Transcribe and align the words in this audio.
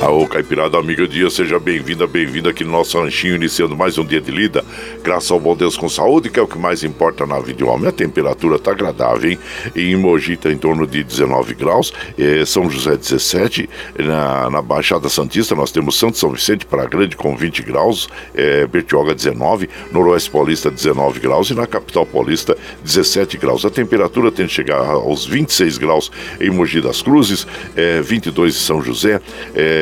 Aô, 0.00 0.28
Caipirada 0.28 0.78
Amiga 0.78 1.08
Dia, 1.08 1.28
seja 1.28 1.58
bem-vinda, 1.58 2.06
bem-vinda 2.06 2.50
aqui 2.50 2.62
no 2.62 2.70
nosso 2.70 2.96
ranchinho, 3.00 3.34
iniciando 3.34 3.76
mais 3.76 3.98
um 3.98 4.04
dia 4.04 4.20
de 4.20 4.30
lida. 4.30 4.64
Graças 5.02 5.28
ao 5.28 5.40
bom 5.40 5.56
Deus 5.56 5.76
com 5.76 5.88
saúde, 5.88 6.30
que 6.30 6.38
é 6.38 6.42
o 6.42 6.46
que 6.46 6.56
mais 6.56 6.84
importa 6.84 7.26
na 7.26 7.40
vida 7.40 7.54
de 7.54 7.64
homem. 7.64 7.88
A 7.88 7.92
temperatura 7.92 8.60
tá 8.60 8.70
agradável, 8.70 9.28
hein? 9.28 9.38
em 9.74 9.96
Mogi 9.96 10.36
tá 10.36 10.52
em 10.52 10.56
torno 10.56 10.86
de 10.86 11.02
19 11.02 11.52
graus, 11.54 11.92
é, 12.16 12.44
São 12.44 12.70
José 12.70 12.96
17, 12.96 13.68
na, 13.98 14.48
na, 14.48 14.62
Baixada 14.62 15.08
Santista 15.08 15.56
nós 15.56 15.72
temos 15.72 15.98
Santo 15.98 16.16
São 16.16 16.30
Vicente 16.30 16.64
para 16.64 16.86
Grande 16.86 17.16
com 17.16 17.36
20 17.36 17.64
graus, 17.64 18.08
é, 18.36 18.68
Bertioga 18.68 19.16
19, 19.16 19.68
Noroeste 19.90 20.30
Paulista 20.30 20.70
19 20.70 21.18
graus 21.18 21.50
e 21.50 21.54
na 21.54 21.66
Capital 21.66 22.06
Paulista 22.06 22.56
17 22.84 23.36
graus. 23.36 23.64
A 23.64 23.70
temperatura 23.70 24.30
tem 24.30 24.46
que 24.46 24.52
chegar 24.52 24.78
aos 24.78 25.26
26 25.26 25.76
graus 25.76 26.12
em 26.40 26.50
Mogi 26.50 26.80
das 26.80 27.02
Cruzes, 27.02 27.48
é, 27.74 28.00
22 28.00 28.54
em 28.54 28.58
São 28.58 28.80
José, 28.80 29.20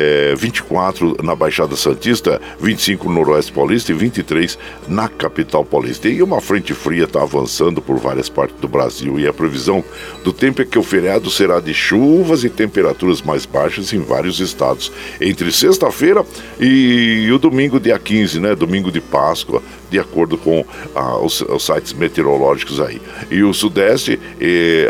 é, 0.07 0.35
24 0.35 1.17
na 1.21 1.35
Baixada 1.35 1.75
Santista, 1.75 2.39
25 2.61 3.09
no 3.09 3.15
Noroeste 3.15 3.51
Paulista 3.51 3.91
e 3.91 3.95
23 3.95 4.57
na 4.87 5.09
capital 5.09 5.65
paulista. 5.65 6.07
E 6.07 6.23
uma 6.23 6.39
frente 6.39 6.73
fria 6.73 7.03
está 7.03 7.21
avançando 7.21 7.81
por 7.81 7.97
várias 7.97 8.29
partes 8.29 8.57
do 8.61 8.67
Brasil 8.69 9.19
e 9.19 9.27
a 9.27 9.33
previsão 9.33 9.83
do 10.23 10.31
tempo 10.31 10.61
é 10.61 10.65
que 10.65 10.79
o 10.79 10.83
feriado 10.83 11.29
será 11.29 11.59
de 11.59 11.73
chuvas 11.73 12.45
e 12.45 12.49
temperaturas 12.49 13.21
mais 13.21 13.45
baixas 13.45 13.91
em 13.91 13.99
vários 13.99 14.39
estados. 14.39 14.91
Entre 15.19 15.51
sexta-feira 15.51 16.25
e 16.59 17.29
o 17.31 17.37
domingo, 17.37 17.79
dia 17.79 17.99
15, 17.99 18.39
né? 18.39 18.55
Domingo 18.55 18.91
de 18.91 19.01
Páscoa, 19.01 19.61
de 19.89 19.99
acordo 19.99 20.37
com 20.37 20.65
ah, 20.95 21.17
os, 21.17 21.41
os, 21.41 21.65
sites 21.65 21.91
meteorológicos 21.93 22.79
aí. 22.79 23.01
E 23.29 23.43
o 23.43 23.53
Sudeste, 23.53 24.19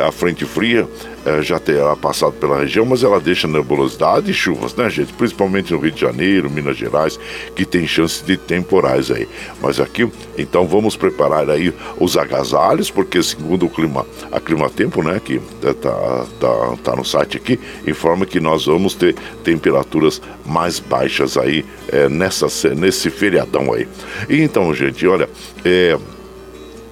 a 0.06 0.12
frente 0.12 0.46
fria, 0.46 0.88
é, 1.28 1.42
já 1.42 1.60
terá 1.60 1.94
passado 1.96 2.32
pela 2.34 2.60
região, 2.60 2.86
mas 2.86 3.04
ela 3.04 3.20
deixa 3.20 3.48
nebulosidade 3.48 4.32
e 4.32 4.34
chuvas, 4.34 4.74
né, 4.74 4.90
gente? 4.90 5.12
Principalmente 5.12 5.74
no 5.74 5.80
Rio 5.80 5.92
de 5.92 6.00
Janeiro, 6.00 6.50
Minas 6.50 6.78
Gerais, 6.78 7.20
que 7.54 7.66
tem 7.66 7.86
chance 7.86 8.24
de 8.24 8.38
temporais 8.38 9.12
aí. 9.12 9.28
Mas 9.62 9.80
aqui, 9.80 10.10
então 10.38 10.66
vamos 10.66 10.96
preparar 10.96 11.50
aí 11.50 11.74
os 12.00 12.18
agasalhos, 12.18 12.90
porque 12.90 13.22
segundo 13.22 13.66
o 13.66 13.70
clima, 13.70 14.06
a 14.32 14.40
Clima 14.40 14.70
Tempo, 14.70 15.04
né, 15.04 15.20
que 15.24 15.40
tá, 15.82 16.26
tá, 16.40 16.78
tá 16.82 16.96
no 16.96 17.04
site 17.04 17.36
aqui, 17.36 17.60
informa 17.86 18.26
que 18.26 18.40
nós 18.40 18.66
vamos 18.66 18.94
ter 18.94 19.14
temperaturas 19.44 20.22
mais 20.46 20.80
baixas 20.80 21.38
aí 21.38 21.66
é, 21.90 22.08
nessa, 22.08 22.48
nesse 22.74 23.10
feriadão 23.10 23.74
aí. 23.74 23.88
E 24.30 24.42
então, 24.42 24.74
gente, 24.74 25.06
olha, 25.06 25.30
é, 25.66 25.98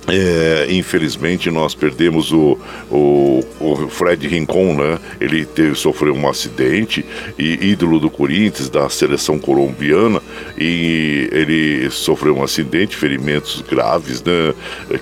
é, 0.07 0.67
infelizmente 0.69 1.49
nós 1.49 1.73
perdemos 1.73 2.31
o, 2.31 2.57
o, 2.91 3.43
o, 3.59 3.89
Fred 3.89 4.27
Rincon, 4.27 4.75
né? 4.75 4.99
Ele 5.19 5.45
teve, 5.45 5.75
sofreu 5.75 6.13
um 6.13 6.29
acidente 6.29 7.03
e 7.39 7.71
ídolo 7.71 7.99
do 7.99 8.09
Corinthians, 8.09 8.69
da 8.69 8.87
seleção 8.87 9.39
colombiana, 9.39 10.21
e 10.57 11.27
ele 11.31 11.89
sofreu 11.89 12.37
um 12.37 12.43
acidente, 12.43 12.95
ferimentos 12.95 13.63
graves, 13.67 14.21
né? 14.23 14.53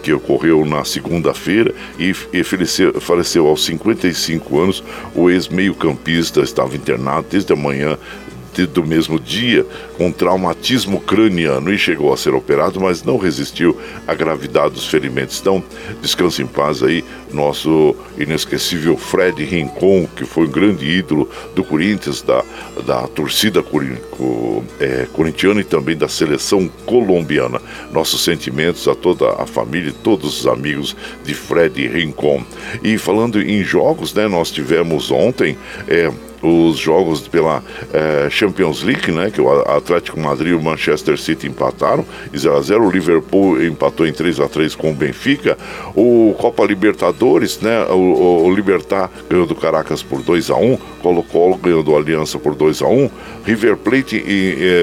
Que 0.02 0.14
ocorreu 0.14 0.66
na 0.66 0.86
segunda-feira 0.86 1.74
e, 2.00 2.16
e 2.32 2.44
faleceu, 2.44 3.02
faleceu 3.02 3.48
aos 3.48 3.66
55 3.66 4.60
anos. 4.60 4.84
O 5.14 5.30
ex-meio-campista 5.30 6.42
estava 6.42 6.76
internado 6.76 7.28
desde 7.30 7.52
a 7.52 7.56
manhã 7.56 7.98
do 8.62 8.86
mesmo 8.86 9.20
dia 9.20 9.66
com 9.98 10.12
traumatismo 10.12 11.02
craniano 11.02 11.74
e 11.74 11.78
chegou 11.78 12.14
a 12.14 12.18
ser 12.18 12.34
operado, 12.34 12.80
mas 12.80 13.04
não 13.04 13.18
resistiu 13.18 13.78
à 14.08 14.14
gravidade 14.14 14.76
dos 14.76 14.88
ferimentos. 14.88 15.40
Então, 15.40 15.64
descanse 16.02 16.42
em 16.42 16.48
paz 16.48 16.84
aí, 16.84 17.04
nosso 17.32 17.96
inesquecível 18.18 18.96
Fred 18.96 19.44
Rincon, 19.44 20.08
que 20.16 20.26
foi 20.26 20.46
um 20.46 20.52
grande 20.52 20.86
ídolo 20.86 21.30
do 21.56 21.64
Corinthians, 21.64 22.22
da, 22.22 22.44
da 22.86 23.08
torcida 23.08 23.64
é, 24.80 25.08
corintiana 25.12 25.62
e 25.62 25.64
também 25.64 25.98
da 25.98 26.08
seleção 26.08 26.70
colombiana. 26.86 27.62
Nossos 27.92 28.24
sentimentos 28.24 28.88
a 28.88 28.96
toda 28.96 29.32
a 29.42 29.46
família 29.46 29.90
e 29.90 29.94
todos 29.94 30.42
os 30.42 30.48
amigos 30.48 30.96
de 31.24 31.34
Fred 31.34 31.88
Rincon. 31.88 32.44
E 32.84 32.98
falando 32.98 33.42
em 33.42 33.64
jogos, 33.64 34.14
né, 34.14 34.28
nós 34.28 34.52
tivemos 34.52 35.12
ontem. 35.12 35.58
É, 35.88 36.12
os 36.44 36.78
jogos 36.78 37.28
pela 37.28 37.64
é, 37.94 38.30
Champions 38.30 38.84
League, 38.84 39.12
né? 39.12 39.32
Que 39.32 39.42
o 39.42 39.50
Atlético 39.50 40.20
Madrid 40.20 40.52
e 40.52 40.56
o 40.56 40.62
Manchester 40.62 41.18
City 41.18 41.48
empataram, 41.48 42.06
0 42.36 42.58
a 42.58 42.62
0 42.62 42.86
O 42.86 42.92
Liverpool 42.92 43.64
empatou 43.64 44.06
em 44.06 44.14
3 44.14 44.40
a 44.42 44.50
3 44.50 44.76
com 44.76 44.92
o 44.92 44.94
Benfica. 44.94 45.58
O 45.96 46.36
Copa 46.38 46.66
Libertadores, 46.66 47.60
né? 47.60 47.86
O, 47.86 48.46
o 48.46 48.54
Libertar 48.54 49.10
ganhou 49.30 49.48
do 49.48 49.56
Caracas 49.56 50.04
por 50.04 50.22
2 50.22 50.50
a 50.50 50.56
1 50.56 50.78
Colo-Colo 51.02 51.58
ganhou 51.58 51.84
do 51.84 51.96
Aliança 51.96 52.38
por 52.40 52.56
2 52.56 52.82
a 52.82 52.88
1 52.88 53.10
River 53.46 53.78
Plate 53.78 54.24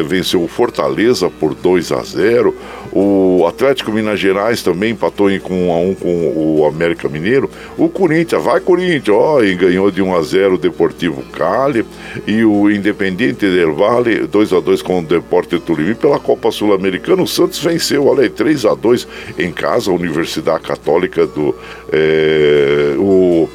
venceu 0.06 0.42
o 0.42 0.48
Fortaleza 0.48 1.30
por 1.30 1.54
2 1.54 1.92
a 1.92 2.02
0 2.02 2.54
O 2.92 3.46
Atlético 3.46 3.90
Minas 3.90 4.20
Gerais 4.20 4.62
também 4.62 4.92
empatou 4.92 5.30
em 5.30 5.40
com 5.40 5.68
1 5.68 5.72
a 5.72 5.76
1 5.78 5.94
com 5.94 6.32
o 6.36 6.66
América 6.66 7.08
Mineiro. 7.08 7.50
O 7.76 7.88
Corinthians, 7.88 8.42
vai 8.42 8.60
Corinthians, 8.60 9.16
ó, 9.16 9.42
e 9.42 9.54
ganhou 9.54 9.90
de 9.90 10.02
1 10.02 10.16
a 10.16 10.22
0 10.22 10.54
o 10.54 10.58
Deportivo 10.58 11.22
Cali. 11.32 11.49
Vale 11.50 11.84
e 12.26 12.44
o 12.44 12.70
Independiente 12.70 13.46
del 13.46 13.74
Vale 13.74 14.26
2 14.26 14.52
a 14.52 14.60
2 14.60 14.82
com 14.82 15.00
o 15.00 15.02
Deporte 15.02 15.58
Tolimi 15.58 15.96
pela 15.96 16.20
Copa 16.20 16.50
Sul-Americana. 16.52 17.22
O 17.22 17.26
Santos 17.26 17.58
venceu, 17.58 18.06
olha 18.06 18.22
aí, 18.22 18.30
3 18.30 18.66
a 18.66 18.74
2 18.74 19.08
em 19.36 19.50
casa, 19.50 19.90
a 19.90 19.94
Universidade 19.94 20.62
Católica 20.62 21.26
do 21.26 21.54
é, 21.92 22.94
o, 22.98 23.48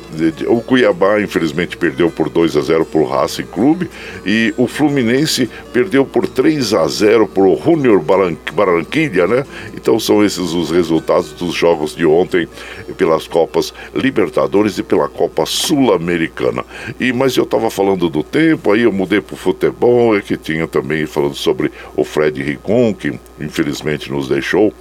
o 0.48 0.62
Cuiabá 0.62 1.22
infelizmente 1.22 1.78
perdeu 1.78 2.10
por 2.10 2.30
2 2.30 2.58
a 2.58 2.62
0 2.62 2.86
para 2.86 3.02
o 3.02 3.08
Racing 3.08 3.46
Clube 3.46 3.90
e 4.26 4.54
o 4.58 4.68
Fluminense 4.68 5.50
perdeu 5.74 6.06
por 6.06 6.28
3 6.28 6.74
a 6.74 6.88
0 6.88 7.28
para 7.28 7.44
o 7.44 7.56
Junior 7.56 8.02
Barranquilla, 8.02 9.28
né? 9.28 9.46
Então 9.76 10.00
são 10.00 10.24
esses 10.24 10.54
os 10.54 10.72
resultados 10.72 11.32
dos 11.34 11.54
jogos 11.54 11.96
de 11.96 12.06
ontem 12.06 12.48
pelas 12.98 13.28
Copas 13.28 13.74
Libertadores 13.94 14.78
e 14.78 14.84
pela 14.84 15.08
Copa 15.08 15.46
Sul-Americana. 15.46 16.64
E 17.00 17.12
mas 17.14 17.36
eu 17.36 17.44
estava 17.44 17.70
falando 17.70 18.10
do 18.10 18.24
tempo, 18.24 18.72
aí 18.72 18.82
eu 18.82 18.92
mudei 18.92 19.22
para 19.22 19.34
o 19.34 19.38
futebol, 19.38 20.18
é 20.18 20.22
que 20.22 20.38
tinha 20.38 20.68
também 20.68 21.06
falando 21.06 21.36
sobre 21.36 21.72
o 21.96 22.04
Fred 22.04 22.42
Rigon, 22.42 22.94
que 22.94 23.20
infelizmente 23.40 24.12
nos 24.12 24.28
deixou 24.28 24.74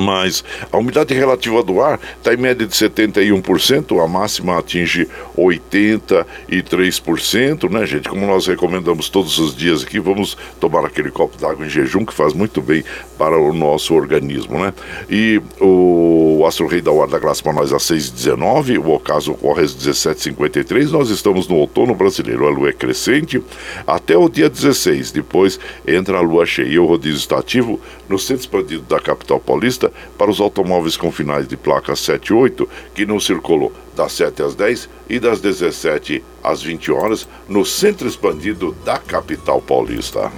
mas 0.00 0.44
a 0.70 0.78
umidade 0.78 1.12
relativa 1.14 1.62
do 1.62 1.80
ar 1.80 2.00
está 2.16 2.34
em 2.34 2.36
média 2.36 2.66
de 2.66 2.74
71%, 2.74 4.02
a 4.02 4.08
máxima 4.08 4.58
atinge 4.58 5.08
83%, 5.36 7.70
né, 7.70 7.86
gente? 7.86 8.08
Como 8.08 8.26
nós 8.26 8.46
recomendamos 8.46 9.08
todos 9.08 9.38
os 9.38 9.56
dias 9.56 9.82
aqui, 9.82 9.98
vamos 9.98 10.36
tomar 10.60 10.84
aquele 10.84 11.10
copo 11.10 11.36
d'água 11.38 11.66
em 11.66 11.68
jejum 11.68 12.04
que 12.04 12.14
faz 12.14 12.32
muito 12.32 12.60
bem 12.60 12.84
para 13.18 13.38
o 13.38 13.52
nosso 13.52 13.94
organismo, 13.94 14.58
né? 14.58 14.72
E 15.08 15.40
o 15.60 16.44
Astro 16.46 16.66
Rei 16.66 16.80
da 16.80 16.92
Hora 16.92 17.10
da 17.10 17.18
Graça 17.18 17.42
para 17.42 17.52
nós 17.52 17.72
às 17.72 17.82
6h19, 17.84 18.78
o 18.78 18.92
ocaso 18.92 19.32
ocorre 19.32 19.62
às 19.62 19.74
17h53, 19.74 20.90
nós 20.90 21.10
estamos 21.10 21.48
no 21.48 21.56
outono 21.56 21.94
brasileiro, 21.94 22.46
a 22.46 22.50
lua 22.50 22.70
é 22.70 22.72
crescente 22.72 23.42
até 23.86 24.16
o 24.16 24.28
dia 24.28 24.48
16, 24.48 25.12
depois 25.12 25.58
entra 25.86 26.18
a 26.18 26.20
lua 26.20 26.46
cheia 26.46 26.68
e 26.68 26.78
o 26.78 26.86
rodízio 26.86 27.18
está 27.18 27.38
ativo 27.38 27.80
no 28.08 28.18
centro 28.18 28.42
expandido 28.42 28.82
da 28.82 29.00
capital 29.00 29.40
paulista 29.40 29.92
para 30.16 30.30
os 30.30 30.40
automóveis 30.40 30.96
com 30.96 31.10
finais 31.10 31.46
de 31.46 31.56
placa 31.56 31.94
7 31.94 32.28
e 32.28 32.32
8 32.32 32.68
que 32.94 33.06
não 33.06 33.18
circulou 33.20 33.72
das 33.94 34.12
7 34.12 34.42
às 34.42 34.54
10 34.54 34.88
e 35.08 35.18
das 35.18 35.40
17 35.40 36.22
às 36.42 36.62
20 36.62 36.92
horas 36.92 37.28
no 37.48 37.64
centro 37.64 38.06
expandido 38.06 38.76
da 38.84 38.98
capital 38.98 39.60
paulista. 39.60 40.30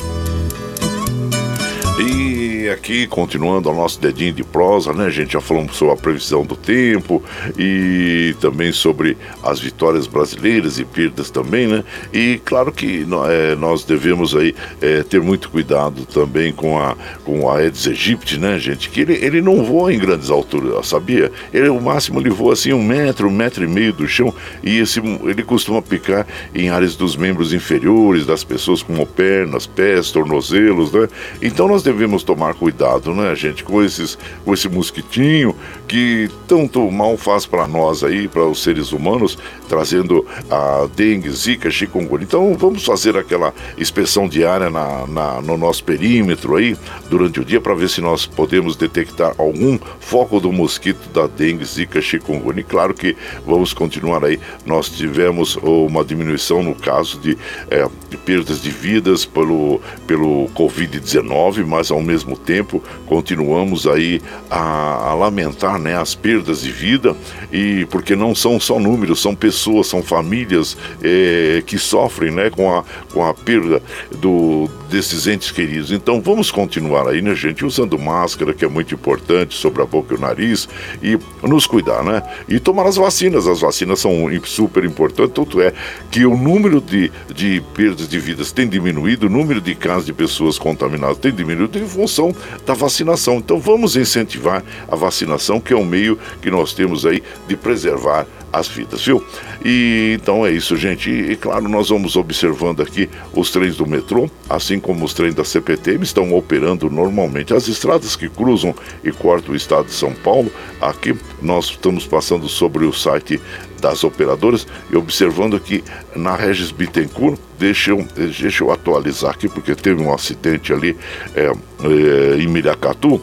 E 2.00 2.48
aqui, 2.70 3.06
continuando 3.06 3.70
o 3.70 3.75
nosso 3.75 4.00
dedinho 4.00 4.32
de 4.32 4.44
prosa, 4.44 4.93
né, 4.93 5.11
gente? 5.11 5.32
Já 5.32 5.41
falamos 5.41 5.76
sobre 5.76 5.94
a 5.94 5.97
previsão 5.97 6.44
do 6.44 6.56
tempo 6.56 7.23
e 7.59 8.35
também 8.41 8.73
sobre 8.73 9.17
as 9.43 9.61
vitórias 9.61 10.06
brasileiras 10.06 10.79
e 10.79 10.85
perdas 10.85 11.31
também, 11.31 11.67
né? 11.67 11.85
E 12.12 12.41
claro 12.44 12.73
que 12.73 13.06
é, 13.31 13.55
nós 13.56 13.85
devemos 13.85 14.35
aí 14.35 14.55
é, 14.81 15.03
ter 15.03 15.20
muito 15.20 15.50
cuidado 15.50 16.05
também 16.06 16.53
com 16.53 16.79
a, 16.79 16.97
com 17.25 17.49
a 17.49 17.59
Aedes 17.59 17.87
aegypti, 17.87 18.38
né, 18.38 18.59
gente? 18.59 18.88
Que 18.91 19.00
ele, 19.00 19.14
ele 19.14 19.41
não 19.41 19.64
voa 19.64 19.93
em 19.93 19.99
grandes 19.99 20.31
alturas, 20.31 20.87
sabia? 20.87 21.31
Ele, 21.53 21.69
o 21.69 21.81
máximo 21.81 22.21
ele 22.21 22.31
voa 22.31 22.53
assim 22.53 22.73
um 22.73 22.82
metro, 22.82 23.29
um 23.29 23.32
metro 23.32 23.64
e 23.64 23.69
meio 23.69 23.93
do 23.93 24.06
chão 24.06 24.35
e 24.62 24.79
esse, 24.79 25.00
ele 25.00 25.43
costuma 25.43 25.82
picar 25.82 26.26
em 26.55 26.69
áreas 26.69 26.97
dos 26.97 27.17
membros 27.17 27.53
inferiores, 27.53 28.26
das 28.26 28.44
pessoas 28.44 28.82
como 28.82 29.07
pernas, 29.07 29.66
pés, 29.66 30.11
tornozelos, 30.11 30.92
né? 30.92 31.09
Então 31.42 31.69
nós 31.69 31.83
devemos 31.83 32.23
tomar 32.23 32.54
cuidado, 32.59 33.15
né, 33.15 33.35
gente, 33.35 33.62
com 33.62 33.83
esses 33.83 34.19
com 34.45 34.53
esse 34.53 34.69
mosquitinho 34.69 35.55
que 35.87 36.29
tanto 36.47 36.91
mal 36.91 37.17
faz 37.17 37.47
para 37.47 37.67
nós 37.67 38.05
aí, 38.05 38.29
para 38.29 38.45
os 38.45 38.62
seres 38.62 38.93
humanos, 38.93 39.38
trazendo 39.69 40.27
a 40.50 40.87
dengue, 40.95 41.31
zika, 41.31 41.71
chikungunya. 41.71 42.25
Então 42.25 42.55
vamos 42.55 42.85
fazer 42.85 43.17
aquela 43.17 43.55
inspeção 43.79 44.29
diária 44.29 44.71
na, 44.71 45.07
na 45.07 45.41
no 45.41 45.57
nosso 45.57 45.85
perímetro 45.85 46.57
aí 46.57 46.77
durante 47.09 47.41
o 47.41 47.45
dia 47.45 47.61
para 47.61 47.75
ver 47.75 47.88
se 47.88 48.00
nós 48.00 48.27
podemos 48.27 48.77
detectar 48.77 49.35
algum 49.38 49.79
foco 50.00 50.41
do 50.41 50.53
mosquito 50.53 51.09
da 51.12 51.27
dengue, 51.27 51.65
zika, 51.65 52.00
chikungunya. 52.00 52.61
E 52.61 52.65
claro 52.65 52.93
que 52.93 53.17
vamos 53.47 53.73
continuar 53.73 54.25
aí. 54.25 54.38
Nós 54.67 54.88
tivemos 54.88 55.57
uma 55.57 56.05
diminuição 56.05 56.62
no 56.62 56.75
caso 56.75 57.19
de, 57.19 57.37
é, 57.71 57.87
de 58.11 58.17
perdas 58.17 58.61
de 58.61 58.71
vidas 58.71 59.25
pelo 59.25 59.81
pelo 60.07 60.49
Covid-19, 60.55 61.67
mas 61.67 61.91
ao 61.91 62.00
mesmo 62.00 62.37
tempo 62.49 62.83
continuamos 63.07 63.87
aí 63.87 64.23
a, 64.50 65.11
a 65.11 65.14
lamentar 65.14 65.78
né, 65.78 65.95
as 65.95 66.14
perdas 66.14 66.62
de 66.62 66.73
vida 66.73 67.14
e 67.52 67.87
porque 67.90 68.17
não 68.17 68.35
são 68.35 68.59
só 68.59 68.78
números, 68.78 69.21
são 69.21 69.35
pessoas, 69.35 69.87
são 69.87 70.02
famílias 70.02 70.75
é, 71.02 71.62
que 71.67 71.76
sofrem 71.76 72.31
né, 72.31 72.49
com, 72.49 72.75
a, 72.75 72.83
com 73.12 73.23
a 73.23 73.35
perda 73.35 73.83
do, 74.17 74.67
desses 74.88 75.26
entes 75.26 75.50
queridos. 75.50 75.93
Então 75.93 76.23
vamos 76.23 76.50
continuar 76.50 77.07
aí, 77.07 77.21
né, 77.21 77.35
gente, 77.35 77.67
usando 77.67 77.99
máscara, 77.99 78.55
que 78.55 78.64
é 78.64 78.69
muito 78.69 78.95
importante, 78.95 79.55
sobre 79.55 79.83
a 79.83 79.87
boca 79.87 80.14
e 80.14 80.17
o 80.17 80.21
nariz, 80.21 80.69
e 81.02 81.19
nos 81.47 81.67
cuidar, 81.67 82.02
né? 82.02 82.23
E 82.49 82.59
tomar 82.59 82.87
as 82.87 82.97
vacinas. 82.97 83.47
As 83.47 83.61
vacinas 83.61 84.00
são 84.00 84.28
super 84.45 84.85
importantes, 84.85 85.35
tanto 85.35 85.61
é 85.61 85.73
que 86.11 86.25
o 86.25 86.37
número 86.37 86.81
de, 86.81 87.12
de 87.35 87.62
perdas 87.75 88.09
de 88.09 88.19
vidas 88.19 88.52
tem 88.52 88.67
diminuído, 88.67 89.26
o 89.26 89.31
número 89.31 89.61
de 89.61 89.75
casos 89.75 90.07
de 90.07 90.12
pessoas 90.12 90.59
contaminadas 90.59 91.19
tem 91.19 91.33
diminuído 91.33 91.78
em 91.78 91.87
função 91.87 92.35
da 92.66 92.75
vacinação. 92.75 93.37
Então 93.37 93.59
vamos 93.59 93.97
incentivar 93.97 94.62
a 94.88 94.97
vacinação, 94.97 95.61
que 95.61 95.73
é 95.73 95.76
um 95.76 95.85
meio 95.85 96.18
que 96.40 96.50
nós 96.50 96.73
temos 96.73 97.04
aí 97.07 97.23
de 97.47 97.57
preservar 97.57 98.26
as 98.52 98.68
vidas, 98.68 99.04
viu? 99.04 99.25
E 99.64 100.16
então 100.18 100.47
é 100.47 100.50
isso, 100.50 100.76
gente. 100.76 101.11
E, 101.11 101.37
claro, 101.37 101.68
nós 101.68 101.88
vamos 101.88 102.16
observando 102.16 102.80
aqui 102.80 103.09
os 103.35 103.50
trens 103.50 103.76
do 103.76 103.87
metrô, 103.87 104.30
assim 104.49 104.80
como 104.80 105.04
os 105.04 105.12
trens 105.12 105.35
da 105.35 105.45
CPTM 105.45 106.02
estão 106.02 106.33
operando 106.35 106.88
normalmente. 106.88 107.54
As 107.54 107.68
estradas 107.68 108.16
que 108.16 108.28
cruzam 108.28 108.75
e 109.04 109.11
cortam 109.12 109.52
o 109.52 109.57
estado 109.57 109.87
de 109.87 109.92
São 109.92 110.12
Paulo, 110.12 110.50
aqui 110.80 111.14
nós 111.42 111.66
estamos 111.66 112.07
passando 112.07 112.49
sobre 112.49 112.85
o 112.85 112.92
site 112.92 113.40
das 113.80 114.02
operadoras 114.02 114.66
e 114.90 114.97
observando 114.97 115.57
aqui 115.57 115.85
na 116.16 116.35
Regis 116.35 116.71
Bittencourt, 116.71 117.38
deixa 117.59 117.90
eu, 117.92 118.07
deixa 118.16 118.64
eu 118.64 118.73
atualizar 118.73 119.33
aqui, 119.33 119.49
porque 119.49 119.75
teve 119.75 120.02
um 120.02 120.12
acidente 120.12 120.73
ali 120.73 120.97
é, 121.35 121.52
é, 121.85 122.40
em 122.40 122.47
Miracatu, 122.47 123.20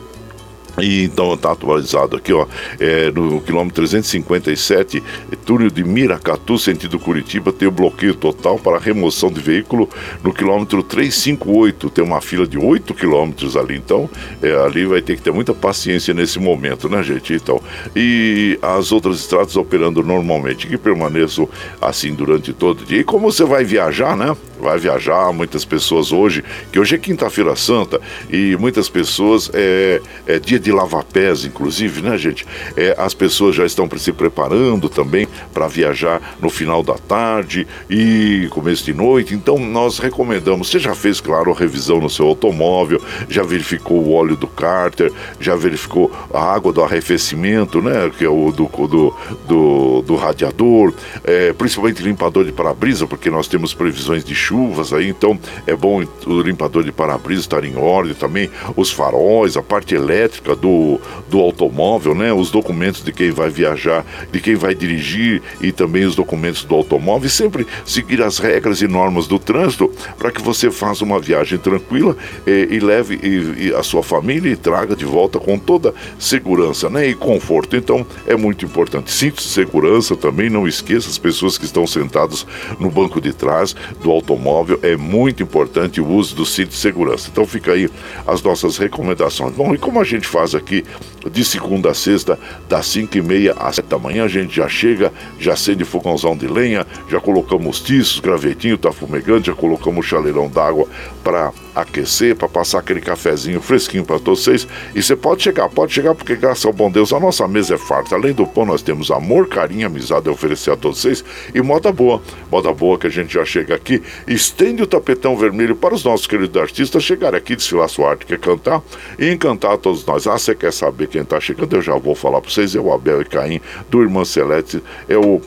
e 0.81 1.03
então 1.03 1.33
está 1.33 1.51
atualizado 1.51 2.17
aqui, 2.17 2.33
ó, 2.33 2.45
é, 2.79 3.11
no 3.11 3.41
quilômetro 3.41 3.75
357, 3.75 5.01
túnel 5.45 5.69
de 5.69 5.83
Miracatu, 5.83 6.57
sentido 6.57 6.99
Curitiba, 6.99 7.51
tem 7.51 7.67
o 7.67 7.71
bloqueio 7.71 8.13
total 8.13 8.59
para 8.59 8.77
remoção 8.77 9.31
de 9.31 9.39
veículo 9.39 9.89
no 10.23 10.33
quilômetro 10.33 10.83
358. 10.83 11.89
Tem 11.89 12.03
uma 12.03 12.21
fila 12.21 12.47
de 12.47 12.57
8 12.57 12.93
quilômetros 12.93 13.55
ali, 13.55 13.77
então 13.77 14.09
é, 14.41 14.53
ali 14.65 14.85
vai 14.85 15.01
ter 15.01 15.15
que 15.15 15.21
ter 15.21 15.31
muita 15.31 15.53
paciência 15.53 16.13
nesse 16.13 16.39
momento, 16.39 16.89
né, 16.89 17.01
gente? 17.03 17.33
Então, 17.33 17.61
e 17.95 18.59
as 18.61 18.91
outras 18.91 19.19
estradas 19.19 19.55
operando 19.55 20.03
normalmente, 20.03 20.67
que 20.67 20.77
permaneçam 20.77 21.47
assim 21.81 22.13
durante 22.13 22.51
todo 22.51 22.81
o 22.81 22.85
dia. 22.85 22.99
E 22.99 23.03
como 23.03 23.31
você 23.31 23.45
vai 23.45 23.63
viajar, 23.63 24.17
né? 24.17 24.35
Vai 24.59 24.77
viajar, 24.79 25.31
muitas 25.33 25.65
pessoas 25.65 26.11
hoje, 26.11 26.43
que 26.71 26.79
hoje 26.79 26.95
é 26.95 26.97
quinta-feira 26.97 27.55
santa, 27.55 27.99
e 28.29 28.55
muitas 28.57 28.89
pessoas 28.89 29.49
é, 29.53 30.01
é 30.25 30.39
dia 30.39 30.59
de 30.59 30.71
lavar 30.71 31.03
pés, 31.03 31.45
inclusive, 31.45 32.01
né, 32.01 32.17
gente? 32.17 32.45
É, 32.77 32.95
as 32.97 33.13
pessoas 33.13 33.55
já 33.55 33.65
estão 33.65 33.89
se 33.97 34.11
preparando 34.11 34.89
também 34.89 35.27
para 35.53 35.67
viajar 35.67 36.35
no 36.41 36.49
final 36.49 36.83
da 36.83 36.95
tarde 36.95 37.67
e 37.89 38.47
começo 38.51 38.83
de 38.85 38.93
noite. 38.93 39.33
Então, 39.33 39.57
nós 39.57 39.99
recomendamos. 39.99 40.69
Você 40.69 40.79
já 40.79 40.93
fez, 40.93 41.19
claro, 41.19 41.51
a 41.51 41.55
revisão 41.55 41.99
no 41.99 42.09
seu 42.09 42.27
automóvel, 42.27 43.01
já 43.29 43.43
verificou 43.43 44.03
o 44.03 44.13
óleo 44.13 44.35
do 44.35 44.47
cárter, 44.47 45.11
já 45.39 45.55
verificou 45.55 46.11
a 46.33 46.53
água 46.53 46.71
do 46.71 46.83
arrefecimento, 46.83 47.81
né? 47.81 48.11
Que 48.17 48.25
é 48.25 48.29
o 48.29 48.51
do, 48.51 48.65
do, 48.87 49.15
do, 49.47 50.01
do 50.01 50.15
radiador, 50.15 50.93
é, 51.23 51.53
principalmente 51.53 52.01
limpador 52.01 52.45
de 52.45 52.51
para-brisa, 52.51 53.07
porque 53.07 53.29
nós 53.29 53.47
temos 53.47 53.73
previsões 53.73 54.23
de 54.23 54.35
chuvas 54.45 54.93
aí, 54.93 55.09
então 55.09 55.39
é 55.65 55.75
bom 55.75 56.03
o 56.27 56.41
limpador 56.41 56.83
de 56.83 56.91
para-brisa 56.91 57.41
estar 57.41 57.63
em 57.63 57.75
ordem 57.75 58.13
também, 58.13 58.49
os 58.75 58.91
faróis, 58.91 59.57
a 59.57 59.63
parte 59.63 59.95
elétrica 59.95 60.55
do, 60.55 60.99
do 61.29 61.39
automóvel, 61.39 62.13
né? 62.13 62.31
Os 62.31 62.51
documentos 62.51 63.03
de 63.03 63.11
quem 63.11 63.31
vai 63.31 63.49
viajar, 63.49 64.05
de 64.31 64.39
quem 64.39 64.55
vai 64.55 64.75
dirigir 64.75 65.41
e 65.59 65.71
também 65.71 66.05
os 66.05 66.15
documentos 66.15 66.63
do 66.63 66.75
automóvel. 66.75 67.27
E 67.27 67.29
sempre 67.29 67.65
seguir 67.85 68.21
as 68.21 68.37
regras 68.37 68.81
e 68.81 68.87
normas 68.87 69.25
do 69.25 69.39
trânsito 69.39 69.91
para 70.17 70.31
que 70.31 70.41
você 70.41 70.69
faça 70.69 71.03
uma 71.03 71.19
viagem 71.19 71.57
tranquila 71.57 72.15
eh, 72.45 72.67
e 72.69 72.79
leve 72.79 73.19
e, 73.23 73.67
e 73.67 73.73
a 73.73 73.81
sua 73.81 74.03
família 74.03 74.51
e 74.51 74.55
traga 74.55 74.95
de 74.95 75.05
volta 75.05 75.39
com 75.39 75.57
toda 75.57 75.93
segurança, 76.19 76.89
né? 76.89 77.07
E 77.07 77.15
conforto. 77.15 77.75
Então 77.75 78.05
é 78.27 78.35
muito 78.35 78.63
importante. 78.63 79.11
Cinto 79.11 79.37
de 79.37 79.47
segurança 79.47 80.15
também, 80.15 80.49
não 80.49 80.67
esqueça 80.67 81.09
as 81.09 81.17
pessoas 81.17 81.57
que 81.57 81.65
estão 81.65 81.87
sentadas 81.87 82.45
no 82.79 82.91
banco 82.91 83.19
de 83.19 83.33
trás 83.33 83.75
do 84.01 84.11
automóvel. 84.11 84.34
É 84.81 84.95
muito 84.95 85.43
importante 85.43 85.99
o 86.01 86.07
uso 86.07 86.35
do 86.35 86.45
cinto 86.45 86.69
de 86.69 86.75
segurança. 86.75 87.29
Então 87.31 87.45
fica 87.45 87.73
aí 87.73 87.89
as 88.25 88.41
nossas 88.41 88.77
recomendações. 88.77 89.53
Bom, 89.53 89.73
e 89.73 89.77
como 89.77 89.99
a 89.99 90.03
gente 90.03 90.27
faz 90.27 90.55
aqui 90.55 90.83
de 91.31 91.43
segunda 91.43 91.91
a 91.91 91.93
sexta, 91.93 92.37
das 92.69 92.85
5 92.87 93.17
e 93.17 93.21
meia 93.21 93.53
às 93.53 93.75
7 93.75 93.87
da 93.87 93.97
manhã. 93.97 94.25
A 94.25 94.27
gente 94.27 94.55
já 94.55 94.67
chega, 94.67 95.11
já 95.39 95.53
acende 95.53 95.83
fogãozão 95.83 96.35
de 96.35 96.47
lenha, 96.47 96.85
já 97.09 97.19
colocamos 97.19 97.81
tiços, 97.81 98.19
gravetinho, 98.19 98.77
tá 98.77 98.91
fumegante, 98.91 99.47
já 99.47 99.53
colocamos 99.53 100.05
chaleirão 100.05 100.49
d'água 100.49 100.87
para 101.23 101.51
aquecer, 101.75 102.35
para 102.35 102.47
passar 102.47 102.79
aquele 102.79 103.01
cafezinho 103.01 103.61
fresquinho 103.61 104.05
para 104.05 104.19
todos 104.19 104.43
vocês. 104.43 104.67
E 104.93 105.03
você 105.03 105.15
pode 105.15 105.43
chegar, 105.43 105.67
pode 105.69 105.93
chegar, 105.93 106.15
porque 106.15 106.35
graças 106.35 106.65
ao 106.65 106.73
bom 106.73 106.89
Deus 106.89 107.11
a 107.11 107.19
nossa 107.19 107.47
mesa 107.47 107.75
é 107.75 107.77
farta. 107.77 108.15
Além 108.15 108.33
do 108.33 108.47
pão, 108.47 108.65
nós 108.65 108.81
temos 108.81 109.11
amor, 109.11 109.47
carinho, 109.47 109.87
amizade 109.87 110.29
a 110.29 110.31
oferecer 110.31 110.71
a 110.71 110.77
todos 110.77 111.01
vocês 111.01 111.23
e 111.53 111.61
moda 111.61 111.91
boa. 111.91 112.21
Moda 112.51 112.71
boa 112.73 112.97
que 112.97 113.07
a 113.07 113.09
gente 113.09 113.33
já 113.33 113.43
chega 113.43 113.75
aqui, 113.75 114.01
estende 114.27 114.81
o 114.81 114.87
tapetão 114.87 115.35
vermelho 115.35 115.75
para 115.75 115.93
os 115.93 116.03
nossos 116.03 116.27
queridos 116.27 116.59
artistas 116.61 117.03
chegarem 117.03 117.37
aqui, 117.37 117.55
desfilar 117.55 117.89
sua 117.89 118.11
arte, 118.11 118.25
quer 118.25 118.39
cantar 118.39 118.81
e 119.19 119.29
encantar 119.31 119.73
a 119.73 119.77
todos 119.77 120.05
nós. 120.05 120.27
Ah, 120.27 120.37
você 120.37 120.55
quer 120.55 120.71
saber 120.71 121.07
quem 121.07 121.21
está 121.21 121.39
chegando? 121.39 121.75
Eu 121.75 121.81
já 121.81 121.95
vou 121.97 122.15
falar 122.15 122.41
para 122.41 122.49
vocês. 122.49 122.75
É 122.75 122.79
o 122.79 122.93
Abel 122.93 123.21
e 123.21 123.25
Caim, 123.25 123.61
do 123.89 124.01
Irmã 124.01 124.23
Celeste, 124.23 124.81
é 125.07 125.17
o 125.17 125.41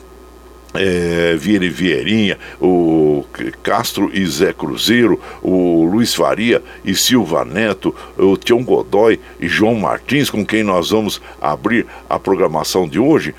é, 0.73 1.35
Vieri 1.37 1.69
Vieirinha, 1.69 2.39
o 2.61 3.25
Castro 3.63 4.11
e 4.13 4.25
Zé 4.25 4.51
Cruzeiro, 4.53 5.19
o 5.41 5.83
Luiz 5.85 6.13
Faria 6.13 6.61
e 6.83 6.93
Silva 6.95 7.43
Neto, 7.43 7.95
o 8.17 8.37
Tião 8.37 8.63
Godoy 8.63 9.19
e 9.39 9.47
João 9.47 9.73
Martins, 9.75 10.29
com 10.29 10.45
quem 10.45 10.63
nós 10.63 10.91
vamos 10.91 11.19
abrir 11.41 11.87
a 12.09 12.19
programação 12.19 12.87
de 12.87 12.99
hoje, 12.99 13.33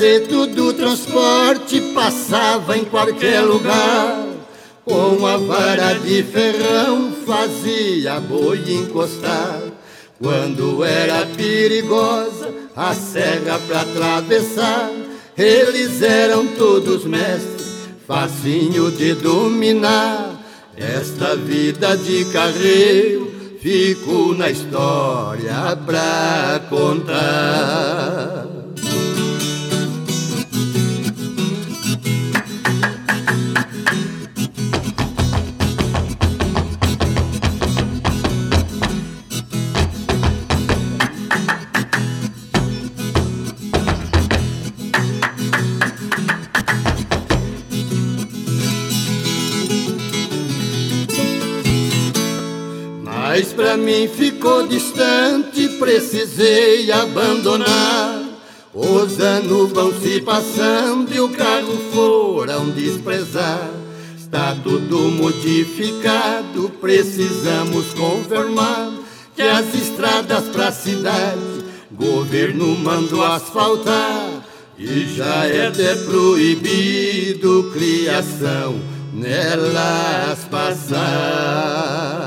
Fazer 0.00 0.28
tudo 0.28 0.72
transporte 0.72 1.78
passava 1.92 2.74
em 2.78 2.86
qualquer 2.86 3.42
lugar. 3.42 4.26
Com 4.82 5.26
a 5.26 5.36
vara 5.36 5.92
de 5.92 6.22
ferrão 6.22 7.12
fazia 7.26 8.18
boi 8.18 8.64
encostar. 8.66 9.60
Quando 10.18 10.82
era 10.82 11.26
perigosa 11.36 12.48
a 12.74 12.94
serra 12.94 13.60
para 13.68 13.82
atravessar, 13.82 14.90
eles 15.36 16.00
eram 16.00 16.46
todos 16.46 17.04
mestres, 17.04 17.68
facinho 18.06 18.90
de 18.90 19.12
dominar. 19.12 20.30
Esta 20.78 21.36
vida 21.36 21.94
de 21.98 22.24
carreiro 22.32 23.30
fico 23.60 24.32
na 24.32 24.48
história 24.48 25.76
pra 25.84 26.58
contar. 26.70 28.39
Mim 54.00 54.08
ficou 54.08 54.66
distante, 54.66 55.68
precisei 55.78 56.90
abandonar. 56.90 58.22
Os 58.72 59.20
anos 59.20 59.70
vão 59.72 59.92
se 60.00 60.22
passando 60.22 61.12
e 61.12 61.20
o 61.20 61.28
carro 61.28 61.76
foram 61.92 62.70
desprezar. 62.70 63.68
Está 64.16 64.56
tudo 64.62 64.96
modificado, 65.10 66.70
precisamos 66.80 67.92
confirmar 67.92 68.90
que 69.36 69.42
as 69.42 69.74
estradas 69.74 70.44
pra 70.48 70.72
cidade 70.72 71.60
governo 71.92 72.74
mandou 72.78 73.22
asfaltar 73.24 74.42
e 74.78 75.14
já 75.14 75.44
é 75.44 75.66
até 75.66 75.94
proibido 75.96 77.70
criação 77.74 78.80
nelas 79.12 80.38
passar. 80.50 82.19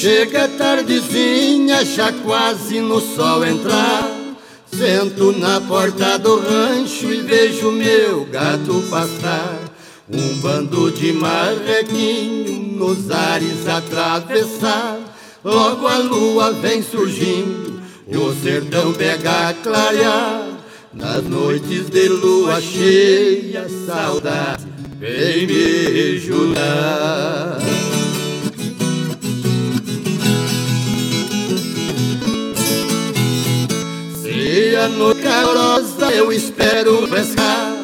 Chega 0.00 0.46
tardezinha, 0.46 1.82
já 1.84 2.12
quase 2.12 2.80
no 2.80 3.00
sol 3.00 3.44
entrar. 3.44 4.10
Sento 4.70 5.32
na 5.32 5.58
porta 5.60 6.18
do 6.18 6.38
rancho 6.38 7.10
e 7.10 7.22
vejo 7.22 7.72
meu 7.72 8.26
gato 8.26 8.82
passar. 8.90 9.58
Um 10.10 10.40
bando 10.40 10.90
de 10.90 11.12
marrequinho 11.14 12.76
nos 12.76 13.10
ares 13.10 13.66
atravessar. 13.66 14.98
Logo 15.42 15.86
a 15.86 15.96
lua 15.98 16.52
vem 16.52 16.82
surgindo 16.82 17.80
e 18.06 18.16
o 18.16 18.34
sertão 18.34 18.92
pega 18.92 19.48
a 19.48 19.54
clarear. 19.54 20.46
Nas 20.92 21.24
noites 21.24 21.88
de 21.88 22.08
lua 22.08 22.60
cheia, 22.60 23.66
saudade 23.86 24.66
vem 24.98 25.46
me 25.46 26.16
ajudar. 26.16 27.75
Dia 34.76 34.88
no 34.88 35.14
calorosa 35.14 36.12
eu 36.12 36.30
espero 36.30 37.08
pescar. 37.08 37.74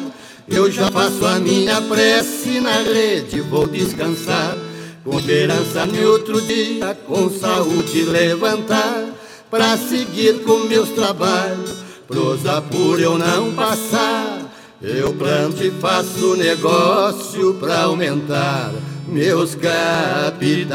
Eu 0.47 0.69
já 0.69 0.91
faço 0.91 1.25
a 1.25 1.39
minha 1.39 1.81
prece 1.81 2.59
na 2.59 2.83
rede, 2.83 3.41
vou 3.41 3.65
descansar. 3.67 4.55
Com 5.03 5.17
esperança 5.17 5.87
no 5.87 6.11
outro 6.11 6.39
dia, 6.41 6.95
com 7.07 7.31
saúde 7.31 8.03
levantar. 8.03 9.05
Pra 9.49 9.75
seguir 9.75 10.43
com 10.43 10.59
meus 10.65 10.89
trabalhos, 10.89 11.73
prosa 12.07 12.61
por 12.61 13.01
eu 13.01 13.17
não 13.17 13.51
passar. 13.53 14.41
Eu 14.79 15.13
planto 15.13 15.63
e 15.63 15.71
faço 15.71 16.35
negócio 16.35 17.55
pra 17.55 17.83
aumentar 17.83 18.71
meus 19.07 19.55
capitais. 19.55 20.73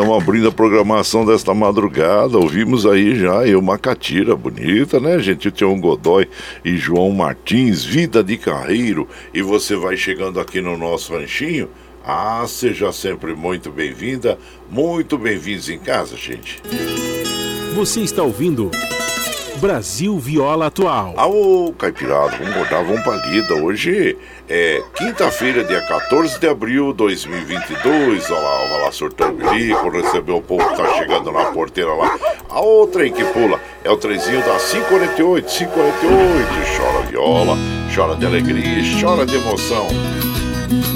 Então 0.00 0.14
abrindo 0.14 0.46
a 0.46 0.52
programação 0.52 1.26
desta 1.26 1.52
madrugada, 1.52 2.38
ouvimos 2.38 2.86
aí 2.86 3.18
já 3.18 3.44
eu 3.44 3.60
Macatira, 3.60 4.36
bonita, 4.36 5.00
né, 5.00 5.18
gente? 5.18 5.48
O 5.48 5.50
Tião 5.50 5.76
Godoy 5.80 6.28
e 6.64 6.76
João 6.76 7.10
Martins, 7.10 7.84
Vida 7.84 8.22
de 8.22 8.36
Carreiro. 8.36 9.08
E 9.34 9.42
você 9.42 9.74
vai 9.74 9.96
chegando 9.96 10.38
aqui 10.38 10.60
no 10.60 10.78
nosso 10.78 11.14
ranchinho. 11.14 11.68
Ah, 12.06 12.44
seja 12.46 12.92
sempre 12.92 13.34
muito 13.34 13.72
bem-vinda, 13.72 14.38
muito 14.70 15.18
bem-vindos 15.18 15.68
em 15.68 15.80
casa, 15.80 16.16
gente. 16.16 16.62
Você 17.74 17.98
está 18.02 18.22
ouvindo 18.22 18.70
Brasil 19.58 20.16
Viola 20.18 20.66
Atual. 20.66 21.14
Aô, 21.16 21.74
Caipirada, 21.76 22.36
vamos 22.36 22.54
botar, 22.54 22.82
vamos 22.82 23.02
pra 23.02 23.16
lida. 23.26 23.54
Hoje 23.56 24.16
é 24.48 24.82
quinta-feira, 24.94 25.64
dia 25.64 25.80
14 25.80 26.38
de 26.38 26.48
abril 26.48 26.92
de 26.92 26.98
2022. 26.98 28.30
Olha 28.30 28.40
lá, 28.40 28.62
olha 28.62 28.84
lá, 28.84 28.92
surtando 28.92 29.36
bilico, 29.50 29.88
recebeu 29.90 30.36
o 30.36 30.42
povo 30.42 30.66
que 30.68 30.76
tá 30.76 30.94
chegando 30.94 31.32
na 31.32 31.46
porteira 31.46 31.92
lá. 31.92 32.16
A 32.48 32.60
outra 32.60 33.02
aí 33.02 33.10
que 33.10 33.24
pula 33.24 33.60
é 33.82 33.90
o 33.90 33.96
trezinho 33.96 34.38
da 34.40 34.56
548, 34.58 35.46
548. 35.46 36.48
Chora 36.76 37.06
viola, 37.06 37.56
chora 37.94 38.16
de 38.16 38.26
alegria, 38.26 39.00
chora 39.00 39.26
de 39.26 39.34
emoção. 39.34 39.86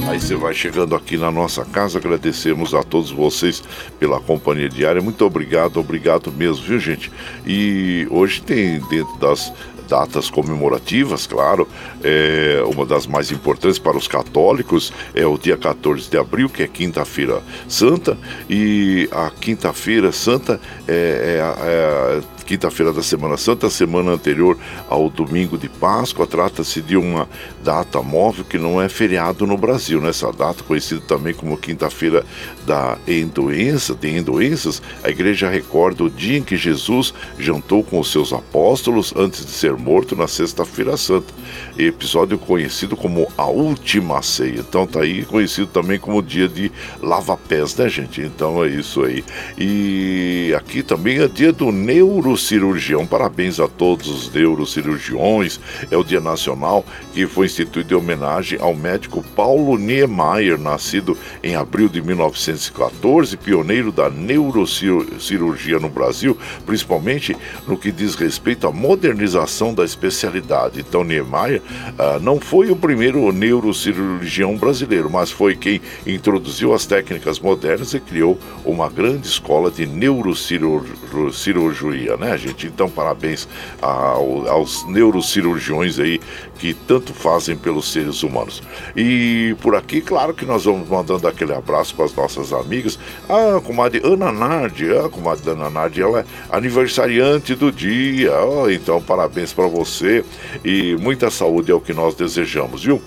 Aí 0.08 0.20
você 0.20 0.34
vai 0.34 0.52
chegando 0.52 0.94
aqui 0.94 1.16
na 1.16 1.30
nossa 1.30 1.64
casa, 1.64 1.98
agradecemos 1.98 2.74
a 2.74 2.82
todos 2.82 3.10
vocês 3.10 3.62
pela 3.98 4.20
companhia 4.20 4.68
diária. 4.68 5.00
Muito 5.00 5.24
obrigado, 5.24 5.78
obrigado 5.78 6.30
mesmo, 6.32 6.64
viu 6.64 6.78
gente? 6.78 7.10
E 7.46 8.06
hoje 8.10 8.42
tem 8.42 8.80
dentro 8.90 9.16
das 9.18 9.52
datas 9.88 10.30
comemorativas, 10.30 11.26
claro, 11.26 11.68
é, 12.02 12.62
uma 12.66 12.86
das 12.86 13.06
mais 13.06 13.30
importantes 13.30 13.78
para 13.78 13.96
os 13.96 14.08
católicos 14.08 14.92
é 15.14 15.26
o 15.26 15.36
dia 15.36 15.56
14 15.56 16.08
de 16.10 16.16
abril, 16.16 16.48
que 16.48 16.62
é 16.62 16.66
quinta-feira 16.66 17.42
santa, 17.68 18.16
e 18.48 19.08
a 19.12 19.30
quinta-feira 19.30 20.10
santa 20.10 20.58
é, 20.88 21.38
é, 21.38 22.18
é 22.18 22.20
quinta-feira 22.44 22.92
da 22.92 23.02
Semana 23.02 23.36
Santa, 23.36 23.70
semana 23.70 24.12
anterior 24.12 24.58
ao 24.88 25.08
domingo 25.08 25.56
de 25.56 25.68
Páscoa. 25.68 26.26
Trata-se 26.26 26.80
de 26.80 26.96
uma 26.96 27.28
data 27.62 28.02
móvel 28.02 28.44
que 28.44 28.58
não 28.58 28.80
é 28.80 28.88
feriado 28.88 29.46
no 29.46 29.56
Brasil. 29.56 30.00
Nessa 30.00 30.26
né? 30.26 30.34
data, 30.36 30.62
conhecida 30.64 31.00
também 31.02 31.34
como 31.34 31.56
quinta-feira 31.56 32.24
da 32.66 32.98
endoença, 33.06 33.94
de 33.94 34.16
endoenças, 34.16 34.82
a 35.02 35.10
igreja 35.10 35.48
recorda 35.48 36.04
o 36.04 36.10
dia 36.10 36.38
em 36.38 36.42
que 36.42 36.56
Jesus 36.56 37.14
jantou 37.38 37.82
com 37.82 38.00
os 38.00 38.10
seus 38.10 38.32
apóstolos 38.32 39.12
antes 39.16 39.44
de 39.44 39.52
ser 39.52 39.74
morto 39.74 40.16
na 40.16 40.26
Sexta-feira 40.26 40.96
Santa. 40.96 41.32
Episódio 41.78 42.38
conhecido 42.38 42.96
como 42.96 43.30
a 43.36 43.46
última 43.46 44.22
ceia. 44.22 44.60
Então 44.60 44.86
tá 44.86 45.00
aí 45.00 45.24
conhecido 45.24 45.68
também 45.68 45.98
como 45.98 46.22
dia 46.22 46.48
de 46.48 46.70
lava-pés, 47.00 47.76
né, 47.76 47.88
gente? 47.88 48.20
Então 48.20 48.64
é 48.64 48.68
isso 48.68 49.02
aí. 49.02 49.24
E 49.58 50.54
aqui 50.56 50.82
também 50.82 51.18
é 51.18 51.28
dia 51.28 51.52
do 51.52 51.70
neuro 51.70 52.31
neurocirurgião. 52.32 53.06
Parabéns 53.06 53.60
a 53.60 53.68
todos 53.68 54.08
os 54.08 54.32
neurocirurgiões. 54.32 55.60
É 55.90 55.96
o 55.96 56.04
Dia 56.04 56.20
Nacional 56.20 56.84
que 57.12 57.26
foi 57.26 57.46
instituído 57.46 57.94
em 57.94 57.96
homenagem 57.96 58.58
ao 58.60 58.74
médico 58.74 59.24
Paulo 59.36 59.76
Niemeyer, 59.76 60.58
nascido 60.58 61.16
em 61.42 61.54
abril 61.54 61.88
de 61.88 62.00
1914, 62.00 63.36
pioneiro 63.36 63.92
da 63.92 64.08
neurocirurgia 64.08 65.78
no 65.78 65.90
Brasil, 65.90 66.36
principalmente 66.64 67.36
no 67.66 67.76
que 67.76 67.92
diz 67.92 68.14
respeito 68.14 68.66
à 68.66 68.72
modernização 68.72 69.74
da 69.74 69.84
especialidade. 69.84 70.80
Então, 70.80 71.04
Niemeyer 71.04 71.60
ah, 71.98 72.18
não 72.20 72.40
foi 72.40 72.70
o 72.70 72.76
primeiro 72.76 73.30
neurocirurgião 73.32 74.56
brasileiro, 74.56 75.10
mas 75.10 75.30
foi 75.30 75.54
quem 75.54 75.80
introduziu 76.06 76.72
as 76.72 76.86
técnicas 76.86 77.38
modernas 77.38 77.92
e 77.94 78.00
criou 78.00 78.38
uma 78.64 78.88
grande 78.88 79.26
escola 79.26 79.70
de 79.70 79.86
neurocirurgia, 79.86 82.16
né, 82.22 82.38
gente? 82.38 82.66
Então, 82.66 82.88
parabéns 82.88 83.48
ao, 83.80 84.48
aos 84.48 84.86
neurocirurgiões 84.86 85.98
aí 85.98 86.20
que 86.58 86.72
tanto 86.72 87.12
fazem 87.12 87.56
pelos 87.56 87.90
seres 87.90 88.22
humanos. 88.22 88.62
E 88.96 89.56
por 89.60 89.74
aqui, 89.74 90.00
claro 90.00 90.32
que 90.32 90.46
nós 90.46 90.64
vamos 90.64 90.88
mandando 90.88 91.26
aquele 91.26 91.52
abraço 91.52 91.94
para 91.94 92.04
as 92.04 92.14
nossas 92.14 92.52
amigas. 92.52 92.98
A 93.28 93.60
comadre 93.60 94.00
Ana 94.04 94.30
Nardi, 94.30 94.96
a 94.96 95.08
comadre 95.08 95.50
Ana 95.50 95.68
Nardi, 95.68 96.02
ela 96.02 96.20
é 96.20 96.24
aniversariante 96.50 97.54
do 97.54 97.72
dia. 97.72 98.32
Oh, 98.44 98.70
então, 98.70 99.02
parabéns 99.02 99.52
para 99.52 99.66
você 99.66 100.24
e 100.64 100.96
muita 101.00 101.30
saúde 101.30 101.72
é 101.72 101.74
o 101.74 101.80
que 101.80 101.92
nós 101.92 102.14
desejamos, 102.14 102.84
viu? 102.84 103.02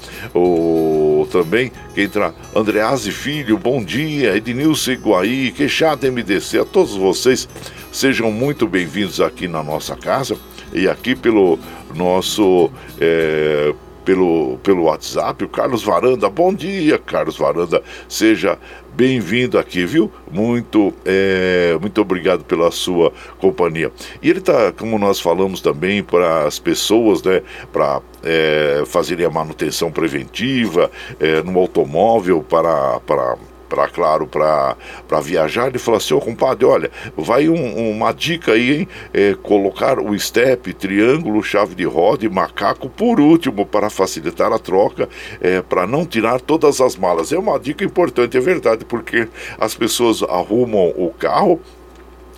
Também, 1.31 1.71
quem 1.93 2.03
entra, 2.03 2.35
Andrease 2.55 3.11
Filho, 3.11 3.57
bom 3.57 3.83
dia. 3.83 4.35
Ednilson 4.35 4.91
Iguaí, 4.91 5.51
Queixada 5.51 6.09
MDC, 6.11 6.59
a 6.59 6.65
todos 6.65 6.95
vocês. 6.95 7.47
Sejam 7.95 8.29
muito 8.29 8.67
bem-vindos 8.67 9.21
aqui 9.21 9.47
na 9.47 9.63
nossa 9.63 9.95
casa 9.95 10.37
e 10.73 10.85
aqui 10.85 11.15
pelo 11.15 11.57
nosso 11.95 12.69
é, 12.99 13.73
pelo, 14.03 14.57
pelo 14.57 14.83
WhatsApp, 14.83 15.45
o 15.45 15.47
Carlos 15.47 15.81
Varanda. 15.81 16.29
Bom 16.29 16.53
dia, 16.53 16.97
Carlos 16.97 17.37
Varanda. 17.37 17.81
Seja 18.09 18.59
bem-vindo 18.93 19.57
aqui, 19.57 19.85
viu? 19.85 20.11
Muito, 20.29 20.93
é, 21.05 21.77
muito 21.79 22.01
obrigado 22.01 22.43
pela 22.43 22.69
sua 22.69 23.13
companhia. 23.39 23.89
E 24.21 24.29
ele 24.29 24.39
está, 24.39 24.73
como 24.73 24.99
nós 24.99 25.21
falamos 25.21 25.61
também, 25.61 26.03
para 26.03 26.45
as 26.45 26.59
pessoas, 26.59 27.23
né, 27.23 27.43
para 27.71 28.01
é, 28.21 28.83
fazerem 28.85 29.25
a 29.25 29.29
manutenção 29.29 29.89
preventiva 29.89 30.91
é, 31.17 31.41
no 31.43 31.57
automóvel, 31.57 32.43
para, 32.43 32.99
para 32.99 33.37
para 33.67 33.87
claro, 33.87 34.27
para 34.27 34.75
viajar, 35.21 35.67
ele 35.67 35.77
falou 35.77 35.97
assim, 35.97 36.13
ô 36.13 36.17
oh, 36.17 36.21
compadre, 36.21 36.65
olha, 36.65 36.91
vai 37.15 37.49
um, 37.49 37.91
uma 37.91 38.11
dica 38.11 38.53
aí, 38.53 38.79
hein? 38.79 38.87
É, 39.13 39.35
colocar 39.35 39.99
o 39.99 40.17
step, 40.17 40.73
triângulo, 40.73 41.43
chave 41.43 41.75
de 41.75 41.83
roda 41.83 42.25
e 42.25 42.29
macaco 42.29 42.89
por 42.89 43.19
último 43.19 43.65
para 43.65 43.89
facilitar 43.89 44.51
a 44.51 44.59
troca, 44.59 45.09
é, 45.41 45.61
para 45.61 45.87
não 45.87 46.05
tirar 46.05 46.39
todas 46.39 46.81
as 46.81 46.95
malas. 46.95 47.31
É 47.31 47.37
uma 47.37 47.59
dica 47.59 47.83
importante, 47.83 48.37
é 48.37 48.39
verdade, 48.39 48.85
porque 48.85 49.27
as 49.59 49.75
pessoas 49.75 50.21
arrumam 50.23 50.93
o 50.95 51.13
carro 51.17 51.59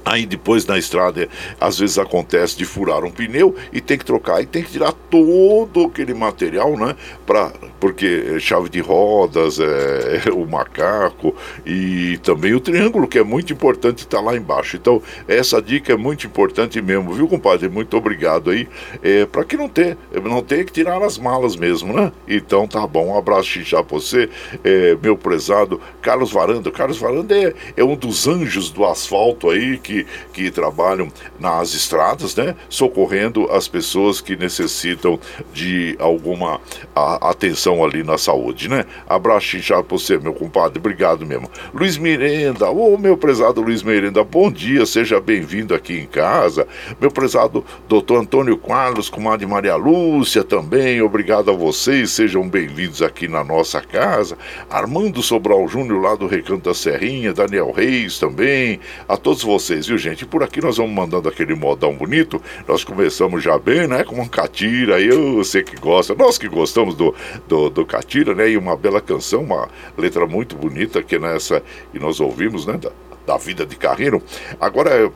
Aí 0.08 0.26
depois 0.26 0.66
na 0.66 0.78
estrada, 0.78 1.28
às 1.60 1.78
vezes 1.78 2.00
acontece 2.00 2.58
de 2.58 2.64
furar 2.64 3.04
um 3.04 3.12
pneu 3.12 3.54
e 3.74 3.82
tem 3.82 3.98
que 3.98 4.06
trocar. 4.06 4.42
E 4.42 4.46
tem 4.46 4.64
que 4.64 4.72
tirar 4.72 4.94
todo 4.94 5.84
aquele 5.84 6.14
material, 6.14 6.78
né? 6.78 6.96
Pra, 7.26 7.52
porque 7.78 8.40
chave 8.40 8.70
de 8.70 8.80
rodas, 8.80 9.60
é, 9.60 10.22
é, 10.26 10.32
o 10.32 10.48
macaco 10.48 11.36
e 11.66 12.18
também 12.20 12.54
o 12.54 12.60
triângulo, 12.62 13.06
que 13.06 13.20
é 13.20 13.24
muito 13.24 13.52
importante 13.52 14.00
estar 14.00 14.20
tá 14.20 14.24
lá 14.24 14.38
embaixo. 14.38 14.78
Então, 14.78 15.02
essa 15.28 15.62
dica 15.62 15.92
é 15.92 15.98
muito 15.98 16.26
importante 16.26 16.82
mesmo, 16.82 17.14
viu, 17.14 17.28
compadre? 17.28 17.68
Muito 17.68 17.98
obrigado 17.98 18.50
aí. 18.50 18.66
É, 19.04 19.26
para 19.26 19.44
que 19.44 19.58
não 19.58 19.68
ter, 19.68 19.98
não 20.24 20.42
ter 20.42 20.64
que 20.64 20.72
tirar 20.72 21.04
as 21.04 21.18
malas 21.18 21.58
mesmo, 21.58 21.92
né? 21.92 22.14
Então 22.26 22.66
tá 22.66 22.88
bom. 22.88 23.08
Um 23.08 23.18
abraço 23.18 23.62
já 23.62 23.84
pra 23.84 24.00
você, 24.00 24.30
é, 24.64 24.96
meu 25.04 25.18
prezado 25.18 25.82
Carlos 26.02 26.32
Varanda. 26.32 26.72
Carlos 26.72 26.98
Varanda 26.98 27.38
é, 27.38 27.54
é 27.76 27.84
um 27.84 27.96
dos 27.98 28.26
anjos 28.26 28.70
do 28.70 28.86
asfalto 28.86 29.50
aí 29.50 29.78
que 29.78 29.97
que, 30.34 30.52
trabalham 30.52 31.12
nas 31.40 31.74
estradas, 31.74 32.36
né? 32.36 32.56
Socorrendo 32.70 33.50
as 33.52 33.68
pessoas 33.68 34.22
que 34.22 34.36
necessitam 34.36 35.20
de 35.54 35.96
alguma 36.00 36.60
a, 36.96 37.30
atenção 37.30 37.84
ali 37.84 38.04
na 38.04 38.18
saúde, 38.18 38.70
né? 38.70 38.86
Abraço 39.08 39.58
inchado 39.58 39.84
pra 39.84 39.98
você, 39.98 40.18
meu 40.18 40.34
compadre. 40.34 40.80
Obrigado 40.80 41.26
mesmo. 41.26 41.50
Luiz 41.74 41.98
Mirenda, 41.98 42.70
ô 42.70 42.98
meu 42.98 43.18
prezado 43.18 43.62
Luiz 43.62 43.84
Mirenda, 43.84 44.24
bom 44.24 44.52
dia, 44.52 44.86
seja 44.86 45.20
bem-vindo 45.20 45.74
aqui 45.74 46.00
em 46.00 46.06
casa. 46.06 46.68
Meu 47.00 47.12
prezado 47.12 47.64
doutor 47.88 48.22
Antônio 48.22 48.58
Carlos, 48.58 49.10
comadre 49.10 49.46
Maria 49.46 49.76
Lúcia 49.76 50.44
também, 50.44 51.02
obrigado 51.02 51.52
a 51.52 51.54
vocês, 51.54 52.12
sejam 52.12 52.48
bem-vindos 52.48 53.02
aqui 53.02 53.28
na 53.28 53.44
nossa 53.44 53.82
casa. 53.82 54.38
Armando 54.70 55.22
Sobral 55.22 55.68
Júnior 55.68 56.02
lá 56.02 56.16
do 56.16 56.28
Recanto 56.28 56.70
da 56.70 56.74
Serrinha, 56.74 57.34
Daniel 57.34 57.72
Reis 57.72 58.20
também, 58.20 58.80
a 59.08 59.18
todos 59.18 59.44
vocês 59.44 59.87
viu, 59.88 59.98
gente? 59.98 60.26
Por 60.26 60.44
aqui 60.44 60.62
nós 60.62 60.78
vamos 60.78 60.94
mandando 60.94 61.30
aquele 61.30 61.56
modão 61.56 61.96
bonito. 61.96 62.42
Nós 62.68 62.84
começamos 62.84 63.44
já 63.44 63.58
bem, 63.58 63.88
né? 63.88 64.04
Com 64.04 64.16
uma 64.16 64.28
catira, 64.28 65.00
eu 65.00 65.44
sei 65.44 65.64
que 65.64 65.76
gosta. 65.78 66.14
Nós 66.16 66.38
que 66.38 66.48
gostamos 66.48 66.96
do, 66.96 67.16
do, 67.48 67.70
do 67.70 67.86
catira, 67.86 68.34
né? 68.34 68.50
E 68.50 68.58
uma 68.58 68.76
bela 68.76 69.02
canção, 69.02 69.44
uma 69.44 69.70
letra 69.98 70.26
muito 70.26 70.56
bonita 70.56 71.02
que 71.02 71.18
nessa 71.18 71.64
e 71.94 72.00
nós 72.00 72.20
ouvimos, 72.20 72.66
né? 72.66 72.78
Da, 72.78 72.92
da 73.26 73.38
vida 73.38 73.66
de 73.66 73.76
Carreiro. 73.76 74.22
Agora, 74.60 75.12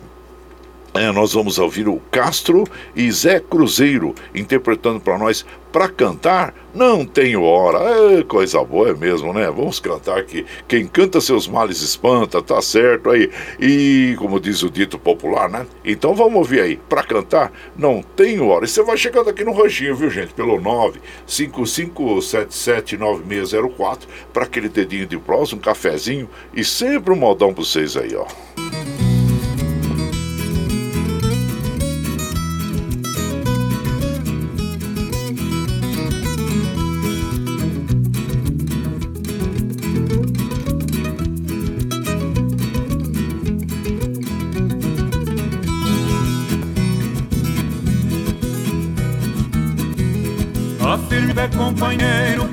é, 0.94 1.12
nós 1.12 1.34
vamos 1.34 1.58
ouvir 1.58 1.88
o 1.88 2.00
Castro 2.12 2.66
e 2.96 3.12
Zé 3.12 3.40
Cruzeiro 3.40 4.14
interpretando 4.36 5.00
para 5.00 5.18
nós 5.18 5.44
para 5.72 5.88
cantar. 5.88 6.54
Não 6.74 7.06
tenho 7.06 7.44
hora, 7.44 7.80
é, 7.80 8.24
coisa 8.24 8.62
boa 8.64 8.90
é 8.90 8.94
mesmo, 8.94 9.32
né? 9.32 9.46
Vamos 9.46 9.80
cantar 9.80 10.22
que 10.24 10.46
quem 10.68 10.86
canta 10.86 11.22
seus 11.22 11.48
males 11.48 11.82
espanta, 11.82 12.42
tá 12.42 12.62
certo 12.62 13.10
aí. 13.10 13.32
E 13.58 14.16
como 14.18 14.38
diz 14.38 14.64
o 14.64 14.70
dito 14.70 15.00
popular, 15.00 15.50
né? 15.50 15.66
Então 15.86 16.14
vamos 16.14 16.36
ouvir 16.36 16.60
aí, 16.60 16.78
para 16.90 17.04
cantar. 17.04 17.54
Não 17.78 18.04
tenho 18.04 18.48
hora. 18.48 18.66
E 18.66 18.68
você 18.68 18.84
vai 18.84 18.98
chegando 18.98 19.30
aqui 19.30 19.46
no 19.46 19.54
ranchinho, 19.54 19.96
viu 19.96 20.10
gente? 20.10 20.34
Pelo 20.34 20.60
955779604 21.28 24.00
para 24.34 24.44
aquele 24.44 24.68
dedinho 24.68 25.08
de 25.08 25.18
prosa, 25.18 25.56
um 25.56 25.60
cafezinho 25.60 26.30
e 26.54 26.66
sempre 26.66 27.14
um 27.14 27.18
modão 27.18 27.54
para 27.54 27.64
vocês 27.64 27.96
aí, 27.96 28.14
ó. 28.16 28.26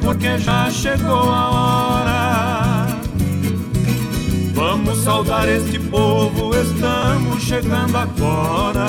Porque 0.09 0.39
já 0.39 0.71
chegou 0.71 1.31
a 1.31 1.51
hora. 1.51 2.87
Vamos 4.55 5.05
saudar 5.05 5.47
este 5.47 5.79
povo, 5.79 6.55
estamos 6.55 7.43
chegando 7.43 7.95
agora. 7.95 8.87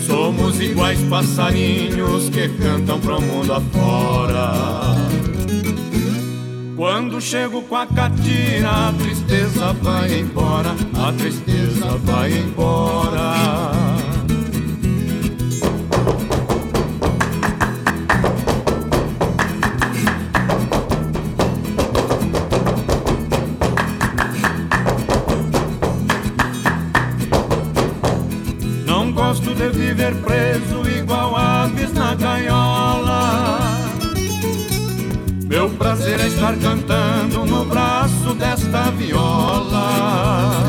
Somos 0.00 0.58
iguais 0.62 0.98
passarinhos 1.10 2.30
que 2.30 2.48
cantam 2.48 2.98
pro 2.98 3.20
mundo 3.20 3.52
afora. 3.52 4.96
Quando 6.74 7.20
chego 7.20 7.60
com 7.62 7.76
a 7.76 7.86
catira, 7.86 8.88
a 8.88 8.92
tristeza 8.94 9.74
vai 9.74 10.20
embora, 10.20 10.74
a 10.94 11.12
tristeza 11.12 11.98
vai 12.02 12.32
embora. 12.32 13.95
Viver 30.06 30.14
preso 30.22 30.88
igual 30.88 31.36
aves 31.36 31.92
na 31.92 32.14
gaiola. 32.14 33.70
Meu 35.46 35.70
prazer 35.70 36.20
é 36.20 36.26
estar 36.26 36.56
cantando 36.56 37.44
no 37.44 37.64
braço 37.64 38.34
desta 38.34 38.90
viola. 38.90 40.62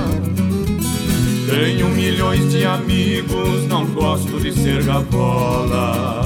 Tenho 1.50 1.90
milhões 1.90 2.52
de 2.52 2.66
amigos, 2.66 3.68
não 3.68 3.86
gosto 3.86 4.40
de 4.40 4.54
ser 4.54 4.84
gavola. 4.84 6.22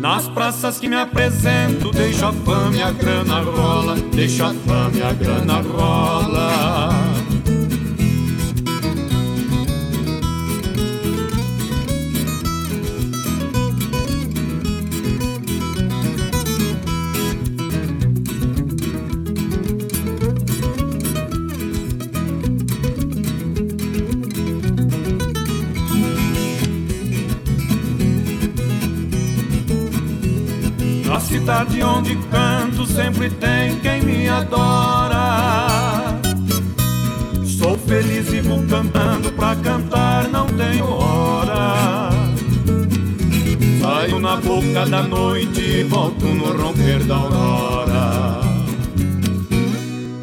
Nas 0.00 0.28
praças 0.28 0.78
que 0.78 0.88
me 0.88 0.96
apresento, 0.96 1.90
deixo 1.90 2.26
a 2.26 2.32
fama 2.32 2.76
e 2.76 2.82
a 2.82 2.92
grana 2.92 3.40
rola, 3.40 3.96
deixo 4.14 4.44
a 4.44 4.54
fama 4.54 4.92
e 4.94 5.02
a 5.02 5.12
grana 5.12 5.60
rola. 5.62 7.05
Cidade 31.46 31.80
onde 31.80 32.16
canto 32.28 32.84
sempre 32.84 33.30
tem 33.30 33.78
quem 33.78 34.02
me 34.02 34.28
adora. 34.28 36.18
Sou 37.44 37.78
feliz 37.78 38.32
e 38.32 38.40
vou 38.40 38.60
cantando 38.64 39.30
pra 39.30 39.54
cantar, 39.54 40.26
não 40.28 40.46
tenho 40.46 40.84
hora. 40.90 42.10
Saio 43.80 44.18
na 44.18 44.36
boca 44.38 44.86
da 44.86 45.04
noite 45.04 45.60
e 45.60 45.84
volto 45.84 46.24
no 46.24 46.46
romper 46.60 47.04
da 47.04 47.14
aurora. 47.14 48.40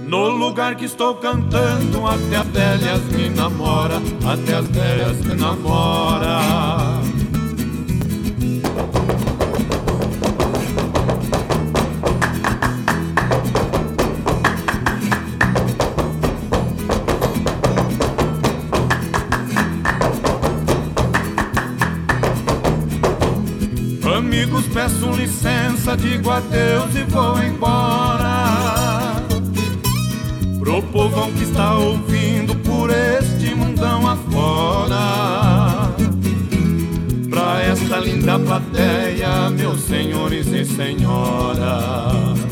No 0.05 0.27
lugar 0.27 0.75
que 0.75 0.83
estou 0.83 1.15
cantando, 1.15 2.05
até 2.05 2.35
as 2.35 2.47
velhas 2.47 3.01
me 3.13 3.29
namora, 3.29 4.01
até 4.25 4.55
as 4.55 4.67
velhas 4.67 5.17
me 5.21 5.35
namora. 5.35 6.72
Licença, 25.93 25.97
digo 25.97 26.29
adeus 26.29 26.95
e 26.95 27.03
vou 27.03 27.41
embora. 27.41 29.15
Pro 30.59 30.81
povão 30.83 31.31
que 31.31 31.43
está 31.43 31.77
ouvindo 31.77 32.55
por 32.55 32.89
este 32.89 33.53
mundão 33.55 34.07
afora. 34.07 35.93
Pra 37.29 37.61
esta 37.63 37.97
linda 37.97 38.39
plateia, 38.39 39.49
meus 39.49 39.81
senhores 39.81 40.47
e 40.47 40.65
senhoras. 40.65 42.43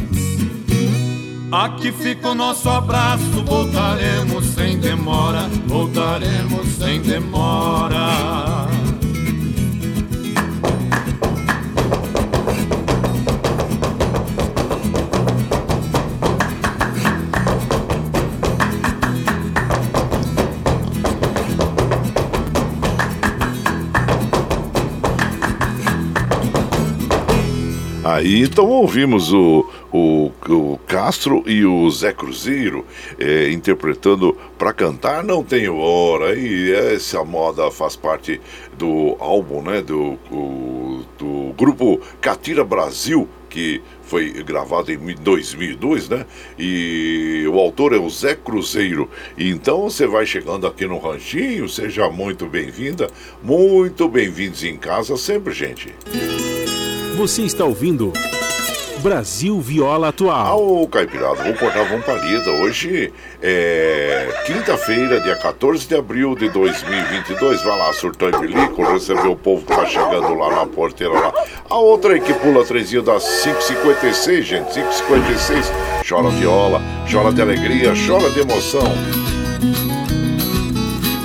Aqui 1.52 1.92
fica 1.92 2.30
o 2.30 2.36
nosso 2.36 2.70
abraço, 2.70 3.44
voltaremos 3.46 4.46
sem 4.46 4.80
demora, 4.80 5.50
voltaremos 5.68 6.66
sem 6.78 7.02
demora. 7.02 7.91
Aí 28.32 28.44
então 28.44 28.66
ouvimos 28.70 29.34
o, 29.34 29.70
o, 29.92 30.32
o 30.48 30.80
Castro 30.88 31.44
e 31.46 31.66
o 31.66 31.90
Zé 31.90 32.14
Cruzeiro 32.14 32.86
é, 33.20 33.52
interpretando 33.52 34.38
para 34.58 34.72
cantar 34.72 35.22
Não 35.22 35.44
Tenho 35.44 35.76
Hora. 35.76 36.34
E 36.34 36.72
essa 36.72 37.26
moda 37.26 37.70
faz 37.70 37.98
parte 37.98 38.40
do 38.78 39.18
álbum, 39.20 39.62
né? 39.62 39.82
Do, 39.82 40.18
o, 40.32 41.04
do 41.20 41.54
grupo 41.58 42.00
Catira 42.22 42.64
Brasil, 42.64 43.28
que 43.50 43.82
foi 44.02 44.32
gravado 44.44 44.94
em 44.94 45.14
2002, 45.14 46.08
né? 46.08 46.26
E 46.58 47.46
o 47.52 47.60
autor 47.60 47.92
é 47.92 47.98
o 47.98 48.10
Zé 48.10 48.34
Cruzeiro. 48.34 49.10
Então 49.38 49.82
você 49.90 50.08
vai 50.08 50.26
chegando 50.26 50.66
aqui 50.66 50.88
no 50.88 51.00
Ranchinho, 51.00 51.68
seja 51.68 52.10
muito 52.10 52.46
bem-vinda, 52.46 53.10
muito 53.44 54.08
bem-vindos 54.08 54.64
em 54.64 54.78
casa 54.78 55.18
sempre, 55.18 55.54
gente. 55.54 55.94
Você 57.16 57.44
está 57.44 57.66
ouvindo 57.66 58.14
Brasil 59.00 59.60
Viola 59.60 60.10
Atual. 60.10 60.82
Ô, 60.82 60.88
Caipirada, 60.88 61.36
vamos 61.36 61.60
cortar, 61.60 61.84
vamos 61.84 62.06
palida. 62.06 62.50
Hoje 62.52 63.12
é 63.42 64.44
quinta-feira, 64.46 65.20
dia 65.20 65.36
14 65.36 65.88
de 65.88 65.96
abril 65.96 66.36
de 66.36 66.50
2022. 66.50 67.64
Vai 67.64 67.78
lá, 67.78 67.94
surtão 67.94 68.30
e 68.30 68.38
bilico, 68.40 68.84
receber 68.84 69.28
o 69.28 69.36
povo 69.36 69.66
que 69.66 69.76
tá 69.76 69.86
chegando 69.86 70.34
lá 70.36 70.56
na 70.56 70.66
porteira 70.66 71.14
lá. 71.14 71.34
A 71.70 71.78
outra 71.78 72.14
aí 72.14 72.22
que 72.22 72.34
pula 72.34 72.64
trezinho 72.64 73.02
das 73.02 73.24
5h56, 73.24 74.42
gente, 74.44 74.70
5h56. 74.70 75.66
Chora 76.08 76.30
viola, 76.30 76.82
chora 77.12 77.32
de 77.32 77.42
alegria, 77.42 77.94
chora 78.08 78.30
de 78.30 78.40
emoção. 78.40 79.31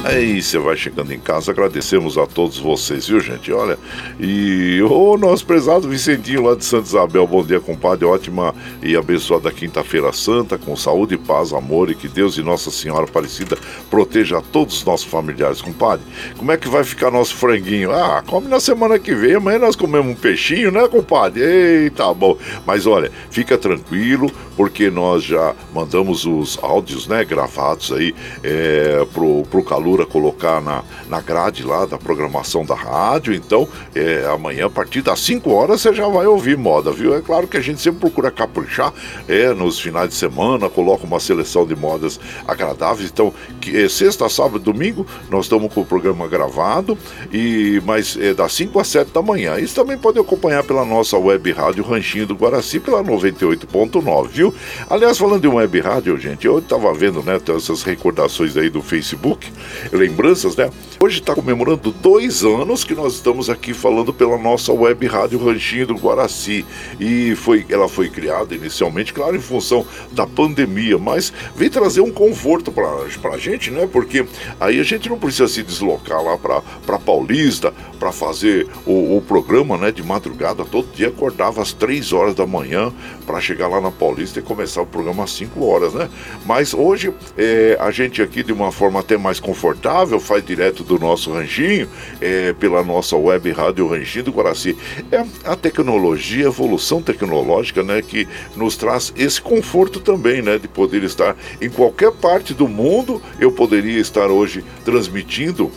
Aí 0.06 0.40
você 0.40 0.56
vai 0.56 0.76
chegando 0.76 1.12
em 1.12 1.18
casa, 1.18 1.50
agradecemos 1.50 2.16
a 2.16 2.28
todos 2.28 2.60
vocês, 2.60 3.08
viu 3.08 3.18
gente? 3.18 3.52
Olha, 3.52 3.76
e 4.20 4.80
o 4.80 5.16
nosso 5.16 5.44
prezado 5.44 5.88
Vicentinho 5.88 6.44
lá 6.44 6.54
de 6.54 6.64
Santa 6.64 6.86
Isabel, 6.86 7.26
bom 7.26 7.42
dia, 7.42 7.58
compadre, 7.58 8.04
ótima 8.04 8.54
e 8.80 8.94
abençoada 8.94 9.50
quinta-feira 9.50 10.12
santa, 10.12 10.56
com 10.56 10.76
saúde, 10.76 11.18
paz, 11.18 11.52
amor 11.52 11.90
e 11.90 11.96
que 11.96 12.06
Deus 12.06 12.38
e 12.38 12.42
Nossa 12.42 12.70
Senhora 12.70 13.02
Aparecida 13.02 13.58
proteja 13.90 14.38
a 14.38 14.40
todos 14.40 14.76
os 14.76 14.84
nossos 14.84 15.06
familiares, 15.06 15.60
compadre. 15.60 16.06
Como 16.38 16.52
é 16.52 16.56
que 16.56 16.68
vai 16.68 16.84
ficar 16.84 17.10
nosso 17.10 17.34
franguinho? 17.34 17.90
Ah, 17.90 18.22
come 18.24 18.46
na 18.46 18.60
semana 18.60 19.00
que 19.00 19.12
vem, 19.12 19.34
amanhã 19.34 19.58
nós 19.58 19.74
comemos 19.74 20.12
um 20.12 20.14
peixinho, 20.14 20.70
né, 20.70 20.86
compadre? 20.86 21.42
Eita, 21.42 22.14
bom. 22.14 22.38
Mas 22.64 22.86
olha, 22.86 23.10
fica 23.28 23.58
tranquilo, 23.58 24.30
porque 24.56 24.88
nós 24.88 25.24
já 25.24 25.52
mandamos 25.74 26.24
os 26.24 26.56
áudios, 26.62 27.08
né, 27.08 27.24
gravados 27.24 27.90
aí 27.90 28.14
é, 28.44 29.04
pro, 29.12 29.42
pro 29.50 29.64
calor 29.64 29.95
colocar 30.04 30.60
na, 30.60 30.82
na 31.08 31.20
grade 31.20 31.62
lá 31.62 31.86
da 31.86 31.96
programação 31.96 32.64
da 32.64 32.74
rádio. 32.74 33.32
Então, 33.32 33.68
é, 33.94 34.26
amanhã, 34.30 34.66
a 34.66 34.70
partir 34.70 35.00
das 35.00 35.20
5 35.20 35.50
horas, 35.50 35.80
você 35.80 35.94
já 35.94 36.08
vai 36.08 36.26
ouvir 36.26 36.58
moda, 36.58 36.90
viu? 36.90 37.14
É 37.14 37.20
claro 37.20 37.46
que 37.46 37.56
a 37.56 37.60
gente 37.60 37.80
sempre 37.80 38.00
procura 38.00 38.30
caprichar 38.30 38.92
é, 39.28 39.54
nos 39.54 39.78
finais 39.78 40.08
de 40.08 40.14
semana, 40.14 40.68
coloca 40.68 41.06
uma 41.06 41.20
seleção 41.20 41.66
de 41.66 41.76
modas 41.76 42.18
agradáveis. 42.46 43.10
Então, 43.10 43.32
que, 43.60 43.76
é, 43.76 43.88
sexta, 43.88 44.28
sábado 44.28 44.58
domingo, 44.58 45.06
nós 45.30 45.46
estamos 45.46 45.72
com 45.72 45.80
o 45.80 45.86
programa 45.86 46.26
gravado, 46.26 46.98
e 47.32 47.80
mas 47.84 48.16
é 48.16 48.34
das 48.34 48.52
5 48.52 48.78
às 48.80 48.88
7 48.88 49.12
da 49.12 49.22
manhã. 49.22 49.58
Isso 49.58 49.74
também 49.74 49.96
pode 49.96 50.18
acompanhar 50.18 50.64
pela 50.64 50.84
nossa 50.84 51.16
web 51.16 51.52
rádio 51.52 51.84
Ranchinho 51.84 52.26
do 52.26 52.34
Guaraci, 52.34 52.80
pela 52.80 53.02
98.9, 53.02 54.28
viu? 54.28 54.54
Aliás, 54.90 55.18
falando 55.18 55.42
de 55.42 55.48
web 55.48 55.80
rádio, 55.80 56.18
gente, 56.18 56.46
eu 56.46 56.58
estava 56.58 56.92
vendo, 56.92 57.22
né, 57.22 57.40
essas 57.56 57.82
recordações 57.82 58.56
aí 58.56 58.68
do 58.68 58.82
Facebook 58.82 59.52
lembranças, 59.92 60.56
né? 60.56 60.70
Hoje 61.00 61.20
está 61.20 61.34
comemorando 61.34 61.92
dois 61.92 62.44
anos 62.44 62.84
que 62.84 62.94
nós 62.94 63.14
estamos 63.14 63.48
aqui 63.48 63.72
falando 63.72 64.12
pela 64.12 64.38
nossa 64.38 64.72
web 64.72 65.06
rádio 65.06 65.44
Ranchinho 65.44 65.86
do 65.86 65.94
Guaraci. 65.94 66.64
E 66.98 67.34
foi, 67.36 67.64
ela 67.68 67.88
foi 67.88 68.08
criada 68.08 68.54
inicialmente, 68.54 69.12
claro, 69.12 69.36
em 69.36 69.40
função 69.40 69.86
da 70.12 70.26
pandemia, 70.26 70.98
mas 70.98 71.32
veio 71.54 71.70
trazer 71.70 72.00
um 72.00 72.10
conforto 72.10 72.72
para 72.72 73.30
a 73.30 73.38
gente, 73.38 73.70
né? 73.70 73.88
Porque 73.90 74.26
aí 74.60 74.80
a 74.80 74.82
gente 74.82 75.08
não 75.08 75.18
precisa 75.18 75.48
se 75.48 75.62
deslocar 75.62 76.22
lá 76.22 76.36
para 76.36 76.98
Paulista 76.98 77.72
para 77.98 78.12
fazer 78.12 78.66
o, 78.84 79.16
o, 79.16 79.22
programa, 79.22 79.76
né? 79.76 79.92
De 79.92 80.02
madrugada, 80.02 80.64
todo 80.64 80.88
dia 80.94 81.08
acordava 81.08 81.62
às 81.62 81.72
três 81.72 82.12
horas 82.12 82.34
da 82.34 82.46
manhã 82.46 82.92
para 83.26 83.40
chegar 83.40 83.68
lá 83.68 83.80
na 83.80 83.90
Paulista 83.90 84.38
e 84.38 84.42
começar 84.42 84.82
o 84.82 84.86
programa 84.86 85.24
às 85.24 85.30
5 85.32 85.64
horas, 85.64 85.94
né? 85.94 86.08
Mas 86.44 86.74
hoje 86.74 87.12
é, 87.36 87.76
a 87.80 87.90
gente 87.90 88.22
aqui 88.22 88.42
de 88.42 88.52
uma 88.52 88.70
forma 88.70 89.00
até 89.00 89.16
mais 89.16 89.40
confortável 89.40 89.75
faz 90.20 90.44
direto 90.44 90.82
do 90.82 90.98
nosso 90.98 91.32
ranchinho, 91.32 91.88
é, 92.20 92.52
pela 92.52 92.82
nossa 92.82 93.16
web 93.16 93.50
rádio 93.52 93.88
Ranchinho 93.88 94.24
do 94.24 94.32
Guaraci. 94.32 94.76
É 95.10 95.24
a 95.44 95.56
tecnologia, 95.56 96.46
a 96.46 96.48
evolução 96.48 97.02
tecnológica, 97.02 97.82
né, 97.82 98.02
que 98.02 98.26
nos 98.54 98.76
traz 98.76 99.12
esse 99.16 99.40
conforto 99.40 100.00
também, 100.00 100.42
né, 100.42 100.58
de 100.58 100.68
poder 100.68 101.02
estar 101.02 101.36
em 101.60 101.68
qualquer 101.68 102.12
parte 102.12 102.52
do 102.52 102.68
mundo. 102.68 103.22
Eu 103.38 103.52
poderia 103.52 104.00
estar 104.00 104.30
hoje 104.30 104.64
transmitindo 104.84 105.70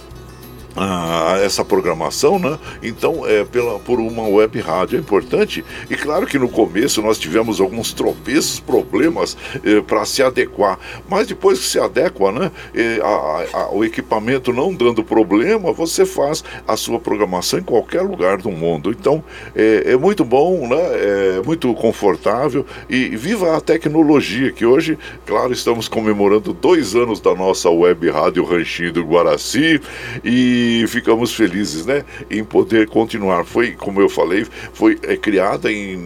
essa 1.43 1.63
programação, 1.63 2.39
né? 2.39 2.57
Então, 2.81 3.27
é 3.27 3.43
pela, 3.43 3.79
por 3.79 3.99
uma 3.99 4.27
web 4.27 4.59
rádio 4.59 4.97
é 4.97 4.99
importante. 4.99 5.63
E 5.89 5.95
claro 5.95 6.25
que 6.25 6.37
no 6.37 6.49
começo 6.49 7.01
nós 7.01 7.17
tivemos 7.17 7.59
alguns 7.59 7.93
tropeços, 7.93 8.59
problemas 8.59 9.37
eh, 9.63 9.81
para 9.81 10.05
se 10.05 10.21
adequar. 10.21 10.77
Mas 11.09 11.27
depois 11.27 11.59
que 11.59 11.65
se 11.65 11.79
adequa, 11.79 12.31
né? 12.31 12.51
Eh, 12.73 12.99
a, 13.01 13.59
a, 13.59 13.71
o 13.71 13.83
equipamento 13.83 14.53
não 14.53 14.73
dando 14.73 15.03
problema, 15.03 15.71
você 15.71 16.05
faz 16.05 16.43
a 16.67 16.77
sua 16.77 16.99
programação 16.99 17.59
em 17.59 17.63
qualquer 17.63 18.01
lugar 18.01 18.37
do 18.37 18.51
mundo. 18.51 18.91
Então, 18.91 19.23
é, 19.55 19.91
é 19.91 19.97
muito 19.97 20.23
bom, 20.23 20.67
né? 20.67 20.79
É 20.79 21.41
muito 21.45 21.73
confortável 21.73 22.65
e 22.89 23.09
viva 23.15 23.57
a 23.57 23.61
tecnologia 23.61 24.51
que 24.51 24.65
hoje, 24.65 24.97
claro, 25.25 25.51
estamos 25.51 25.87
comemorando 25.87 26.53
dois 26.53 26.95
anos 26.95 27.19
da 27.19 27.33
nossa 27.33 27.69
web 27.69 28.09
rádio 28.09 28.43
Ranchinho 28.43 28.93
do 28.93 29.03
Guaraci 29.03 29.81
e 30.23 30.68
ficamos 30.87 31.33
felizes, 31.33 31.85
né, 31.85 32.03
em 32.29 32.43
poder 32.43 32.87
continuar. 32.87 33.45
Foi, 33.45 33.71
como 33.71 34.01
eu 34.01 34.09
falei, 34.09 34.45
foi 34.73 34.97
é, 35.03 35.15
criada 35.15 35.71
em, 35.71 35.99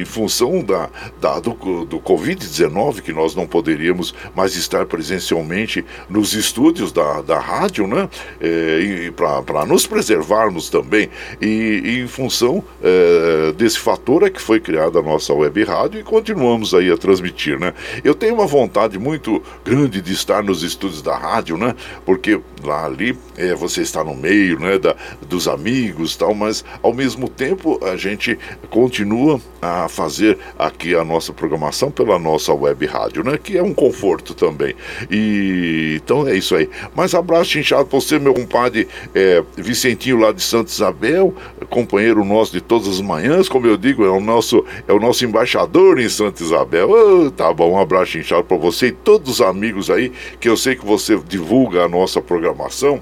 em 0.00 0.04
função 0.04 0.62
da, 0.62 0.88
da 1.20 1.38
do, 1.38 1.84
do 1.84 2.00
Covid-19, 2.00 3.00
que 3.02 3.12
nós 3.12 3.34
não 3.34 3.46
poderíamos 3.46 4.14
mais 4.34 4.56
estar 4.56 4.86
presencialmente 4.86 5.84
nos 6.08 6.34
estúdios 6.34 6.92
da, 6.92 7.20
da 7.22 7.38
rádio, 7.38 7.86
né, 7.86 8.08
é, 8.40 9.10
para 9.14 9.64
nos 9.66 9.86
preservarmos 9.86 10.68
também. 10.68 11.10
E, 11.40 11.82
e 11.84 12.00
em 12.00 12.08
função 12.08 12.64
é, 12.82 13.52
desse 13.52 13.78
fator 13.78 14.22
é 14.22 14.30
que 14.30 14.40
foi 14.40 14.60
criada 14.60 14.98
a 14.98 15.02
nossa 15.02 15.32
web 15.32 15.62
rádio 15.64 16.00
e 16.00 16.02
continuamos 16.02 16.74
aí 16.74 16.90
a 16.90 16.96
transmitir, 16.96 17.58
né. 17.58 17.74
Eu 18.02 18.14
tenho 18.14 18.34
uma 18.34 18.46
vontade 18.46 18.98
muito 18.98 19.42
grande 19.64 20.00
de 20.00 20.12
estar 20.12 20.42
nos 20.42 20.62
estúdios 20.62 21.02
da 21.02 21.16
rádio, 21.16 21.56
né, 21.56 21.74
porque 22.04 22.40
lá 22.62 22.86
ali 22.86 23.16
é, 23.36 23.54
vocês 23.54 23.88
está 23.88 23.99
no 24.04 24.14
meio, 24.14 24.58
né, 24.58 24.78
da, 24.78 24.94
dos 25.26 25.48
amigos 25.48 26.16
tal, 26.16 26.34
mas 26.34 26.64
ao 26.82 26.92
mesmo 26.92 27.28
tempo 27.28 27.78
a 27.84 27.96
gente 27.96 28.38
continua 28.68 29.40
a 29.60 29.88
fazer 29.88 30.38
aqui 30.58 30.94
a 30.94 31.04
nossa 31.04 31.32
programação 31.32 31.90
pela 31.90 32.18
nossa 32.18 32.52
web 32.52 32.84
rádio, 32.86 33.24
né, 33.24 33.38
que 33.42 33.56
é 33.56 33.62
um 33.62 33.74
conforto 33.74 34.34
também. 34.34 34.74
E 35.10 36.00
então 36.02 36.26
é 36.26 36.34
isso 36.34 36.54
aí. 36.54 36.68
Mas 36.94 37.14
abraço 37.14 37.58
inchado 37.58 37.86
para 37.86 38.00
você, 38.00 38.18
meu 38.18 38.34
compadre 38.34 38.88
é, 39.14 39.42
Vicentinho 39.56 40.18
lá 40.18 40.32
de 40.32 40.42
Santa 40.42 40.70
Isabel, 40.70 41.34
companheiro 41.68 42.24
nosso 42.24 42.52
de 42.52 42.60
todas 42.60 42.88
as 42.88 43.00
manhãs, 43.00 43.48
como 43.48 43.66
eu 43.66 43.76
digo, 43.76 44.04
é 44.04 44.10
o 44.10 44.20
nosso 44.20 44.64
é 44.86 44.92
o 44.92 45.00
nosso 45.00 45.24
embaixador 45.24 46.00
em 46.00 46.08
Santa 46.08 46.42
Isabel. 46.42 46.90
Oh, 46.90 47.30
tá 47.30 47.52
bom, 47.52 47.72
um 47.72 47.78
abraço 47.78 48.18
inchado 48.18 48.44
para 48.44 48.56
você 48.56 48.88
e 48.88 48.92
todos 48.92 49.34
os 49.34 49.40
amigos 49.40 49.90
aí 49.90 50.12
que 50.38 50.48
eu 50.48 50.56
sei 50.56 50.74
que 50.74 50.84
você 50.84 51.18
divulga 51.18 51.84
a 51.84 51.88
nossa 51.88 52.20
programação 52.20 53.00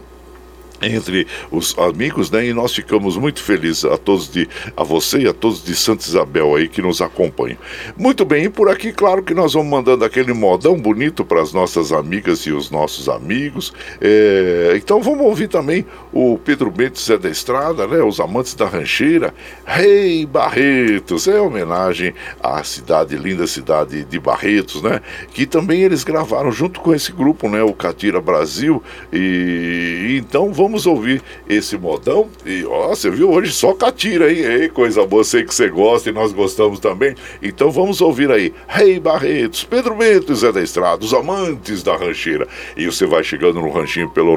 entre 0.80 1.26
os 1.50 1.76
amigos, 1.78 2.30
né? 2.30 2.46
E 2.46 2.52
nós 2.52 2.74
ficamos 2.74 3.16
muito 3.16 3.42
felizes 3.42 3.84
a 3.84 3.96
todos 3.96 4.30
de 4.30 4.48
a 4.76 4.84
você 4.84 5.20
e 5.20 5.28
a 5.28 5.32
todos 5.32 5.64
de 5.64 5.74
Santa 5.74 6.04
Isabel 6.06 6.54
aí 6.54 6.68
que 6.68 6.82
nos 6.82 7.00
acompanham. 7.00 7.58
Muito 7.96 8.24
bem, 8.24 8.44
e 8.44 8.48
por 8.48 8.68
aqui, 8.68 8.92
claro 8.92 9.22
que 9.22 9.34
nós 9.34 9.54
vamos 9.54 9.70
mandando 9.70 10.04
aquele 10.04 10.32
modão 10.32 10.76
bonito 10.78 11.24
para 11.24 11.42
as 11.42 11.52
nossas 11.52 11.92
amigas 11.92 12.40
e 12.40 12.52
os 12.52 12.70
nossos 12.70 13.08
amigos. 13.08 13.72
É, 14.00 14.74
então 14.76 15.02
vamos 15.02 15.24
ouvir 15.24 15.48
também 15.48 15.84
o 16.12 16.38
Pedro 16.38 16.70
Bento 16.70 17.00
Zé 17.00 17.18
da 17.18 17.28
Estrada, 17.28 17.86
né? 17.86 18.02
Os 18.02 18.20
amantes 18.20 18.54
da 18.54 18.66
rancheira. 18.66 19.34
Rei 19.64 20.20
hey, 20.20 20.26
Barretos, 20.26 21.26
é 21.28 21.40
homenagem 21.40 22.14
à 22.42 22.62
cidade, 22.64 23.16
linda 23.16 23.46
cidade 23.46 24.04
de 24.04 24.18
Barretos, 24.18 24.82
né? 24.82 25.00
Que 25.32 25.46
também 25.46 25.82
eles 25.82 26.04
gravaram 26.04 26.50
junto 26.52 26.80
com 26.80 26.94
esse 26.94 27.12
grupo, 27.12 27.48
né? 27.48 27.62
O 27.62 27.72
Catira 27.72 28.20
Brasil. 28.20 28.82
E 29.12 30.16
então 30.18 30.52
vamos 30.52 30.67
vamos 30.68 30.87
ouvir 30.87 31.22
esse 31.48 31.78
modão. 31.78 32.28
E 32.44 32.62
ó, 32.66 32.88
você 32.88 33.11
viu 33.11 33.31
hoje 33.31 33.50
só 33.52 33.72
catira, 33.72 34.31
hein? 34.31 34.40
Ei, 34.40 34.68
coisa 34.68 35.07
boa, 35.07 35.24
sei 35.24 35.42
que 35.42 35.54
você 35.54 35.70
gosta 35.70 36.11
e 36.11 36.12
nós 36.12 36.31
gostamos 36.31 36.78
também. 36.78 37.14
Então 37.42 37.70
vamos 37.70 38.02
ouvir 38.02 38.31
aí. 38.31 38.52
Rei 38.68 38.92
hey, 38.92 39.00
Barretos, 39.00 39.64
Pedro 39.64 39.94
Bento 39.94 40.35
Zé 40.35 40.52
da 40.52 40.62
Estrada, 40.62 41.02
os 41.02 41.14
amantes 41.14 41.83
da 41.83 41.96
rancheira. 41.96 42.46
E 42.76 42.85
você 42.85 43.07
vai 43.07 43.24
chegando 43.24 43.62
no 43.62 43.70
ranchinho 43.70 44.11
pelo 44.11 44.37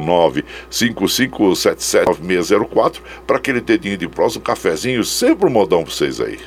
955779604 0.71 3.01
para 3.27 3.35
aquele 3.35 3.59
dedinho 3.59 3.97
de 3.97 4.07
prosa, 4.07 4.39
um 4.39 4.41
cafezinho, 4.41 5.03
sempre 5.03 5.47
um 5.47 5.51
modão 5.51 5.83
pra 5.83 5.93
vocês 5.93 6.21
aí. 6.21 6.39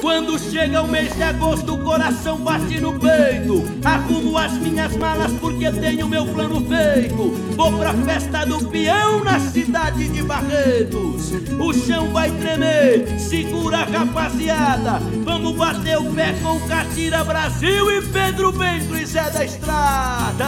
Quando 0.00 0.38
chega 0.38 0.82
o 0.82 0.88
mês 0.88 1.14
de 1.14 1.22
agosto, 1.22 1.74
o 1.74 1.84
coração 1.84 2.38
bate 2.38 2.80
no 2.80 2.98
peito. 2.98 3.62
Arrumo 3.84 4.36
as 4.36 4.52
minhas 4.54 4.96
malas 4.96 5.32
porque 5.40 5.70
tenho 5.72 6.08
meu 6.08 6.26
plano 6.26 6.64
feito. 6.66 7.30
Vou 7.56 7.72
pra 7.78 7.94
festa 7.94 8.44
do 8.44 8.66
peão 8.68 9.22
na 9.24 9.38
cidade 9.38 10.08
de 10.08 10.22
Barretos. 10.22 11.32
O 11.58 11.72
chão 11.72 12.10
vai 12.10 12.30
tremer, 12.30 13.18
segura 13.18 13.84
rapaziada. 13.84 15.00
Vamos 15.24 15.56
bater 15.56 15.98
o 15.98 16.04
pé 16.12 16.34
com 16.42 16.60
Catira 16.60 17.24
Brasil 17.24 17.90
e 17.90 18.02
Pedro 18.02 18.52
Bento 18.52 18.96
e 18.96 19.06
Zé 19.06 19.30
da 19.30 19.44
Estrada. 19.44 20.42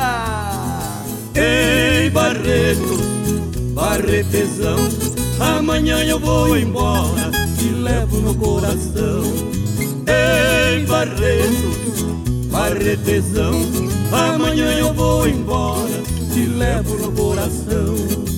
Ei, 1.35 2.11
Barretos, 2.11 3.01
Barretezão, 3.75 4.77
amanhã 5.41 6.05
eu 6.05 6.19
vou 6.19 6.57
embora 6.57 7.45
te 7.65 7.71
levo 7.71 8.21
no 8.21 8.35
coração. 8.35 9.23
Em 10.07 10.85
Barreto, 10.85 12.51
Barretezão, 12.51 13.61
amanhã 14.13 14.71
eu 14.75 14.93
vou 14.93 15.27
embora, 15.27 16.03
te 16.33 16.47
levo 16.47 16.99
no 16.99 17.13
coração. 17.13 18.34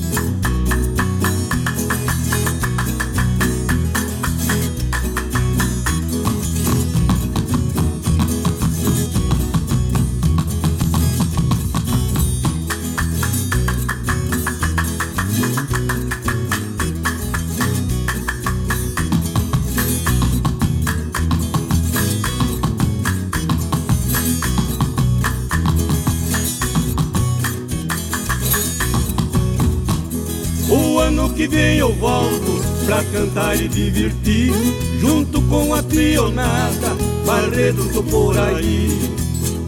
Que 31.37 31.47
vem 31.47 31.77
eu 31.77 31.93
volto 31.93 32.63
pra 32.87 33.05
cantar 33.05 33.61
e 33.61 33.69
divertir 33.69 34.51
Junto 34.99 35.43
com 35.43 35.75
a 35.75 35.83
trionada, 35.83 36.97
Barreto 37.27 37.89
tô 37.93 38.03
por 38.03 38.39
aí 38.39 38.89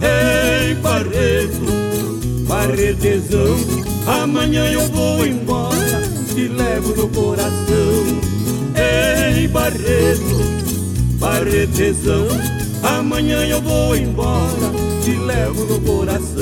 Ei, 0.00 0.74
Barreto, 0.76 1.66
Barretezão 2.48 3.56
Amanhã 4.06 4.64
eu 4.72 4.88
vou 4.88 5.26
embora, 5.26 6.02
te 6.34 6.48
levo 6.48 6.96
no 6.96 7.08
coração. 7.08 8.06
Ei, 8.74 9.46
Barreto, 9.48 10.40
Barretezão 11.18 12.26
Amanhã 12.82 13.44
eu 13.44 13.60
vou 13.60 13.94
embora, 13.94 14.72
te 15.04 15.10
levo 15.10 15.64
no 15.66 15.80
coração 15.80 16.37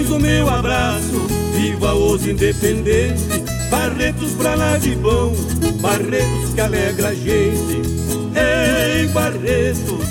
Peões 0.00 0.10
o 0.10 0.18
meu 0.18 0.48
abraço, 0.48 1.26
viva 1.54 1.94
os 1.94 2.26
independentes, 2.26 3.26
Barretos 3.70 4.32
pra 4.32 4.54
lá 4.54 4.78
de 4.78 4.94
bom, 4.96 5.34
Barretos 5.80 6.54
que 6.54 6.60
alegra 6.60 7.08
a 7.08 7.14
gente. 7.14 7.82
Ei, 8.34 9.06
Barretos, 9.08 10.06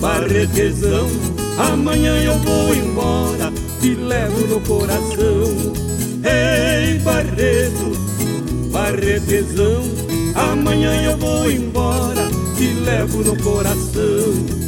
Barretezão, 0.00 1.08
amanhã 1.58 2.16
eu 2.22 2.38
vou 2.38 2.74
embora, 2.74 3.52
te 3.80 3.94
levo 3.94 4.46
no 4.46 4.60
coração. 4.60 5.72
Ei, 6.22 6.98
Barretos, 7.00 7.98
Barretezão, 8.70 9.82
amanhã 10.36 10.94
eu 11.02 11.16
vou 11.16 11.50
embora, 11.50 12.28
te 12.56 12.72
levo 12.84 13.24
no 13.24 13.36
coração. 13.42 14.67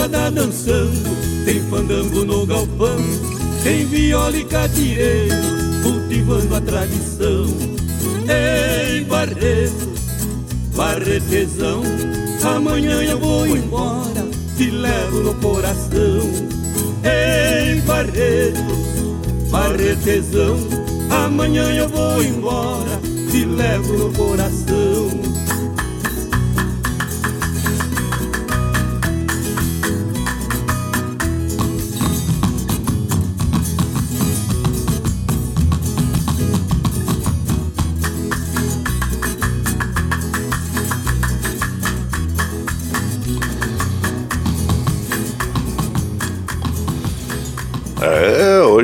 Gaúchada 0.00 0.30
dançando, 0.30 1.44
tem 1.44 1.60
fandango 1.68 2.24
no 2.24 2.46
galpão, 2.46 2.96
tem 3.62 3.84
viola 3.86 4.36
e 4.36 4.44
catireiro, 4.44 5.34
cultivando 5.82 6.54
a 6.54 6.60
tradição. 6.60 7.46
Ei, 8.28 9.04
Barreto, 9.04 9.88
Barretezão, 10.74 11.82
amanhã 12.42 13.02
eu 13.02 13.18
vou 13.18 13.46
embora, 13.46 14.26
te 14.56 14.70
levo 14.70 15.20
no 15.20 15.34
coração. 15.34 16.20
Ei, 17.04 17.80
Barreto, 17.82 19.50
Barretezão, 19.50 20.56
amanhã 21.10 21.64
eu 21.74 21.88
vou 21.88 22.22
embora, 22.22 23.00
te 23.30 23.44
levo 23.44 23.92
no 23.94 24.12
coração. 24.12 24.89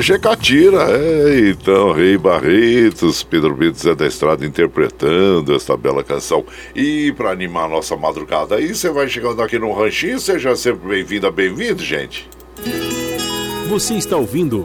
Hoje 0.07 0.13
é 0.13 0.19
Catira, 0.19 0.85
é, 0.89 1.49
então, 1.49 1.91
Rei 1.91 2.17
Barretos, 2.17 3.23
Pedro 3.23 3.53
Bento 3.53 3.77
Zé 3.77 3.93
da 3.93 4.07
Estrada 4.07 4.45
interpretando 4.45 5.53
esta 5.53 5.75
bela 5.75 6.01
canção. 6.01 6.45
E 6.73 7.11
para 7.11 7.31
animar 7.31 7.65
a 7.65 7.67
nossa 7.67 7.93
madrugada 7.97 8.55
aí, 8.55 8.73
você 8.73 8.89
vai 8.89 9.09
chegando 9.09 9.41
aqui 9.41 9.59
no 9.59 9.73
Ranchinho, 9.73 10.17
seja 10.17 10.55
sempre 10.55 10.87
bem-vinda, 10.87 11.29
bem-vindo, 11.29 11.83
gente. 11.83 12.29
Você 13.67 13.95
está 13.95 14.15
ouvindo 14.15 14.63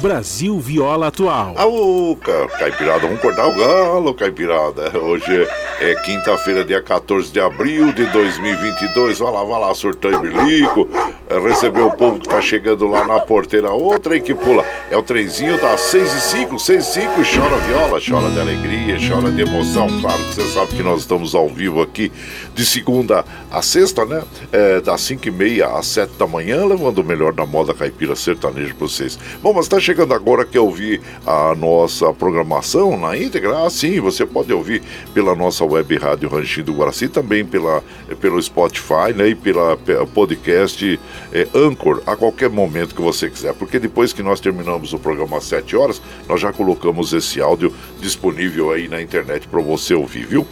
Brasil 0.00 0.60
Viola 0.60 1.08
Atual. 1.08 1.54
Aô, 1.56 2.16
Caipirada, 2.58 3.00
vamos 3.00 3.20
cortar 3.20 3.48
o 3.48 3.56
galo, 3.56 4.14
Caipirada. 4.14 4.96
Hoje 4.98 5.48
É 5.80 5.94
quinta-feira, 6.02 6.64
dia 6.64 6.80
14 6.80 7.32
de 7.32 7.40
abril 7.40 7.92
de 7.92 8.06
2022. 8.06 9.18
Vai 9.18 9.32
lá, 9.32 9.42
vai 9.42 9.60
lá, 9.60 9.74
surtão 9.74 10.12
e 10.12 10.18
bilico. 10.18 10.88
É, 11.34 11.38
recebeu 11.40 11.88
o 11.88 11.90
povo 11.90 12.20
que 12.20 12.28
tá 12.28 12.40
chegando 12.40 12.86
lá 12.86 13.04
na 13.04 13.18
porteira. 13.18 13.72
Outra 13.72 14.14
aí 14.14 14.20
que 14.20 14.32
pula. 14.32 14.64
É 14.88 14.96
o 14.96 15.02
trenzinho 15.02 15.60
das 15.60 15.80
6 15.80 16.14
e 16.14 16.20
5, 16.20 16.58
6 16.60 16.86
e 16.86 16.92
5. 16.92 17.08
Chora 17.08 17.56
viola, 17.58 18.00
chora 18.00 18.30
de 18.30 18.40
alegria, 18.40 18.96
chora 19.08 19.32
de 19.32 19.42
emoção. 19.42 19.88
Claro 20.00 20.22
que 20.24 20.34
você 20.34 20.44
sabe 20.52 20.76
que 20.76 20.82
nós 20.82 21.00
estamos 21.00 21.34
ao 21.34 21.48
vivo 21.48 21.82
aqui 21.82 22.12
de 22.54 22.64
segunda 22.64 23.24
a 23.50 23.62
sexta, 23.62 24.04
né? 24.04 24.22
É, 24.52 24.80
das 24.80 25.00
5 25.00 25.26
e 25.26 25.30
meia 25.32 25.66
às 25.76 25.86
7 25.88 26.12
da 26.16 26.26
manhã, 26.26 26.64
levando 26.64 26.98
o 26.98 27.04
melhor 27.04 27.32
da 27.32 27.44
moda 27.44 27.74
caipira 27.74 28.14
sertaneja 28.14 28.72
pra 28.74 28.86
vocês. 28.86 29.18
Bom, 29.42 29.52
mas 29.52 29.66
tá 29.66 29.80
chegando 29.80 30.14
agora 30.14 30.44
que 30.44 30.58
ouvir 30.58 31.00
a 31.26 31.52
nossa 31.56 32.12
programação 32.12 32.96
na 32.96 33.16
íntegra? 33.16 33.64
Ah, 33.64 33.70
sim, 33.70 33.98
você 33.98 34.24
pode 34.24 34.52
ouvir 34.52 34.82
pela 35.12 35.34
nossa 35.34 35.64
web 35.64 35.96
rádio 35.96 36.28
Ranchinho 36.28 36.66
do 36.66 36.74
Guaraci, 36.74 37.08
também 37.08 37.44
pela, 37.44 37.82
pelo 38.20 38.40
Spotify 38.40 39.12
né, 39.16 39.28
e 39.30 39.34
pela 39.34 39.76
podcast 40.14 41.00
é, 41.34 41.48
Anchor, 41.52 42.00
a 42.06 42.14
qualquer 42.14 42.48
momento 42.48 42.94
que 42.94 43.02
você 43.02 43.28
quiser. 43.28 43.52
Porque 43.54 43.80
depois 43.80 44.12
que 44.12 44.22
nós 44.22 44.38
terminamos 44.38 44.92
o 44.92 44.98
programa 44.98 45.38
às 45.38 45.44
7 45.44 45.76
horas, 45.76 46.00
nós 46.28 46.40
já 46.40 46.52
colocamos 46.52 47.12
esse 47.12 47.40
áudio 47.40 47.74
disponível 48.00 48.70
aí 48.70 48.86
na 48.86 49.02
internet 49.02 49.48
para 49.48 49.60
você 49.60 49.94
ouvir, 49.94 50.26
viu? 50.26 50.46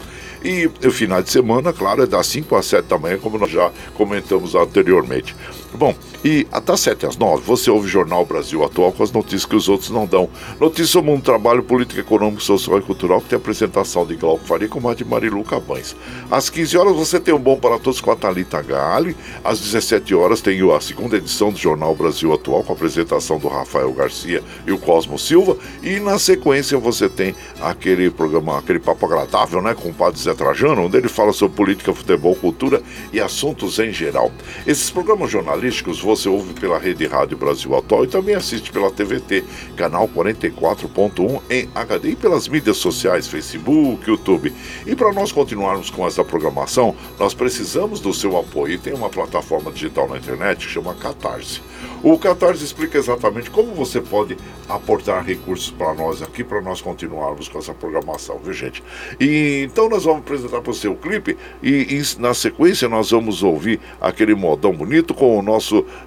E 0.44 0.68
o 0.84 0.90
final 0.90 1.22
de 1.22 1.30
semana, 1.30 1.72
claro, 1.72 2.02
é 2.02 2.06
das 2.06 2.26
5 2.26 2.56
às 2.56 2.66
7 2.66 2.86
da 2.86 2.98
manhã, 2.98 3.16
como 3.16 3.38
nós 3.38 3.50
já 3.50 3.70
comentamos 3.94 4.56
anteriormente. 4.56 5.36
Bom, 5.74 5.94
e 6.22 6.46
até 6.52 6.76
7 6.76 7.06
às 7.06 7.16
9 7.16 7.42
você 7.44 7.70
ouve 7.70 7.86
o 7.86 7.90
Jornal 7.90 8.26
Brasil 8.26 8.62
Atual 8.62 8.92
com 8.92 9.02
as 9.02 9.10
notícias 9.10 9.46
que 9.46 9.56
os 9.56 9.70
outros 9.70 9.88
não 9.88 10.06
dão. 10.06 10.28
Notícias 10.60 10.90
sobre 10.90 11.10
o 11.10 11.14
mundo 11.14 11.24
trabalho, 11.24 11.62
política, 11.62 12.00
econômico, 12.00 12.42
social 12.42 12.78
e 12.78 12.82
cultural, 12.82 13.20
que 13.22 13.28
tem 13.28 13.38
apresentação 13.38 14.04
de 14.04 14.14
Glauco 14.14 14.44
Faria 14.44 14.68
com 14.68 14.86
a 14.86 14.94
de 14.94 15.04
Marilu 15.04 15.42
Cabães. 15.42 15.96
Às 16.30 16.50
15 16.50 16.76
horas 16.76 16.94
você 16.94 17.18
tem 17.18 17.32
um 17.32 17.38
Bom 17.38 17.56
para 17.56 17.78
Todos 17.78 18.02
com 18.02 18.10
a 18.10 18.16
Thalita 18.16 18.60
Gali. 18.60 19.16
Às 19.42 19.60
17 19.60 20.14
horas 20.14 20.42
tem 20.42 20.60
a 20.70 20.80
segunda 20.80 21.16
edição 21.16 21.50
do 21.50 21.58
Jornal 21.58 21.94
Brasil 21.94 22.32
Atual 22.34 22.62
com 22.62 22.72
a 22.72 22.76
apresentação 22.76 23.38
do 23.38 23.48
Rafael 23.48 23.92
Garcia 23.92 24.42
e 24.66 24.72
o 24.72 24.78
Cosmo 24.78 25.18
Silva. 25.18 25.56
E 25.82 25.98
na 26.00 26.18
sequência 26.18 26.78
você 26.78 27.08
tem 27.08 27.34
aquele 27.60 28.10
programa, 28.10 28.58
aquele 28.58 28.78
papo 28.78 29.06
agradável, 29.06 29.62
né, 29.62 29.74
com 29.74 29.88
o 29.88 29.94
Padre 29.94 30.20
Zé 30.20 30.34
Trajano, 30.34 30.82
onde 30.82 30.98
ele 30.98 31.08
fala 31.08 31.32
sobre 31.32 31.56
política, 31.56 31.94
futebol, 31.94 32.34
cultura 32.36 32.82
e 33.10 33.20
assuntos 33.20 33.78
em 33.78 33.90
geral. 33.90 34.30
Esses 34.66 34.90
programas 34.90 35.30
jornalistas 35.30 35.61
jornalísticos 35.62 36.00
você 36.00 36.28
ouve 36.28 36.52
pela 36.54 36.78
Rede 36.78 37.06
Rádio 37.06 37.36
Brasil 37.36 37.76
Atual 37.76 38.04
e 38.04 38.08
também 38.08 38.34
assiste 38.34 38.72
pela 38.72 38.90
TVT, 38.90 39.44
canal 39.76 40.08
44.1 40.08 41.40
em 41.48 41.68
HD 41.72 42.10
e 42.10 42.16
pelas 42.16 42.48
mídias 42.48 42.78
sociais, 42.78 43.28
Facebook, 43.28 44.08
YouTube. 44.08 44.52
E 44.84 44.96
para 44.96 45.12
nós 45.12 45.30
continuarmos 45.30 45.88
com 45.88 46.04
essa 46.04 46.24
programação, 46.24 46.96
nós 47.18 47.32
precisamos 47.32 48.00
do 48.00 48.12
seu 48.12 48.36
apoio. 48.36 48.74
E 48.74 48.78
tem 48.78 48.92
uma 48.92 49.08
plataforma 49.08 49.70
digital 49.70 50.08
na 50.08 50.16
internet 50.16 50.66
que 50.66 50.72
chama 50.72 50.94
Catarse. 50.94 51.60
O 52.02 52.18
Catarse 52.18 52.64
explica 52.64 52.98
exatamente 52.98 53.50
como 53.50 53.74
você 53.74 54.00
pode 54.00 54.36
aportar 54.68 55.24
recursos 55.24 55.70
para 55.70 55.94
nós 55.94 56.22
aqui, 56.22 56.42
para 56.42 56.60
nós 56.60 56.80
continuarmos 56.80 57.48
com 57.48 57.58
essa 57.58 57.72
programação, 57.72 58.38
viu 58.42 58.52
gente? 58.52 58.82
E 59.20 59.62
então 59.64 59.88
nós 59.88 60.04
vamos 60.04 60.20
apresentar 60.20 60.60
para 60.60 60.72
você 60.72 60.88
o 60.88 60.96
clipe 60.96 61.36
e, 61.62 61.70
e 61.70 62.20
na 62.20 62.34
sequência 62.34 62.88
nós 62.88 63.10
vamos 63.10 63.42
ouvir 63.42 63.78
aquele 64.00 64.34
modão 64.34 64.72
bonito 64.72 65.14
com 65.14 65.38
o 65.38 65.42
nosso 65.42 65.51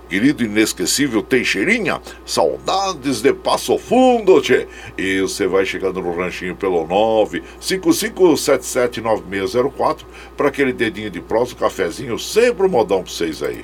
querido 0.10 0.44
inesquecível 0.44 1.22
Teixeirinha. 1.22 2.02
Saudades 2.26 3.22
de 3.22 3.34
Passo 3.34 3.78
Fundo, 3.78 4.42
tchê. 4.42 4.68
E 4.98 5.22
você 5.22 5.48
vai 5.48 5.66
chegando 5.66 6.02
no 6.02 6.16
ranchinho 6.16 6.56
pelo 6.56 6.88
955779604 7.60 10.06
para 10.36 10.48
aquele 10.48 10.74
dedinho 10.74 11.10
de 11.10 11.22
próximo, 11.22 11.60
cafezinho, 11.60 12.18
sempre 12.18 12.66
um 12.66 12.70
modão 12.70 13.04
para 13.04 13.12
vocês 13.12 13.44
aí. 13.44 13.64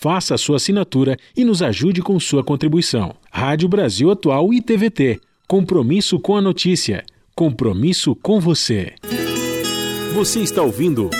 faça 0.00 0.34
a 0.34 0.38
sua 0.38 0.56
assinatura 0.56 1.18
e 1.36 1.44
nos 1.44 1.62
ajude 1.62 2.00
com 2.02 2.18
sua 2.18 2.42
contribuição. 2.42 3.14
Rádio 3.30 3.68
Brasil 3.68 4.10
Atual 4.10 4.52
e 4.52 4.60
TVT. 4.62 5.20
Compromisso 5.46 6.18
com 6.18 6.36
a 6.36 6.40
notícia. 6.40 7.04
Compromisso 7.34 8.16
com 8.16 8.40
você. 8.40 8.94
Você 10.14 10.40
está 10.40 10.62
ouvindo 10.62 11.10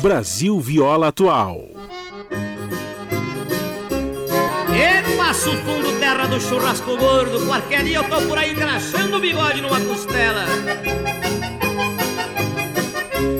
Brasil 0.00 0.58
Viola 0.58 1.08
Atual. 1.08 1.68
E 4.74 5.16
passo 5.16 5.50
fundo, 5.58 5.98
terra 6.00 6.26
do 6.26 6.40
churrasco 6.40 6.96
gordo. 6.96 7.46
Qualquer 7.46 7.84
dia 7.84 7.98
eu 7.98 8.04
tô 8.04 8.20
por 8.22 8.36
aí 8.36 8.54
crachando 8.54 9.16
o 9.16 9.20
bigode 9.20 9.60
numa 9.60 9.80
costela. 9.80 10.44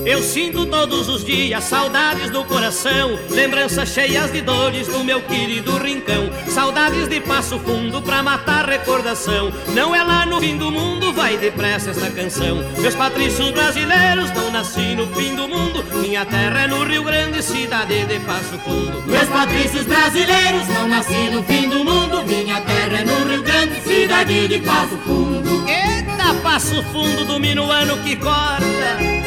Eu 0.05 0.21
sinto 0.21 0.67
todos 0.67 1.09
os 1.09 1.25
dias 1.25 1.65
saudades 1.65 2.29
do 2.31 2.45
coração, 2.45 3.19
lembranças 3.31 3.89
cheias 3.89 4.33
de 4.33 4.41
dores 4.41 4.89
do 4.89 5.03
meu 5.05 5.23
querido 5.23 5.79
rincão. 5.79 6.29
Saudades 6.49 7.09
de 7.09 7.21
passo 7.21 7.59
fundo 7.61 8.03
pra 8.03 8.23
matar 8.23 8.69
recordação. 8.69 9.53
Não 9.75 9.95
é 9.95 10.03
lá 10.03 10.27
no 10.27 10.41
fim 10.41 10.57
do 10.57 10.71
mundo, 10.71 11.13
vai 11.13 11.37
depressa 11.37 11.91
esta 11.91 12.11
canção. 12.11 12.59
Meus 12.79 12.95
patrícios 12.95 13.53
brasileiros 13.53 14.31
não 14.33 14.51
nasci 14.51 14.95
no 14.95 15.07
fim 15.15 15.35
do 15.37 15.49
mundo. 15.49 15.85
Minha 15.95 16.27
terra 16.27 16.63
é 16.63 16.67
no 16.67 16.85
Rio 16.85 17.05
Grande, 17.05 17.43
cidade 17.43 18.05
de 18.05 18.19
Passo 18.21 18.59
Fundo. 18.59 19.03
Meus 19.07 19.29
patrícios 19.29 19.87
brasileiros 19.87 20.69
não 20.69 20.89
nasci 20.89 21.31
no 21.31 21.43
fim 21.45 21.69
do 21.69 21.85
mundo. 21.85 22.25
Minha 22.27 22.61
terra 22.61 22.99
é 22.99 23.05
no 23.05 23.25
Rio 23.25 23.43
Grande, 23.43 23.81
cidade 23.83 24.49
de 24.49 24.59
Passo 24.59 24.97
Fundo. 24.99 25.65
Eita, 25.69 26.35
Passo 26.43 26.83
Fundo 26.93 27.25
do 27.25 27.39
minuano 27.39 27.97
que 27.99 28.17
corta. 28.17 29.22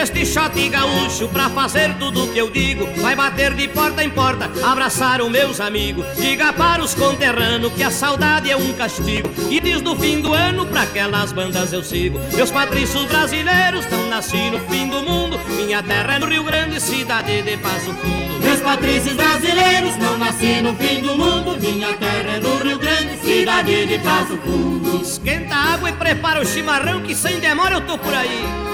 Este 0.00 0.24
shot 0.24 0.68
gaúcho 0.68 1.28
pra 1.28 1.50
fazer 1.50 1.92
tudo 1.94 2.28
que 2.32 2.38
eu 2.38 2.48
digo. 2.48 2.86
Vai 3.02 3.16
bater 3.16 3.52
de 3.54 3.66
porta 3.66 4.04
em 4.04 4.08
porta, 4.08 4.48
abraçar 4.64 5.20
os 5.20 5.28
meus 5.28 5.60
amigos. 5.60 6.06
Diga 6.16 6.52
para 6.52 6.84
os 6.84 6.94
conterrâneos 6.94 7.72
que 7.72 7.82
a 7.82 7.90
saudade 7.90 8.48
é 8.48 8.56
um 8.56 8.72
castigo. 8.74 9.28
E 9.50 9.58
diz 9.58 9.82
no 9.82 9.96
fim 9.96 10.20
do 10.20 10.32
ano 10.32 10.66
pra 10.66 10.82
aquelas 10.82 11.32
bandas 11.32 11.72
eu 11.72 11.82
sigo. 11.82 12.20
Meus 12.32 12.48
patrícios 12.48 13.06
brasileiros 13.06 13.84
estão 13.84 14.08
nascidos 14.08 14.62
no 14.62 14.68
fim 14.68 14.88
do 14.88 15.02
mundo. 15.02 15.36
Minha 15.56 15.82
terra 15.82 16.14
é 16.14 16.18
no 16.20 16.26
Rio 16.26 16.44
Grande, 16.44 16.80
cidade 16.80 17.42
de 17.42 17.56
Passo 17.56 17.92
Fundo. 17.94 18.38
Meus 18.40 18.60
patrícios 18.60 19.14
brasileiros 19.16 19.96
não 19.96 20.16
nasci 20.16 20.60
no 20.62 20.76
fim 20.76 21.00
do 21.00 21.16
mundo. 21.16 21.58
Minha 21.60 21.92
terra 21.94 22.36
é 22.36 22.40
no 22.40 22.56
Rio 22.58 22.78
Grande, 22.78 23.18
cidade 23.18 23.86
de 23.86 23.98
Passo 23.98 24.36
Fundo. 24.38 25.02
Esquenta 25.02 25.56
a 25.56 25.74
água 25.74 25.90
e 25.90 25.92
prepara 25.92 26.40
o 26.40 26.46
chimarrão 26.46 27.02
que 27.02 27.16
sem 27.16 27.40
demora 27.40 27.74
eu 27.74 27.80
tô 27.80 27.98
por 27.98 28.14
aí. 28.14 28.68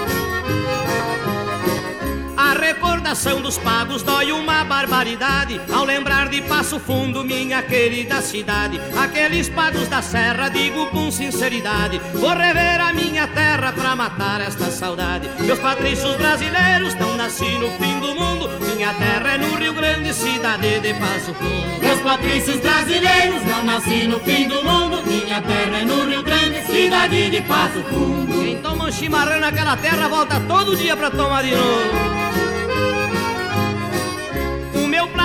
A 2.54 2.56
recordação 2.56 3.40
dos 3.40 3.58
pagos 3.58 4.04
dói 4.04 4.30
uma 4.30 4.62
barbaridade 4.62 5.60
Ao 5.72 5.84
lembrar 5.84 6.28
de 6.28 6.40
Passo 6.42 6.78
Fundo, 6.78 7.24
minha 7.24 7.60
querida 7.62 8.22
cidade 8.22 8.80
Aqueles 8.96 9.48
pagos 9.48 9.88
da 9.88 10.00
serra, 10.00 10.48
digo 10.50 10.86
com 10.86 11.10
sinceridade 11.10 12.00
Vou 12.14 12.30
rever 12.30 12.80
a 12.80 12.92
minha 12.92 13.26
terra 13.26 13.72
pra 13.72 13.96
matar 13.96 14.40
esta 14.40 14.70
saudade 14.70 15.28
Meus 15.40 15.58
patrícios 15.58 16.14
brasileiros 16.14 16.94
não 16.94 17.16
nasci 17.16 17.58
no 17.58 17.72
fim 17.72 17.98
do 17.98 18.14
mundo 18.14 18.48
Minha 18.60 18.94
terra 18.94 19.34
é 19.34 19.38
no 19.38 19.56
Rio 19.56 19.74
Grande, 19.74 20.14
cidade 20.14 20.78
de 20.78 20.94
Passo 20.94 21.34
Fundo 21.34 21.80
Meus 21.80 22.00
patrícios 22.02 22.60
brasileiros 22.60 23.44
não 23.46 23.64
nasci 23.64 24.06
no 24.06 24.20
fim 24.20 24.46
do 24.46 24.62
mundo. 24.62 25.02
Minha 25.06 25.42
terra 25.42 25.78
é 25.80 25.84
no 25.84 26.04
Rio 26.04 26.22
Grande, 26.22 26.64
cidade 26.66 27.30
de 27.30 27.40
Passo 27.42 27.82
Fundo. 27.84 28.32
Quem 28.42 28.58
toma 28.58 28.86
um 28.86 28.92
chimarrão 28.92 29.40
naquela 29.40 29.76
terra 29.76 30.08
volta 30.08 30.40
todo 30.40 30.76
dia 30.76 30.96
pra 30.96 31.10
tomar 31.10 31.42
de 31.42 31.50
novo. 31.50 32.43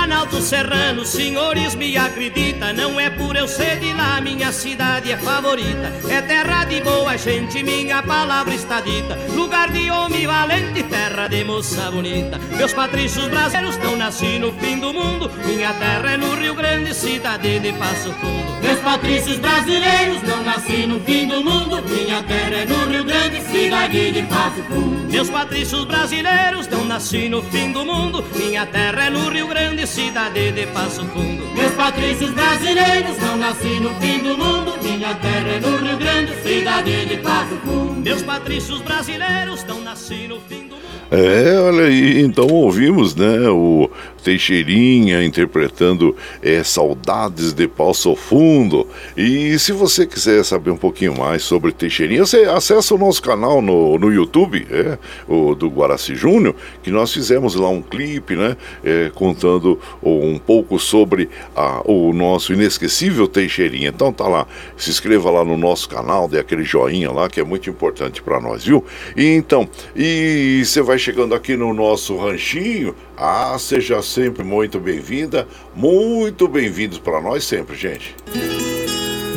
Planalto 0.09 0.41
Serrano, 0.41 1.05
senhores 1.05 1.75
me 1.75 1.95
acredita, 1.95 2.73
não 2.73 2.99
é 2.99 3.11
por 3.11 3.35
eu 3.35 3.47
ser 3.47 3.77
de 3.77 3.93
lá, 3.93 4.19
minha 4.19 4.51
cidade 4.51 5.11
é 5.11 5.17
favorita. 5.17 5.93
É 6.09 6.19
terra 6.19 6.65
de 6.65 6.81
boa 6.81 7.15
gente, 7.15 7.61
minha 7.61 8.01
palavra 8.01 8.55
está 8.55 8.81
dita. 8.81 9.15
Lugar 9.35 9.71
de 9.71 9.91
homem 9.91 10.25
valente, 10.25 10.81
terra 10.81 11.27
de 11.27 11.43
moça 11.43 11.91
bonita. 11.91 12.39
Meus 12.57 12.73
patrícios 12.73 13.27
brasileiros 13.27 13.75
estão 13.75 13.95
nasci 13.95 14.39
no 14.39 14.51
fim 14.53 14.79
do 14.79 14.91
mundo. 14.91 15.29
Minha 15.45 15.73
terra 15.73 16.13
é 16.13 16.17
no 16.17 16.33
Rio 16.33 16.55
Grande, 16.55 16.91
cidade 16.91 17.59
de 17.59 17.71
Passo 17.73 18.11
Fundo. 18.13 18.49
Meus 18.63 18.79
patrícios 18.79 19.37
brasileiros 19.37 20.23
não 20.23 20.43
nasci 20.43 20.87
no 20.87 20.99
fim 21.01 21.27
do 21.27 21.43
mundo. 21.43 21.83
Minha 21.87 22.23
terra 22.23 22.55
é 22.55 22.65
no 22.65 22.89
Rio 22.89 23.03
Grande, 23.03 23.41
cidade 23.43 24.11
de 24.11 24.23
Passo 24.23 24.63
Fundo. 24.63 25.07
Meus 25.11 25.29
patrícios 25.29 25.85
brasileiros 25.85 26.67
não 26.67 26.85
nasci 26.85 27.29
no 27.29 27.43
fim 27.43 27.71
do 27.71 27.85
mundo. 27.85 28.25
Minha 28.35 28.65
terra 28.65 29.05
é 29.05 29.09
no 29.11 29.29
Rio 29.29 29.47
Grande, 29.47 29.85
cidade 29.85 29.98
de 29.99 30.65
Passo 30.67 31.05
Fundo. 31.07 31.45
Meus 31.53 31.73
patrícios 31.73 32.31
brasileiros 32.31 33.17
não 33.17 33.35
nasci 33.35 33.79
no 33.81 33.93
fim 33.95 34.19
do 34.19 34.37
mundo. 34.37 34.81
Minha 34.81 35.13
terra 35.15 35.49
é 35.49 35.59
no 35.59 35.77
Rio 35.77 35.97
Grande, 35.97 36.41
cidade 36.41 37.05
de 37.05 37.17
Passo 37.17 37.57
Fundo. 37.65 38.01
Meus 38.01 38.23
patrícios 38.23 38.81
brasileiros 38.81 39.65
não 39.65 39.81
nasci 39.81 40.25
no 40.27 40.39
fim 40.39 40.67
do 40.67 40.75
mundo. 40.75 40.98
É, 41.11 41.59
olha 41.59 41.85
aí, 41.85 42.21
então 42.21 42.45
ouvimos, 42.45 43.15
né, 43.15 43.49
o 43.49 43.89
Teixeirinha 44.23 45.23
interpretando 45.23 46.15
é, 46.39 46.63
Saudades 46.63 47.51
de 47.51 47.67
Passo 47.67 48.15
Fundo. 48.15 48.85
E 49.17 49.57
se 49.57 49.71
você 49.71 50.05
quiser 50.05 50.45
saber 50.45 50.69
um 50.69 50.77
pouquinho 50.77 51.17
mais 51.17 51.41
sobre 51.41 51.71
Teixeirinha, 51.71 52.23
você 52.23 52.41
acessa 52.43 52.93
o 52.93 52.97
nosso 52.97 53.23
canal 53.23 53.59
no, 53.59 53.97
no 53.97 54.13
YouTube, 54.13 54.67
é, 54.69 54.99
o 55.27 55.55
do 55.55 55.67
Guaraci 55.67 56.13
Júnior, 56.13 56.53
que 56.83 56.91
nós 56.91 57.11
fizemos 57.11 57.55
lá 57.55 57.69
um 57.69 57.81
clipe, 57.81 58.35
né, 58.35 58.55
é, 58.83 59.09
contando 59.15 59.79
um 60.03 60.37
pouco 60.37 60.77
sobre 60.77 61.27
a, 61.55 61.81
o 61.85 62.13
nosso 62.13 62.53
inesquecível 62.53 63.27
Teixeirinha. 63.27 63.89
Então 63.89 64.13
tá 64.13 64.27
lá, 64.27 64.45
se 64.77 64.91
inscreva 64.91 65.31
lá 65.31 65.43
no 65.43 65.57
nosso 65.57 65.89
canal, 65.89 66.27
dê 66.27 66.37
aquele 66.37 66.63
joinha 66.63 67.11
lá, 67.11 67.27
que 67.27 67.39
é 67.39 67.43
muito 67.43 67.67
importante 67.67 68.21
para 68.21 68.39
nós, 68.39 68.63
viu? 68.63 68.85
E 69.17 69.25
então, 69.25 69.67
e 69.95 70.61
você 70.63 70.83
vai 70.83 70.98
chegando 70.99 71.33
aqui 71.33 71.55
no 71.55 71.73
nosso 71.73 72.17
ranchinho, 72.17 72.93
ah, 73.17 73.55
seja 73.57 74.01
sempre 74.01 74.43
muito 74.43 74.79
bem-vinda, 74.79 75.47
muito 75.73 76.47
bem-vindos 76.47 76.99
para 76.99 77.21
nós 77.21 77.43
sempre, 77.43 77.75
gente. 77.75 78.15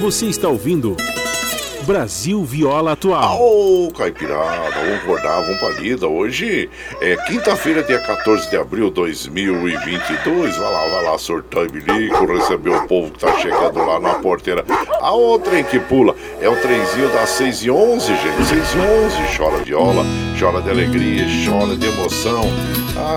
Você 0.01 0.27
está 0.27 0.49
ouvindo 0.49 0.97
Brasil 1.83 2.45
Viola 2.45 2.93
Atual. 2.93 3.41
Ô, 3.41 3.91
caipirada, 3.97 4.71
vamos 4.71 4.95
acordar, 5.03 5.41
vamos 5.43 5.59
pra 5.59 5.71
lida. 5.71 6.07
Hoje 6.07 6.71
é 7.01 7.17
quinta-feira, 7.27 7.83
dia 7.83 7.99
14 7.99 8.49
de 8.51 8.57
abril 8.57 8.89
de 8.89 8.95
2022. 8.95 10.57
Vai 10.57 10.73
lá, 10.73 10.87
vai 10.87 11.05
lá, 11.05 11.19
sortar 11.19 11.65
e 11.65 11.69
bilico, 11.69 12.25
receber 12.27 12.71
o 12.71 12.87
povo 12.87 13.11
que 13.11 13.19
tá 13.19 13.33
chegando 13.39 13.79
lá 13.79 13.99
na 13.99 14.15
porteira. 14.15 14.65
Ah, 15.01 15.15
o 15.15 15.39
trem 15.39 15.65
que 15.65 15.81
pula 15.81 16.15
é 16.41 16.49
o 16.49 16.57
trenzinho 16.57 17.09
das 17.11 17.31
6 17.31 17.65
e 17.65 17.71
11, 17.71 18.07
gente. 18.07 18.45
6 18.47 18.75
e 18.75 18.79
11, 18.79 19.37
chora 19.37 19.59
viola, 19.65 20.05
chora 20.43 20.61
de 20.61 20.70
alegria, 20.70 21.24
chora 21.47 21.76
de 21.76 21.86
emoção. 21.86 22.43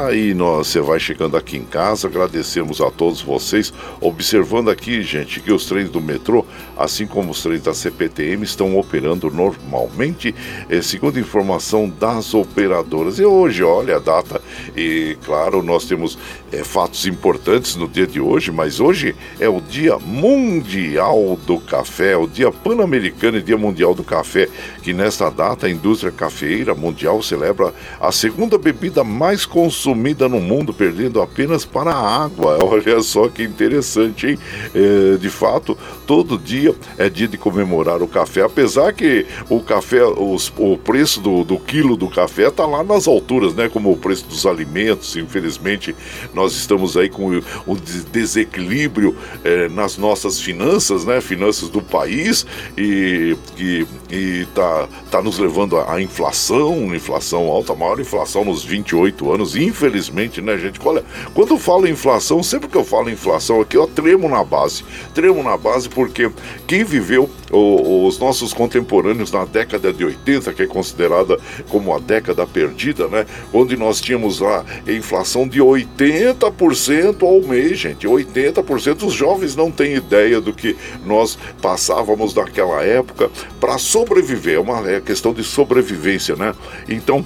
Aí 0.05 0.34
nós, 0.36 0.67
você 0.67 0.80
vai 0.80 0.99
chegando 0.99 1.36
aqui 1.36 1.57
em 1.57 1.63
casa, 1.63 2.07
agradecemos 2.07 2.80
a 2.80 2.91
todos 2.91 3.19
vocês, 3.19 3.73
observando 3.99 4.69
aqui, 4.69 5.01
gente, 5.01 5.39
que 5.39 5.51
os 5.51 5.65
trens 5.65 5.89
do 5.89 5.99
metrô, 5.99 6.45
assim 6.78 7.07
como 7.07 7.32
os 7.32 7.41
trens 7.41 7.63
da 7.63 7.73
CPTM, 7.73 8.43
estão 8.43 8.78
operando 8.78 9.32
normalmente, 9.32 10.36
eh, 10.69 10.82
segundo 10.84 11.19
informação 11.19 11.89
das 11.89 12.34
operadoras. 12.36 13.17
E 13.17 13.26
hoje, 13.26 13.63
olha 13.63 13.95
a 13.95 13.99
data, 13.99 14.39
e 14.78 15.17
claro, 15.26 15.63
nós 15.63 15.86
temos 15.86 16.17
eh, 16.51 16.63
fatos 16.63 17.07
importantes 17.07 17.76
no 17.76 17.88
dia 17.88 18.05
de 18.05 18.21
hoje, 18.21 18.51
mas 18.51 18.80
hoje 18.80 19.15
é 19.39 19.49
o 19.49 19.59
Dia 19.59 19.97
Mundial 19.97 21.38
do 21.45 21.59
Café, 21.59 22.15
o 22.15 22.28
Dia 22.28 22.51
Pan-Americano 22.51 23.38
e 23.38 23.41
Dia 23.41 23.57
Mundial 23.57 23.95
do 23.95 24.03
Café, 24.03 24.47
que 24.84 24.93
nesta 24.93 25.30
data 25.30 25.65
a 25.65 25.69
indústria 25.69 26.11
cafeeira 26.11 26.76
mundial 26.76 27.14
celebra 27.22 27.74
a 27.99 28.11
segunda 28.11 28.57
bebida 28.57 29.03
mais 29.03 29.45
consumida 29.45 30.28
no 30.30 30.39
mundo, 30.39 30.74
perdendo 30.74 31.22
apenas 31.22 31.66
para 31.66 31.91
a 31.91 32.24
água. 32.24 32.57
Olha 32.63 33.01
só 33.01 33.28
que 33.28 33.43
interessante, 33.43 34.28
hein? 34.28 34.39
Eh, 34.74 35.18
de 35.18 35.30
fato, 35.30 35.78
todo 36.05 36.38
dia 36.38 36.74
é 36.97 37.09
dia 37.09 37.28
de 37.28 37.38
comemorar 37.38 38.01
o 38.01 38.07
café, 38.07 38.41
apesar 38.43 38.93
que 38.93 39.26
o 39.49 39.59
café, 39.61 40.03
os- 40.05 40.51
o 40.57 40.78
preço 40.78 41.20
do, 41.22 41.43
do 41.43 41.57
quilo 41.57 41.95
do 41.95 42.07
café 42.09 42.47
está 42.47 42.66
lá 42.66 42.84
nas 42.84 43.07
alturas, 43.07 43.53
né? 43.53 43.70
Como 43.70 43.91
o 43.91 43.97
preço 43.97 44.26
dos 44.26 44.45
alimentos. 44.45 45.16
Infelizmente, 45.16 45.95
nós 46.34 46.53
estamos 46.53 46.95
aí 46.97 47.09
com 47.09 47.32
des- 47.76 48.05
desequilíbrio 48.05 49.16
eh, 49.43 49.68
nas 49.70 49.97
nossas 49.97 50.39
finanças, 50.39 51.05
né? 51.05 51.22
Finanças 51.22 51.70
do 51.70 51.82
país 51.82 52.45
e 52.78 53.36
que 53.55 53.88
e 54.11 54.45
tá, 54.53 54.88
tá 55.09 55.22
nos 55.22 55.39
levando 55.39 55.78
à 55.78 56.01
inflação, 56.01 56.93
inflação 57.06 57.47
alta, 57.47 57.74
a 57.74 57.76
maior 57.76 57.99
inflação 57.99 58.43
nos 58.43 58.64
28 58.64 59.32
anos, 59.32 59.56
infelizmente, 59.56 60.41
né, 60.41 60.58
gente? 60.58 60.80
Olha, 60.84 61.03
quando 61.36 61.51
eu 61.51 61.60
falo 61.60 61.88
inflação, 61.88 62.41
sempre 62.41 62.68
que 62.68 62.76
eu 62.76 62.84
falo 62.84 63.12
inflação 63.12 63.62
aqui, 63.62 63.78
eu 63.78 63.86
tremo 63.86 64.28
na 64.28 64.43
base. 64.43 64.84
Tremo 65.14 65.43
na 65.43 65.56
base 65.56 65.88
porque 65.88 66.32
quem 66.66 66.84
viveu 66.84 67.30
o- 67.52 68.06
os 68.08 68.18
nossos 68.20 68.54
contemporâneos 68.54 69.32
na 69.32 69.46
década 69.46 69.93
de 69.93 70.04
80, 70.04 70.54
que 70.54 70.64
é 70.64 70.68
considerada 70.68 71.38
como 71.70 71.93
a 71.93 72.00
década 72.00 72.46
perdida, 72.46 73.08
né? 73.08 73.26
Onde 73.54 73.78
nós 73.78 74.02
tínhamos 74.02 74.39
lá 74.39 74.66
inflação 74.88 75.48
de 75.48 75.62
80% 75.62 77.26
ao 77.26 77.41
mês, 77.41 77.78
gente. 77.80 78.08
80%. 78.08 79.06
Os 79.06 79.14
jovens 79.14 79.56
não 79.56 79.72
têm 79.72 79.96
ideia 79.96 80.39
do 80.41 80.54
que 80.54 80.76
nós 81.06 81.38
passávamos 81.62 82.34
naquela 82.34 82.84
época 82.84 83.30
para 83.60 83.78
sobreviver. 83.78 84.56
É 84.56 84.60
uma 84.60 84.89
é 84.89 85.02
questão 85.02 85.34
de 85.34 85.43
sobrevivência, 85.43 86.36
né? 86.36 86.54
Então, 86.88 87.26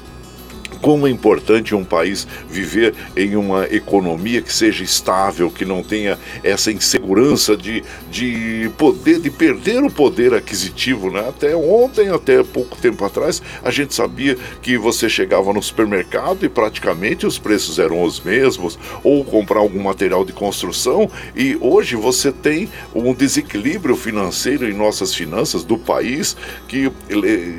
como 0.82 1.08
é 1.08 1.10
importante 1.10 1.76
um 1.76 1.84
país 1.84 2.28
viver 2.50 2.94
em 3.16 3.36
uma 3.36 3.66
economia 3.66 4.42
que 4.42 4.54
seja 4.54 4.84
estável, 4.84 5.50
que 5.50 5.66
não 5.66 5.84
tenha 5.84 6.18
essa 6.44 6.72
insegurança 6.72 7.56
de, 7.56 7.84
de 8.10 8.72
poder, 8.78 9.20
de 9.20 9.30
perder 9.30 9.84
o 9.84 9.92
poder 9.92 10.34
aquisitivo, 10.34 11.12
né? 11.12 11.28
Até 11.28 11.56
ontem, 11.56 12.10
até 12.10 12.42
pouco 12.44 12.78
tempo 12.78 13.04
atrás, 13.04 13.42
a 13.64 13.72
gente 13.72 13.94
sabia 13.94 14.38
que 14.62 14.78
você 14.78 15.10
chegava 15.10 15.52
no 15.54 15.62
supermercado 15.62 16.46
e 16.46 16.50
praticamente 16.50 17.26
os 17.26 17.38
preços 17.38 17.80
eram 17.80 18.04
os 18.04 18.20
mesmos, 18.20 18.78
ou 19.04 19.24
comprar 19.24 19.60
algum 19.60 19.84
material 19.84 20.24
de 20.24 20.34
construção, 20.34 21.10
e 21.36 21.58
hoje 21.60 21.96
você 21.96 22.32
tem 22.32 22.70
um 22.94 23.14
desequilíbrio 23.14 23.96
financeiro 23.96 24.70
em 24.70 24.74
nossas 24.74 25.14
finanças 25.14 25.64
do 25.64 25.78
país 25.78 26.36
que, 26.68 26.92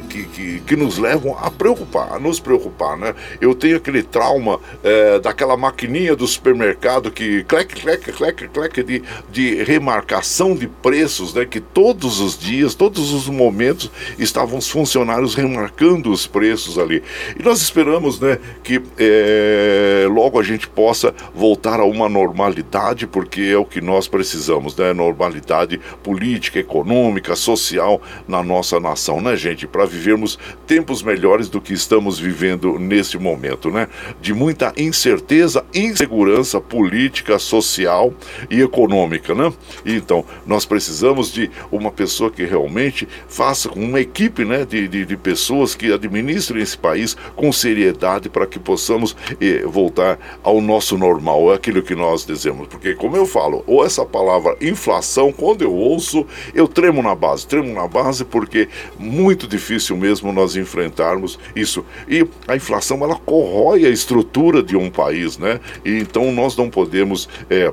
que, 0.09 0.25
que, 0.25 0.61
que 0.61 0.77
nos 0.77 0.99
levam 0.99 1.37
a 1.39 1.51
preocupar, 1.51 2.13
a 2.15 2.19
nos 2.19 2.41
preocupar, 2.41 2.97
né? 2.97 3.10
Eu 3.41 3.55
tenho 3.55 3.77
aquele 3.77 4.03
trauma 4.03 4.61
eh, 4.83 5.19
daquela 5.19 5.57
maquininha 5.57 6.15
do 6.17 6.27
supermercado 6.27 7.11
que 7.11 7.45
clec, 7.45 7.75
clec, 7.75 8.13
clec, 8.13 8.49
clec 8.49 8.83
de, 8.83 9.03
de 9.31 9.63
remarcação 9.63 10.55
de 10.55 10.67
preços, 10.67 11.35
né? 11.35 11.45
Que 11.45 11.61
todos 11.61 12.21
os 12.21 12.39
dias, 12.39 12.75
todos 12.75 13.13
os 13.13 13.29
momentos 13.29 13.91
estavam 14.19 14.59
os 14.59 14.69
funcionários 14.69 15.35
remarcando 15.35 16.11
os 16.11 16.27
preços 16.27 16.79
ali. 16.79 17.03
E 17.39 17.43
nós 17.43 17.61
esperamos, 17.61 18.21
né? 18.21 18.39
Que 18.63 18.83
eh, 18.99 20.07
logo 20.11 20.39
a 20.39 20.43
gente 20.43 20.69
possa 20.69 21.15
voltar 21.35 21.81
a 21.81 21.85
uma 21.85 22.09
normalidade, 22.09 23.07
porque 23.07 23.43
é 23.43 23.59
o 23.59 23.65
que 23.65 23.81
nós 23.81 24.07
precisamos, 24.07 24.77
né? 24.77 24.93
Normalidade 24.93 25.81
política, 26.03 26.59
econômica, 26.59 27.35
social 27.35 28.01
na 28.27 28.43
nossa 28.43 28.79
nação, 28.79 29.21
né, 29.21 29.37
gente? 29.37 29.67
Para 29.67 29.87
vivermos 29.87 30.39
tempos 30.67 31.03
melhores 31.03 31.49
do 31.49 31.61
que 31.61 31.73
estamos 31.73 32.19
vivendo 32.19 32.79
nesse 32.79 33.00
momento, 33.19 33.71
né? 33.71 33.89
De 34.21 34.33
muita 34.33 34.73
incerteza, 34.77 35.65
insegurança 35.75 36.61
política, 36.61 37.39
social 37.39 38.13
e 38.51 38.61
econômica, 38.61 39.35
né? 39.35 39.53
Então, 39.85 40.25
nós 40.47 40.65
precisamos 40.65 41.33
de 41.33 41.51
uma 41.71 41.91
pessoa 41.91 42.31
que 42.31 42.45
realmente 42.45 43.09
faça 43.29 43.71
uma 43.71 44.01
equipe, 44.01 44.45
né, 44.45 44.65
de, 44.65 44.89
de, 44.89 45.05
de 45.05 45.17
pessoas 45.17 45.75
que 45.75 45.93
administrem 45.93 46.63
esse 46.63 46.77
país 46.77 47.17
com 47.37 47.53
seriedade 47.53 48.29
para 48.29 48.47
que 48.47 48.59
possamos 48.59 49.17
eh, 49.41 49.63
voltar 49.67 50.19
ao 50.43 50.61
nosso 50.61 50.97
normal, 50.97 51.53
é 51.53 51.57
aquilo 51.57 51.83
que 51.83 51.95
nós 51.95 52.25
desejamos. 52.25 52.69
Porque, 52.69 52.95
como 52.95 53.17
eu 53.17 53.27
falo, 53.27 53.63
ou 53.67 53.85
essa 53.85 54.05
palavra 54.05 54.57
inflação, 54.61 55.33
quando 55.33 55.63
eu 55.63 55.73
ouço, 55.73 56.27
eu 56.55 56.67
tremo 56.67 57.03
na 57.03 57.15
base, 57.15 57.47
tremo 57.47 57.73
na 57.73 57.87
base 57.87 58.25
porque 58.25 58.69
muito 58.99 59.47
difícil 59.47 59.97
mesmo 59.97 60.33
nós 60.33 60.57
enfrentarmos 60.57 61.39
isso. 61.55 61.85
E 62.09 62.27
a 62.47 62.57
inflação, 62.57 62.90
ela 62.97 63.17
corrói 63.17 63.87
a 63.87 63.91
estrutura 63.91 64.63
de 64.63 64.77
um 64.77 64.91
país, 64.91 65.39
né? 65.39 65.61
E 65.85 65.99
então 65.99 66.33
nós 66.33 66.57
não 66.57 66.69
podemos. 66.69 67.29
eh, 67.49 67.73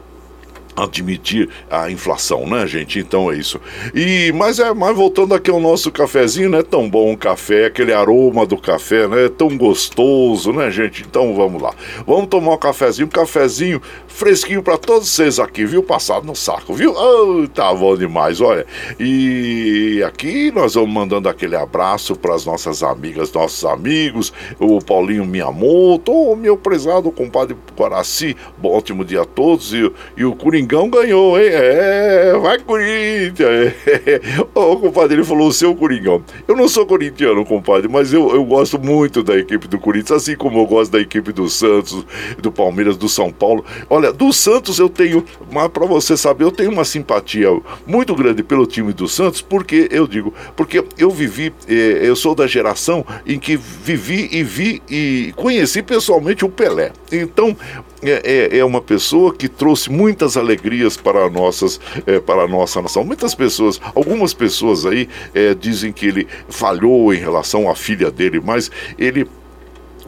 admitir 0.78 1.50
a 1.70 1.90
inflação, 1.90 2.48
né, 2.48 2.68
gente? 2.68 3.00
Então 3.00 3.32
é 3.32 3.36
isso. 3.36 3.60
E 3.94 4.32
mas 4.34 4.60
é, 4.60 4.72
mas 4.74 4.96
voltando 4.96 5.34
aqui 5.34 5.50
ao 5.50 5.60
nosso 5.60 5.92
cafezinho, 5.92 6.50
não 6.52 6.60
é 6.60 6.64
tão 6.64 6.88
bom 6.88 7.12
o 7.14 7.18
café, 7.18 7.66
aquele 7.66 7.92
aroma 7.92 8.46
do 8.46 8.58
café, 8.58 9.08
né? 9.08 9.28
Tão 9.36 9.58
gostoso, 9.58 10.54
né, 10.54 10.70
gente? 10.70 11.02
Então 11.02 11.34
vamos 11.34 11.62
lá. 11.62 11.74
Vamos 12.06 12.28
tomar 12.28 12.54
um 12.54 12.58
cafezinho, 12.58 13.08
um 13.08 13.10
cafezinho 13.10 13.82
fresquinho 14.08 14.62
para 14.62 14.78
todos 14.78 15.10
vocês 15.10 15.40
aqui, 15.40 15.66
viu? 15.66 15.82
Passado 15.82 16.26
no 16.26 16.36
saco, 16.36 16.74
viu? 16.74 16.94
Oh, 16.96 17.48
tá 17.48 17.74
bom 17.74 17.96
demais, 17.96 18.40
olha. 18.42 18.66
E 19.00 20.04
aqui 20.06 20.52
nós 20.52 20.76
vamos 20.76 20.92
mandando 20.92 21.30
aquele 21.30 21.56
abraço 21.56 22.16
para 22.16 22.36
as 22.36 22.46
nossas 22.46 22.84
amigas, 22.84 23.32
nossos 23.32 23.66
amigos, 23.66 24.34
o 24.60 24.80
Paulinho 24.80 25.26
Miyamoto, 25.26 26.12
o 26.12 26.36
meu 26.36 26.58
prezado 26.58 27.12
compadre 27.12 27.56
Guaraci, 27.78 28.36
bom 28.58 28.76
ótimo 28.76 29.06
dia 29.06 29.22
a 29.22 29.26
todos 29.26 29.74
e, 29.74 29.92
e 30.16 30.26
o 30.26 30.36
Coringão 30.68 30.90
ganhou, 30.90 31.40
hein? 31.40 31.50
É, 31.50 32.38
vai 32.42 32.60
Corinthians! 32.60 33.74
o 34.54 34.76
compadre, 34.76 35.16
ele 35.16 35.24
falou 35.24 35.48
o 35.48 35.54
seu 35.54 35.74
Coringão. 35.74 36.22
Eu 36.46 36.58
não 36.58 36.68
sou 36.68 36.86
corintiano, 36.86 37.46
compadre, 37.46 37.88
mas 37.88 38.12
eu, 38.12 38.30
eu 38.36 38.44
gosto 38.44 38.78
muito 38.78 39.24
da 39.24 39.38
equipe 39.38 39.68
do 39.68 39.80
Corinthians, 39.80 40.24
assim 40.24 40.36
como 40.36 40.60
eu 40.60 40.66
gosto 40.66 40.92
da 40.92 41.00
equipe 41.00 41.32
do 41.32 41.50
Santos, 41.50 42.06
do 42.40 42.52
Palmeiras, 42.52 42.98
do 42.98 43.08
São 43.08 43.32
Paulo. 43.32 43.64
Olha, 43.90 44.12
do 44.12 44.34
Santos 44.34 44.78
eu 44.78 44.90
tenho, 44.90 45.24
mas 45.52 45.70
para 45.70 45.86
você 45.86 46.18
saber, 46.18 46.44
eu 46.44 46.52
tenho 46.52 46.72
uma 46.72 46.84
simpatia 46.84 47.48
muito 47.86 48.14
grande 48.14 48.44
pelo 48.44 48.66
time 48.66 48.92
do 48.92 49.08
Santos, 49.08 49.42
porque 49.42 49.88
eu 49.90 50.06
digo, 50.06 50.34
porque 50.56 50.84
eu 50.98 51.10
vivi, 51.10 51.54
eh, 51.68 52.00
eu 52.02 52.16
sou 52.16 52.36
da 52.36 52.46
geração 52.46 53.06
em 53.26 53.40
que 53.40 53.56
vivi 53.56 54.28
e 54.32 54.44
vi 54.44 54.82
e 54.90 55.34
conheci 55.36 55.82
pessoalmente 55.82 56.44
o 56.44 56.50
Pelé. 56.50 56.92
Então, 57.12 57.56
é, 58.02 58.22
é, 58.54 58.58
é, 58.60 58.66
uma 58.66 58.82
pessoa 58.82 59.34
que 59.34 59.48
trouxe 59.48 59.92
muitas 59.92 60.38
alegrias 60.38 60.96
para, 60.96 61.30
nossas, 61.30 61.80
é, 62.06 62.20
para 62.20 62.44
a 62.44 62.48
nossa 62.48 62.82
nação. 62.82 63.04
Muitas 63.04 63.34
pessoas, 63.34 63.80
algumas 63.96 64.34
pessoas 64.34 64.86
aí 64.86 65.10
é, 65.34 65.54
dizem 65.54 65.92
que 65.92 66.06
ele 66.06 66.28
falhou 66.48 67.14
em 67.14 67.18
relação 67.18 67.70
à 67.70 67.76
filha 67.76 68.12
dele, 68.12 68.40
mas 68.44 68.70
ele 68.98 69.28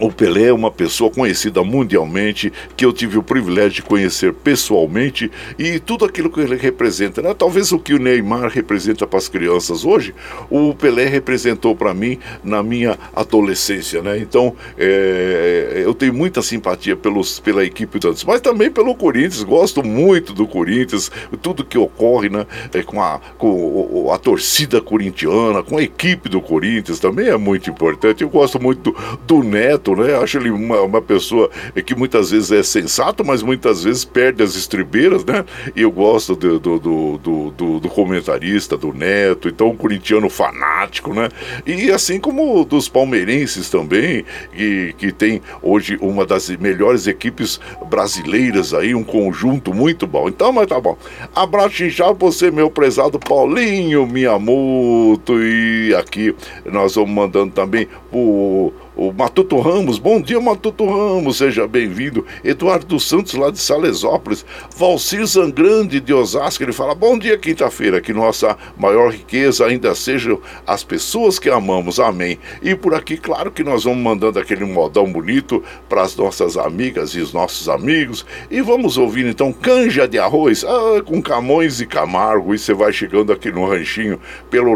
o 0.02 0.12
Pelé 0.12 0.48
é 0.48 0.54
uma 0.54 0.72
pessoa 0.72 1.10
conhecida 1.10 1.64
mundialmente, 1.64 2.52
que 2.76 2.86
eu 2.86 2.94
tive 2.94 3.18
o 3.18 3.24
privilégio 3.24 3.70
de 3.72 3.82
conhecer 3.82 4.34
pessoalmente 4.34 5.32
e 5.58 5.80
tudo 5.80 6.06
aquilo 6.06 6.30
que 6.30 6.40
ele 6.40 6.56
representa. 6.56 7.22
Né? 7.22 7.34
Talvez 7.34 7.72
o 7.72 7.80
que 7.80 7.94
o 7.94 8.00
Neymar 8.00 8.50
representa 8.50 9.06
para 9.06 9.20
as 9.20 9.28
crianças 9.28 9.86
hoje, 9.86 10.14
o 10.50 10.74
Pelé 10.74 11.06
representou 11.06 11.76
para 11.76 11.94
mim 11.94 12.18
na 12.44 12.64
minha 12.64 12.98
adolescência. 13.16 14.02
Né? 14.02 14.20
Então, 14.20 14.56
é, 14.78 15.84
eu 15.86 15.94
tenho 15.94 16.14
muita 16.14 16.42
simpatia 16.42 16.96
pelos, 16.96 17.40
pela 17.40 17.64
equipe 17.64 18.00
do 18.00 18.08
Santos, 18.08 18.24
mas 18.24 18.42
também 18.42 18.72
pelo 18.72 18.96
Corinthians. 18.96 19.44
Gosto 19.44 19.84
muito 19.84 20.34
do 20.34 20.48
Corinthians, 20.48 21.12
tudo 21.42 21.64
que 21.64 21.78
ocorre 21.78 22.30
né, 22.30 22.46
é, 22.74 22.84
com, 22.84 23.02
a, 23.02 23.20
com 23.38 24.12
a 24.14 24.18
torcida 24.18 24.82
corintiana, 24.82 25.64
com 25.64 25.78
a 25.78 25.84
equipe 25.84 26.30
do 26.30 26.42
Corinthians 26.42 27.00
também 27.00 27.28
é 27.28 27.38
muito 27.38 27.70
importante. 27.70 28.24
Eu 28.24 28.30
gosto 28.30 28.62
muito 28.62 28.92
do, 28.92 28.96
do 29.26 29.44
Neto 29.44 29.89
né? 29.96 30.16
Acho 30.16 30.38
ele 30.38 30.50
uma, 30.50 30.82
uma 30.82 31.02
pessoa 31.02 31.50
que 31.86 31.96
muitas 31.96 32.32
vezes 32.32 32.52
é 32.52 32.64
sensato, 32.64 33.24
mas 33.26 33.42
muitas 33.42 33.84
vezes 33.84 34.06
perde 34.06 34.44
as 34.44 34.56
estribeiras, 34.56 35.24
né? 35.26 35.46
E 35.76 35.82
eu 35.82 35.92
gosto 35.92 36.36
do, 36.36 36.60
do, 36.60 36.80
do, 36.80 37.52
do, 37.52 37.80
do 37.80 37.90
comentarista, 37.90 38.78
do 38.78 38.94
Neto, 38.94 39.48
então 39.48 39.70
um 39.70 39.76
corintiano 39.76 40.30
fanático, 40.30 41.14
né? 41.14 41.30
E 41.66 41.92
assim 41.92 42.20
como 42.20 42.64
dos 42.64 42.88
palmeirenses 42.88 43.70
também, 43.70 44.26
que, 44.54 44.94
que 44.98 45.12
tem 45.12 45.42
hoje 45.62 45.98
uma 46.02 46.26
das 46.26 46.50
melhores 46.50 47.08
equipes 47.08 47.60
brasileiras 47.90 48.74
aí, 48.74 48.94
um 48.96 49.04
conjunto 49.04 49.74
muito 49.74 50.06
bom. 50.08 50.28
Então, 50.28 50.52
mas 50.52 50.68
tá 50.68 50.80
bom. 50.80 50.98
Abraço 51.36 51.84
inchado 51.84 52.18
você, 52.20 52.52
meu 52.52 52.70
prezado 52.70 53.20
Paulinho 53.20 54.06
Miyamoto. 54.06 55.42
E 55.42 55.96
aqui 55.96 56.36
nós 56.66 56.96
vamos 56.96 57.12
mandando 57.12 57.52
também 57.52 57.88
o 58.12 58.72
o 59.00 59.14
Matuto 59.14 59.58
Ramos, 59.62 59.98
bom 59.98 60.22
dia 60.22 60.42
Matuto 60.42 60.86
Ramos, 60.86 61.38
seja 61.38 61.66
bem-vindo. 61.66 62.26
Eduardo 62.44 63.00
Santos 63.00 63.34
lá 63.34 63.50
de 63.50 63.58
Salesópolis, 63.58 64.46
Valcir 64.76 65.26
Zangrande 65.26 66.02
de 66.02 66.14
Osasco, 66.14 66.64
ele 66.64 66.74
fala, 66.74 66.94
bom 66.94 67.18
dia 67.18 67.38
quinta-feira, 67.38 68.02
que 68.02 68.12
nossa 68.12 68.58
maior 68.78 69.14
riqueza 69.14 69.66
ainda 69.66 69.96
sejam 69.96 70.42
as 70.68 70.84
pessoas 70.84 71.40
que 71.40 71.50
amamos, 71.50 71.98
amém. 71.98 72.38
E 72.62 72.76
por 72.76 72.94
aqui, 72.94 73.16
claro 73.16 73.52
que 73.52 73.64
nós 73.64 73.86
vamos 73.86 74.04
mandando 74.04 74.38
aquele 74.38 74.66
modão 74.66 75.10
bonito 75.10 75.64
para 75.88 76.02
as 76.02 76.18
nossas 76.18 76.58
amigas 76.58 77.12
e 77.12 77.22
os 77.22 77.32
nossos 77.32 77.70
amigos, 77.70 78.26
e 78.52 78.60
vamos 78.60 78.98
ouvir 78.98 79.26
então 79.26 79.54
Canja 79.54 80.10
de 80.10 80.20
Arroz, 80.20 80.66
ah, 80.66 81.02
com 81.06 81.22
Camões 81.22 81.80
e 81.80 81.86
Camargo, 81.86 82.54
e 82.54 82.60
você 82.60 82.74
vai 82.74 82.92
chegando 82.92 83.32
aqui 83.32 83.50
no 83.50 83.66
ranchinho 83.66 84.20
pelo 84.50 84.76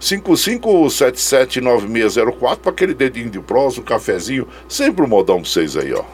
955779604 0.00 2.56
para 2.56 2.72
aquele 2.72 2.94
dedinho 2.94 3.28
de 3.28 3.41
um 3.80 3.82
cafezinho, 3.82 4.46
sempre 4.68 5.04
um 5.04 5.08
modão 5.08 5.40
pra 5.40 5.50
vocês 5.50 5.76
aí, 5.76 5.92
ó. 5.92 6.04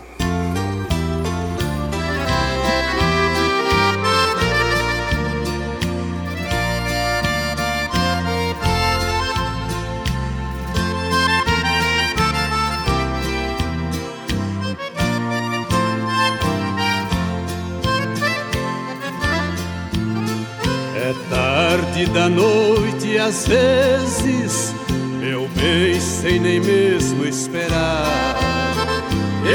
É 20.97 21.15
tarde 21.31 22.07
da 22.07 22.29
noite 22.29 23.17
às 23.19 23.47
vezes 23.47 24.75
meu 25.19 25.49
bem, 25.49 25.98
sem 26.21 26.41
nem 26.41 26.61
mesmo 26.61 27.25
esperar. 27.25 28.37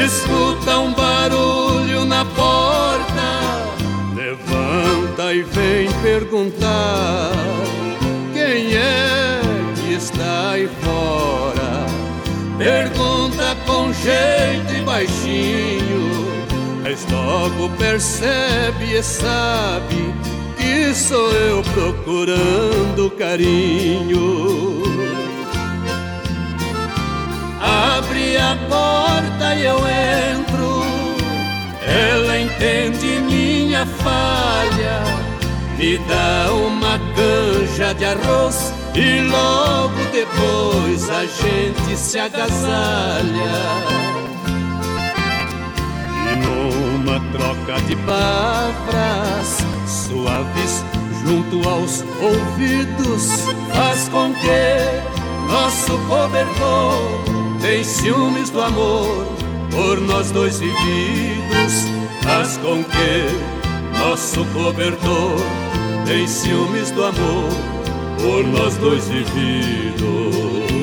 Escuta 0.06 0.80
um 0.80 0.94
barulho 0.94 2.06
na 2.06 2.24
porta, 2.26 3.76
levanta 4.16 5.34
e 5.34 5.44
vem 5.44 5.92
perguntar: 6.02 7.32
Quem 8.34 8.76
é 8.76 9.42
que 9.76 9.94
está 9.94 10.52
aí 10.52 10.70
fora? 10.82 11.86
Pergunta 12.58 13.58
com 13.66 13.92
jeito 13.92 14.74
e 14.74 14.82
baixinho, 14.84 16.28
mas 16.82 17.06
logo 17.12 17.70
percebe 17.78 18.96
e 18.98 19.04
sabe 19.04 20.14
que 20.58 20.94
sou 20.96 21.30
eu 21.32 21.62
procurando 21.74 23.12
carinho. 23.18 24.74
Abre 27.84 28.38
a 28.38 28.58
porta 28.70 29.56
e 29.56 29.66
eu 29.66 29.78
entro. 29.78 30.84
Ela 31.86 32.40
entende 32.40 33.20
minha 33.20 33.86
falha, 33.86 35.04
me 35.78 35.98
dá 35.98 36.54
uma 36.54 36.98
canja 37.14 37.94
de 37.94 38.06
arroz 38.06 38.74
e 38.96 39.20
logo 39.22 40.00
depois 40.14 41.10
a 41.10 41.26
gente 41.26 41.98
se 41.98 42.18
agasalha. 42.20 43.24
E 46.32 46.36
numa 46.38 47.20
troca 47.34 47.82
de 47.82 47.98
palavras 47.98 49.58
suaves 49.86 50.86
junto 51.26 51.68
aos 51.68 52.02
ouvidos, 52.22 53.46
faz 53.74 54.08
com 54.08 54.34
que 54.36 55.52
nosso 55.52 55.98
cobertor 56.08 57.43
tem 57.64 57.82
ciúmes 57.82 58.50
do 58.50 58.62
amor 58.62 59.26
por 59.72 60.02
nós 60.02 60.32
dois 60.32 60.60
vividos, 60.60 61.74
faz 62.22 62.58
com 62.58 62.84
que 62.84 63.98
nosso 63.98 64.44
cobertor 64.48 65.38
tem 66.06 66.28
ciúmes 66.28 66.92
do 66.92 67.06
amor 67.06 67.50
por 68.22 68.46
nós 68.46 68.76
dois 68.76 69.08
vividos. 69.08 70.83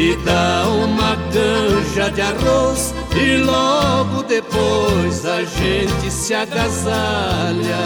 Me 0.00 0.16
dá 0.24 0.64
uma 0.66 1.14
canja 1.30 2.10
de 2.10 2.22
arroz 2.22 2.94
e 3.14 3.36
logo 3.36 4.22
depois 4.22 5.26
a 5.26 5.44
gente 5.44 6.10
se 6.10 6.32
agasalha. 6.32 7.84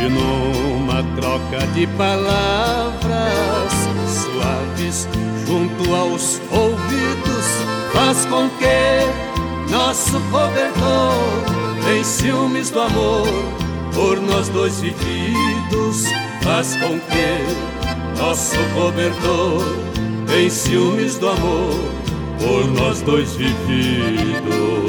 E 0.00 0.08
numa 0.08 1.02
troca 1.16 1.66
de 1.74 1.86
palavras 1.98 3.72
suaves 4.08 5.06
junto 5.46 5.94
aos 5.94 6.40
ouvidos 6.50 7.46
faz 7.92 8.24
com 8.26 8.48
que 8.58 9.70
nosso 9.70 10.18
cobertor 10.30 11.65
em 11.94 12.02
ciúmes 12.02 12.70
do 12.70 12.80
amor 12.80 13.26
por 13.94 14.20
nós 14.20 14.48
dois 14.48 14.80
vividos 14.80 16.04
faz 16.42 16.76
com 16.76 16.98
que 16.98 18.20
nosso 18.20 18.56
cobertor 18.74 19.62
em 20.36 20.50
ciúmes 20.50 21.16
do 21.18 21.28
amor 21.28 21.74
por 22.38 22.66
nós 22.72 23.00
dois 23.02 23.34
vividos 23.36 24.86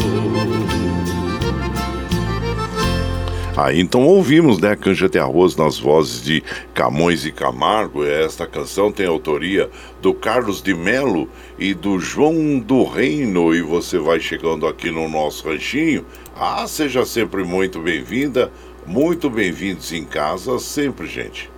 Aí 3.58 3.80
então 3.80 4.04
ouvimos, 4.04 4.60
né, 4.60 4.76
Canja 4.76 5.10
de 5.10 5.18
Arroz 5.18 5.56
nas 5.56 5.80
vozes 5.80 6.22
de 6.24 6.44
Camões 6.76 7.26
e 7.26 7.32
Camargo. 7.32 8.06
Esta 8.06 8.46
canção 8.46 8.92
tem 8.92 9.08
autoria 9.08 9.68
do 10.00 10.14
Carlos 10.14 10.62
de 10.62 10.76
Melo 10.76 11.28
e 11.58 11.74
do 11.74 11.98
João 11.98 12.60
do 12.60 12.84
Reino. 12.84 13.56
E 13.56 13.64
você 13.64 13.98
vai 13.98 14.20
chegando 14.20 14.68
aqui 14.68 14.92
no 14.92 15.10
nosso 15.10 15.50
ranchinho. 15.50 16.06
Ah, 16.40 16.68
seja 16.68 17.04
sempre 17.04 17.44
muito 17.44 17.80
bem-vinda, 17.80 18.52
muito 18.86 19.28
bem-vindos 19.28 19.92
em 19.92 20.06
casa, 20.06 20.60
sempre, 20.60 21.08
gente. 21.08 21.50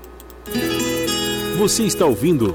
Você 1.57 1.83
está 1.83 2.05
ouvindo 2.05 2.53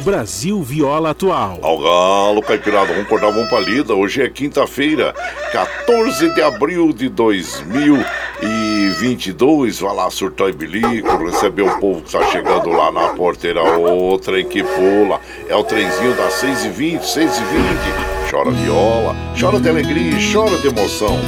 Brasil 0.00 0.62
Viola 0.62 1.12
Atual. 1.12 1.58
Ao 1.62 1.78
galo, 1.78 2.42
Caipirada, 2.42 2.92
vamos 2.92 3.08
cortar 3.08 3.28
uma 3.28 3.48
palida. 3.48 3.94
Hoje 3.94 4.20
é 4.20 4.28
quinta-feira, 4.28 5.14
14 5.50 6.28
de 6.34 6.42
abril 6.42 6.92
de 6.92 7.08
2022. 7.08 9.80
Vai 9.80 9.94
lá, 9.94 10.10
surtar 10.10 10.50
e 10.50 10.52
bilico, 10.52 11.24
receber 11.24 11.62
o 11.62 11.80
povo 11.80 12.02
que 12.02 12.12
tá 12.12 12.22
chegando 12.26 12.68
lá 12.68 12.92
na 12.92 13.14
porteira. 13.14 13.62
Outra 13.62 14.38
em 14.38 14.46
que 14.46 14.62
pula. 14.62 15.18
É 15.48 15.56
o 15.56 15.64
trenzinho 15.64 16.14
das 16.14 16.34
6h20, 16.34 17.00
6h20. 17.00 18.09
Chora 18.30 18.52
viola, 18.52 19.16
chora 19.36 19.58
de 19.58 19.68
alegria, 19.68 20.16
chora 20.32 20.56
de 20.58 20.68
emoção 20.68 21.18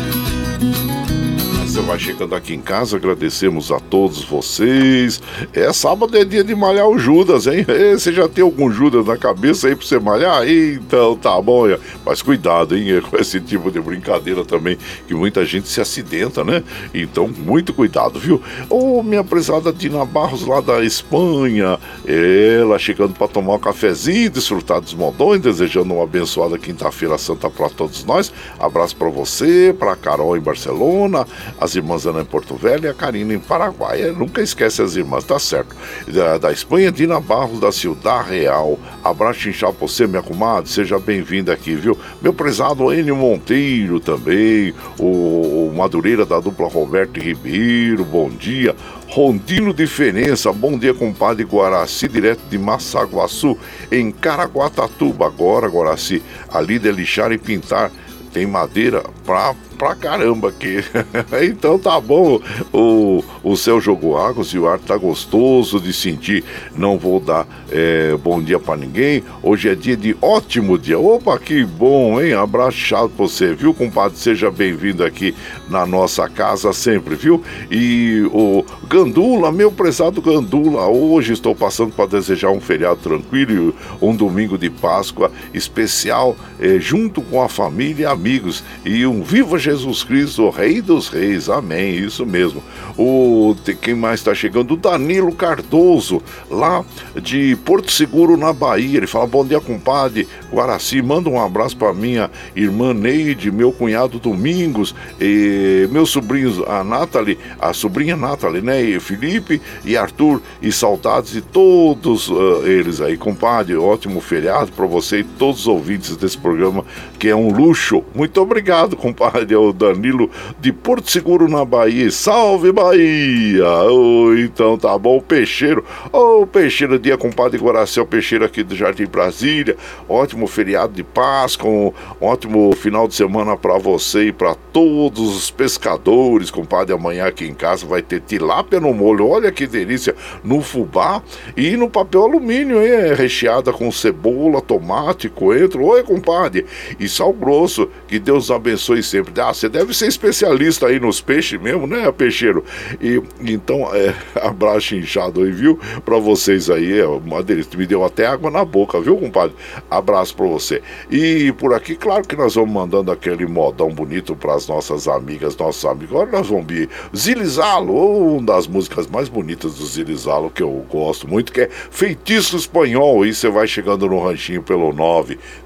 você 1.73 1.81
vai 1.81 1.99
chegando 1.99 2.35
aqui 2.35 2.53
em 2.53 2.61
casa, 2.61 2.99
agradecemos 2.99 3.73
a 3.73 3.81
todos 3.81 4.23
vocês. 4.23 5.23
É 5.55 5.73
sábado 5.73 6.19
é 6.19 6.23
dia 6.23 6.45
de 6.45 6.55
malhar 6.55 6.87
o 6.87 6.99
Judas, 6.99 7.47
hein? 7.47 7.65
Você 7.97 8.13
já 8.13 8.29
tem 8.29 8.45
algum 8.45 8.71
Judas 8.71 9.07
na 9.07 9.17
cabeça 9.17 9.69
aí 9.69 9.75
pra 9.75 9.87
você 9.87 9.99
malhar? 9.99 10.47
Então 10.47 11.17
tá 11.17 11.41
bom, 11.41 11.65
mas 12.05 12.21
cuidado, 12.21 12.77
hein? 12.77 13.01
Com 13.09 13.17
esse 13.17 13.41
tipo 13.41 13.71
de 13.71 13.81
brincadeira 13.81 14.45
também, 14.45 14.77
que 15.09 15.15
muita 15.15 15.47
gente 15.47 15.67
se 15.67 15.81
acidenta, 15.81 16.45
né? 16.45 16.63
Então, 16.93 17.27
muito 17.27 17.73
cuidado, 17.73 18.19
viu? 18.19 18.43
Ô, 18.69 18.99
oh, 18.99 19.03
minha 19.03 19.25
prezada 19.25 19.73
Tina 19.73 20.05
Barros 20.05 20.47
lá 20.47 20.61
da 20.61 20.85
Espanha, 20.85 21.79
ela 22.07 22.79
chegando 22.79 23.15
para 23.15 23.29
tomar 23.29 23.55
um 23.55 23.59
cafezinho, 23.59 24.29
desfrutar 24.29 24.79
dos 24.83 24.93
modões, 24.93 25.41
desejando 25.41 25.95
uma 25.95 26.05
abençoada 26.05 26.59
quinta-feira 26.59 27.17
santa 27.17 27.49
para 27.49 27.71
todos 27.71 28.05
nós. 28.05 28.31
Abraço 28.59 28.95
para 28.95 29.09
você, 29.09 29.75
para 29.79 29.97
Carol 29.97 30.37
em 30.37 30.41
Barcelona, 30.41 31.27
as 31.63 31.77
irmãs 31.77 32.07
Ana 32.07 32.23
em 32.23 32.25
Porto 32.25 32.57
Velho 32.57 32.87
e 32.87 32.89
a 32.89 32.95
Karina 32.95 33.33
em 33.33 33.39
Paraguai. 33.39 34.03
É, 34.03 34.11
nunca 34.11 34.43
esquece 34.43 34.83
as 34.83 34.97
irmãs, 34.97 35.25
tá 35.25 35.39
certo. 35.39 35.77
Da, 36.09 36.37
da 36.37 36.53
Espanha, 36.53 36.91
Dina 36.91 37.21
Barros, 37.21 37.61
da 37.61 37.71
Ciudad 37.71 38.27
Real. 38.27 38.79
Abraço 39.05 39.49
inchado 39.49 39.75
pra 39.75 39.87
você, 39.87 40.07
minha 40.07 40.23
comadre. 40.23 40.69
Seja 40.69 40.99
bem-vinda 40.99 41.53
aqui, 41.53 41.75
viu? 41.75 41.97
Meu 42.21 42.33
prezado 42.33 42.93
Enio 42.93 43.17
Monteiro 43.17 44.01
também. 44.01 44.75
O, 44.99 45.69
o 45.69 45.75
Madureira 45.77 46.27
da 46.27 46.41
dupla 46.41 46.69
Roberto 46.69 47.21
Ribeiro, 47.21 48.05
bom 48.05 48.29
dia. 48.29 48.75
Rondino 49.09 49.73
Diferença, 49.73 50.53
bom 50.53 50.79
dia, 50.79 50.95
compadre 50.95 51.45
Guaraci, 51.45 52.09
direto 52.09 52.41
de 52.49 52.59
Massaguaçu, 52.59 53.57
em 53.91 54.11
Caraguatatuba. 54.11 55.27
Agora, 55.27 55.69
Guaraci, 55.69 56.23
ali 56.51 56.79
de 56.79 56.91
lixar 56.91 57.31
e 57.31 57.39
pintar 57.39 57.93
tem 58.33 58.47
madeira 58.47 59.05
pra 59.25 59.55
pra 59.83 59.97
caramba 59.97 60.51
aqui. 60.51 60.77
então 61.43 61.77
tá 61.77 62.01
bom 62.01 62.41
o, 62.73 63.25
o 63.43 63.57
céu 63.57 63.81
jogou 63.81 64.17
águas 64.17 64.49
e 64.49 64.59
o 64.59 64.69
ar 64.69 64.79
tá 64.79 64.97
gostoso 64.97 65.81
de 65.81 65.93
sentir. 65.93 66.45
Não 66.77 66.97
vou 66.97 67.19
dar 67.19 67.49
é, 67.69 68.17
bom 68.23 68.41
dia 68.41 68.61
para 68.61 68.77
ninguém. 68.77 69.25
Hoje 69.43 69.69
é 69.69 69.75
dia 69.75 69.97
de 69.97 70.17
ótimo 70.23 70.79
dia. 70.79 71.01
Opa, 71.01 71.37
que 71.37 71.65
bom, 71.65 72.23
hein? 72.23 72.33
Abraço 72.33 72.77
chato 72.77 73.11
pra 73.17 73.27
você, 73.27 73.55
viu, 73.55 73.75
compadre? 73.75 74.17
Seja 74.17 74.53
bem-vindo 74.53 75.05
aqui 75.05 75.35
na 75.69 75.85
nossa 75.85 76.29
casa 76.29 76.73
sempre, 76.73 77.17
viu? 77.17 77.43
E 77.69 78.23
o 78.33 78.65
Gandula, 78.87 79.51
meu 79.51 79.73
prezado 79.73 80.23
Gandula, 80.23 80.87
hoje 80.87 81.33
estou 81.33 81.57
passando 81.57 81.93
para 81.93 82.07
desejar 82.07 82.51
um 82.51 82.61
feriado 82.61 83.01
tranquilo, 83.01 83.75
um 84.01 84.15
domingo 84.15 84.57
de 84.57 84.71
Páscoa 84.71 85.33
especial, 85.53 86.37
é, 86.61 86.79
junto 86.79 87.21
com 87.21 87.43
a 87.43 87.49
família 87.49 88.05
e 88.05 88.07
amigos. 88.07 88.63
E 88.85 89.05
um 89.05 89.25
Viva 89.25 89.59
Jesus! 89.59 89.72
Jesus 89.73 90.05
Cristo, 90.05 90.51
Rei 90.51 90.83
dos 90.83 91.09
Reis. 91.09 91.49
Amém, 91.49 91.95
isso 91.95 92.27
mesmo. 92.27 92.63
O 92.97 93.57
quem 93.81 93.95
mais 93.95 94.21
está 94.21 94.35
chegando? 94.35 94.75
O 94.75 94.77
Danilo 94.77 95.33
Cardoso, 95.33 96.23
lá 96.51 96.85
de 97.21 97.57
Porto 97.65 97.91
Seguro, 97.91 98.37
na 98.37 98.53
Bahia. 98.53 98.99
Ele 98.99 99.07
fala: 99.07 99.27
Bom 99.27 99.45
dia, 99.45 99.61
compadre 99.61 100.29
Guaraci. 100.53 101.01
Manda 101.01 101.31
um 101.31 101.43
abraço 101.43 101.77
para 101.77 101.95
minha 101.95 102.31
irmã 102.55 102.93
Neide, 102.93 103.51
meu 103.51 103.73
cunhado 103.73 104.19
Domingos, 104.19 104.95
e 105.19 105.89
meus 105.91 106.11
sobrinhos, 106.11 106.63
a 106.67 106.85
Nathalie, 106.85 107.39
a 107.59 107.73
sobrinha 107.73 108.15
Nathalie, 108.15 108.61
né? 108.61 108.83
E 108.83 109.01
Felipe 109.01 109.61
e 109.85 109.97
Arthur. 109.97 110.43
E 110.61 110.71
saudades 110.71 111.33
de 111.33 111.41
todos 111.41 112.29
uh, 112.29 112.63
eles 112.67 113.01
aí, 113.01 113.17
compadre. 113.17 113.75
Ótimo 113.77 114.21
feriado 114.21 114.71
para 114.73 114.87
você 114.87 115.21
e 115.21 115.25
todos 115.25 115.63
os 115.63 115.67
ouvintes 115.67 116.15
desse 116.17 116.37
programa, 116.37 116.85
que 117.19 117.29
é 117.29 117.35
um 117.35 117.51
luxo. 117.51 118.05
Muito 118.15 118.39
obrigado, 118.41 118.97
compadre 118.97 119.47
o 119.69 119.73
Danilo 119.73 120.31
de 120.59 120.73
Porto 120.73 121.11
Seguro, 121.11 121.49
na 121.49 121.65
Bahia. 121.65 122.11
Salve 122.11 122.73
Bahia! 122.73 123.67
Oh, 123.91 124.35
então 124.35 124.77
tá 124.77 124.97
bom, 124.99 125.19
o 125.19 125.23
Peixeiro. 125.23 125.85
Ô, 126.13 126.43
oh, 126.43 126.47
Peixeiro, 126.47 126.99
dia 126.99 127.17
compadre 127.17 127.59
Guaracel 127.59 128.07
Peixeiro 128.07 128.45
aqui 128.45 128.63
do 128.63 128.77
Jardim 128.77 129.07
Brasília. 129.07 129.77
Ótimo 130.09 130.47
feriado 130.47 130.93
de 130.93 131.03
Páscoa, 131.03 131.69
um 131.69 131.93
ótimo 132.21 132.73
final 132.77 133.07
de 133.07 133.15
semana 133.15 133.57
para 133.57 133.79
você 133.79 134.29
e 134.29 134.33
para 134.33 134.55
todos 134.55 135.37
os 135.37 135.51
pescadores, 135.51 136.51
compadre. 136.51 136.95
Amanhã 136.95 137.27
aqui 137.27 137.45
em 137.45 137.55
casa 137.55 137.87
vai 137.87 138.03
ter 138.03 138.21
tilápia 138.21 138.81
no 138.81 138.93
molho. 138.93 139.29
Olha 139.29 139.53
que 139.53 139.67
delícia! 139.67 140.15
No 140.43 140.61
fubá 140.61 141.23
e 141.57 141.77
no 141.77 141.89
papel 141.89 142.23
alumínio, 142.23 142.83
hein? 142.83 142.91
É 142.91 143.15
recheada 143.15 143.73
com 143.73 143.91
cebola, 143.91 144.61
tomate, 144.61 145.29
coentro. 145.29 145.85
Oi, 145.85 146.03
compadre! 146.03 146.67
E 146.99 147.09
sal 147.09 147.33
grosso. 147.33 147.89
Que 148.07 148.19
Deus 148.19 148.51
abençoe 148.51 149.03
sempre. 149.03 149.33
Você 149.53 149.69
deve 149.69 149.95
ser 149.95 150.07
especialista 150.07 150.87
aí 150.87 150.99
nos 150.99 151.21
peixes 151.21 151.61
mesmo, 151.61 151.87
né, 151.87 152.11
peixeiro? 152.13 152.65
E 153.01 153.23
então, 153.41 153.95
é, 153.95 154.15
abraço 154.41 154.95
inchado 154.95 155.43
aí, 155.43 155.51
viu? 155.51 155.79
Pra 156.05 156.19
vocês 156.19 156.71
aí, 156.71 156.99
é 156.99 157.07
uma 157.07 157.43
delícia. 157.43 157.79
Me 157.79 157.87
deu 157.87 158.05
até 158.05 158.27
água 158.27 158.51
na 158.51 158.65
boca, 158.65 159.01
viu, 159.01 159.17
compadre? 159.17 159.55
Abraço 159.91 160.35
pra 160.37 160.47
você. 160.47 160.83
E 161.11 161.53
por 161.53 161.75
aqui, 161.75 161.95
claro 161.95 162.27
que 162.27 162.37
nós 162.37 162.55
vamos 162.55 162.73
mandando 162.73 163.11
aquele 163.11 163.47
modão 163.47 163.91
bonito 163.91 164.35
pras 164.35 164.67
nossas 164.67 165.09
amigas, 165.09 165.57
nossos 165.57 165.85
amigos. 165.85 166.15
Agora 166.15 166.31
nós 166.31 166.49
vamos 166.49 166.67
ver 166.67 166.89
Zilizalo, 167.15 168.37
uma 168.37 168.47
das 168.47 168.67
músicas 168.67 169.07
mais 169.07 169.29
bonitas 169.29 169.75
do 169.75 169.87
Zilizalo 169.87 170.51
que 170.51 170.63
eu 170.63 170.87
gosto 170.91 171.29
muito, 171.29 171.53
que 171.53 171.63
é 171.63 171.69
Feitiço 171.69 172.57
Espanhol. 172.57 173.27
E 173.27 173.35
você 173.35 173.51
vai 173.51 173.67
chegando 173.67 174.09
no 174.09 174.23
ranchinho 174.23 174.63
pelo 174.63 174.93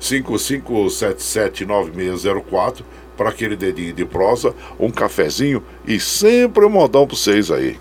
955779604 0.01 2.83
para 3.17 3.31
aquele 3.31 3.57
dedinho 3.57 3.93
de 3.93 4.05
prosa, 4.05 4.55
um 4.79 4.91
cafezinho 4.91 5.63
e 5.87 5.99
sempre 5.99 6.65
um 6.65 6.71
modão 6.71 7.07
para 7.07 7.17
vocês 7.17 7.51
aí. 7.51 7.79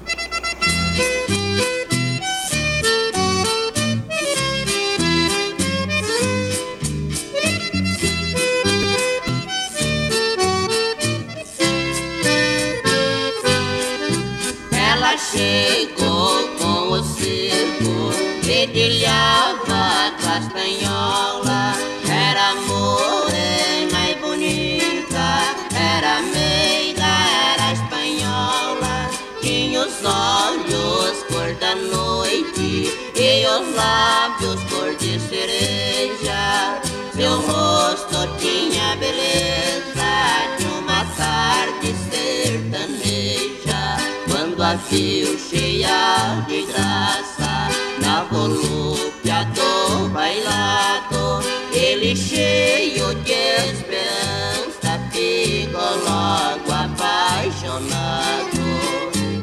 Seus 33.55 33.71
lábios 33.73 34.59
cor 34.69 34.93
de 34.95 35.17
cereja. 35.17 36.81
Seu 37.15 37.39
rosto 37.39 38.27
tinha 38.37 38.97
beleza 38.97 40.51
De 40.57 40.65
uma 40.65 41.05
tarde 41.15 41.95
sertaneja. 42.11 43.95
Quando 44.29 44.61
a 44.61 44.73
viu 44.73 45.39
cheia 45.39 46.43
de 46.45 46.63
graça 46.63 47.69
Na 48.01 48.23
volúpia 48.23 49.45
do 49.55 50.09
bailado 50.09 51.41
Ele 51.71 52.13
cheio 52.13 53.15
de 53.23 53.31
esperança 53.71 54.99
Ficou 55.13 55.95
logo 56.03 56.73
apaixonado. 56.73 58.59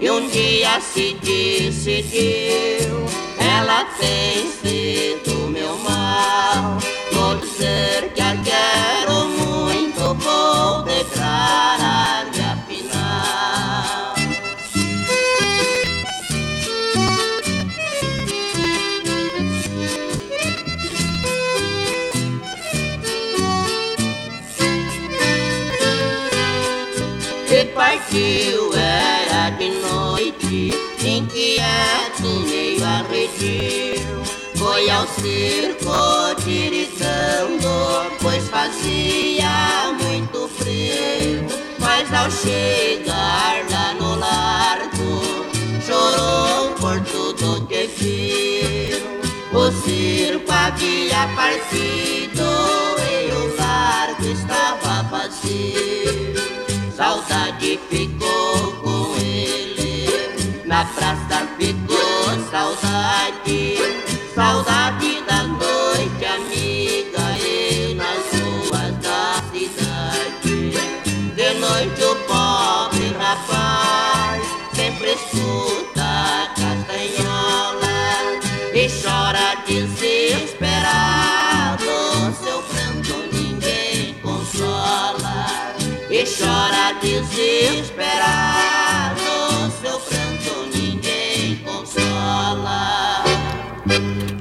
E 0.03 0.11
um 0.11 0.29
dia 0.29 0.79
se 0.83 1.15
decidiu 1.15 3.22
ela 3.63 3.85
tem 3.97 4.51
sido 4.51 5.49
meu 5.49 5.79
mal. 5.79 6.79
Vou 7.13 7.37
dizer 7.37 8.13
que 8.13 8.21
a 8.21 8.37
quero 8.43 9.29
muito, 9.29 10.15
vou 10.15 10.83
declarar 10.83 12.27
minha 12.33 12.57
final. 12.67 14.15
Que 27.47 27.65
partiu 27.67 28.75
era 28.75 29.51
de 29.51 29.71
noite, 29.71 30.73
inquieto 31.05 32.42
arredio. 33.33 34.23
Foi 34.57 34.91
ao 34.91 35.07
circo 35.07 36.35
tiritando, 36.45 38.17
pois 38.21 38.49
fazia 38.49 39.93
muito 40.01 40.49
frio. 40.49 41.47
Mas 41.79 42.13
ao 42.13 42.31
chegar 42.31 43.65
lá 43.71 43.95
no 43.95 44.17
largo, 44.17 45.23
chorou 45.85 46.75
por 46.75 47.01
tudo 47.01 47.67
que 47.67 47.87
viu. 47.99 49.03
O 49.53 49.71
circo 49.83 50.51
havia 50.51 51.29
partido 51.35 52.43
e 53.11 53.33
o 53.33 53.57
largo 53.57 54.27
estava 54.27 55.03
vazio. 55.11 56.33
Saudade 56.97 57.81
ficou 57.91 58.73
com 58.83 59.22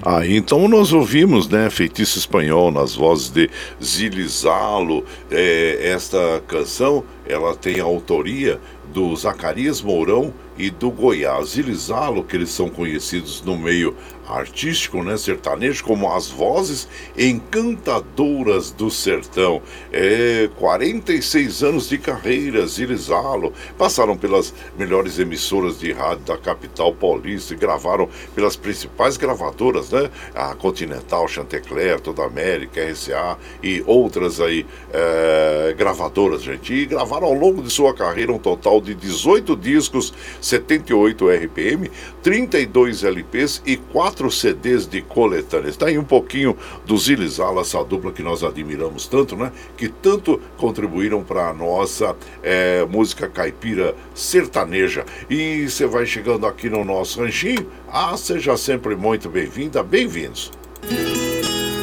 Ah, 0.03 0.25
então 0.27 0.67
nós 0.67 0.91
ouvimos, 0.91 1.47
né, 1.47 1.69
Feitiço 1.69 2.17
Espanhol, 2.17 2.71
nas 2.71 2.95
vozes 2.95 3.29
de 3.29 3.49
Zilizalo. 3.81 5.05
É, 5.29 5.89
esta 5.89 6.43
canção, 6.47 7.03
ela 7.25 7.55
tem 7.55 7.79
a 7.79 7.83
autoria 7.83 8.59
do 8.91 9.15
Zacarias 9.15 9.81
Mourão 9.81 10.33
e 10.57 10.69
do 10.69 10.91
Goiás 10.91 11.51
Zilizalo, 11.51 12.23
que 12.23 12.35
eles 12.35 12.49
são 12.49 12.67
conhecidos 12.67 13.41
no 13.43 13.57
meio 13.57 13.95
artístico, 14.31 15.03
né, 15.03 15.17
sertanejo, 15.17 15.83
como 15.83 16.11
as 16.11 16.29
vozes 16.29 16.87
encantadoras 17.17 18.71
do 18.71 18.89
sertão. 18.89 19.61
É, 19.91 20.49
46 20.57 21.63
anos 21.63 21.89
de 21.89 21.97
carreira, 21.97 22.65
Zilizalo. 22.65 23.53
Passaram 23.77 24.17
pelas 24.17 24.53
melhores 24.77 25.19
emissoras 25.19 25.79
de 25.79 25.91
rádio 25.91 26.25
da 26.25 26.37
capital 26.37 26.93
paulista 26.93 27.53
e 27.53 27.57
gravaram 27.57 28.09
pelas 28.33 28.55
principais 28.55 29.17
gravadoras, 29.17 29.91
né? 29.91 30.09
A 30.33 30.55
Continental, 30.55 31.27
Chantecler, 31.27 31.99
Toda 31.99 32.23
América, 32.23 32.81
RCA 32.83 33.37
e 33.61 33.83
outras 33.85 34.39
aí 34.39 34.65
é, 34.93 35.75
gravadoras, 35.77 36.43
gente. 36.43 36.73
E 36.73 36.85
gravaram 36.85 37.27
ao 37.27 37.33
longo 37.33 37.61
de 37.61 37.69
sua 37.69 37.93
carreira 37.93 38.31
um 38.31 38.39
total 38.39 38.81
de 38.81 38.93
18 38.93 39.55
discos, 39.55 40.13
78 40.39 41.29
RPM, 41.29 41.91
32 42.23 43.03
LPs 43.03 43.61
e 43.65 43.77
4 43.77 44.20
CDs 44.29 44.85
de 44.85 45.01
coletâneas. 45.01 45.71
Está 45.71 45.87
aí 45.87 45.97
um 45.97 46.03
pouquinho 46.03 46.55
do 46.85 46.97
Zilizala, 46.97 47.61
essa 47.61 47.83
dupla 47.83 48.11
que 48.11 48.21
nós 48.21 48.43
admiramos 48.43 49.07
tanto, 49.07 49.35
né? 49.35 49.51
Que 49.77 49.87
tanto 49.87 50.39
contribuíram 50.57 51.23
para 51.23 51.49
a 51.49 51.53
nossa 51.53 52.15
é, 52.43 52.85
música 52.85 53.27
caipira 53.27 53.95
sertaneja. 54.13 55.05
E 55.29 55.69
você 55.69 55.87
vai 55.87 56.05
chegando 56.05 56.45
aqui 56.45 56.69
no 56.69 56.83
nosso 56.83 57.21
ranchinho. 57.21 57.65
Ah, 57.89 58.15
seja 58.17 58.55
sempre 58.57 58.95
muito 58.95 59.29
bem-vinda, 59.29 59.81
bem-vindos. 59.81 60.51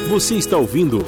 Você 0.09 0.35
está 0.35 0.57
ouvindo 0.57 1.05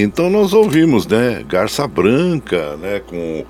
Então 0.00 0.28
nós 0.30 0.52
ouvimos, 0.52 1.06
né? 1.06 1.44
Garça 1.48 1.86
Branca, 1.86 2.76
né? 2.76 3.00
Com 3.00 3.44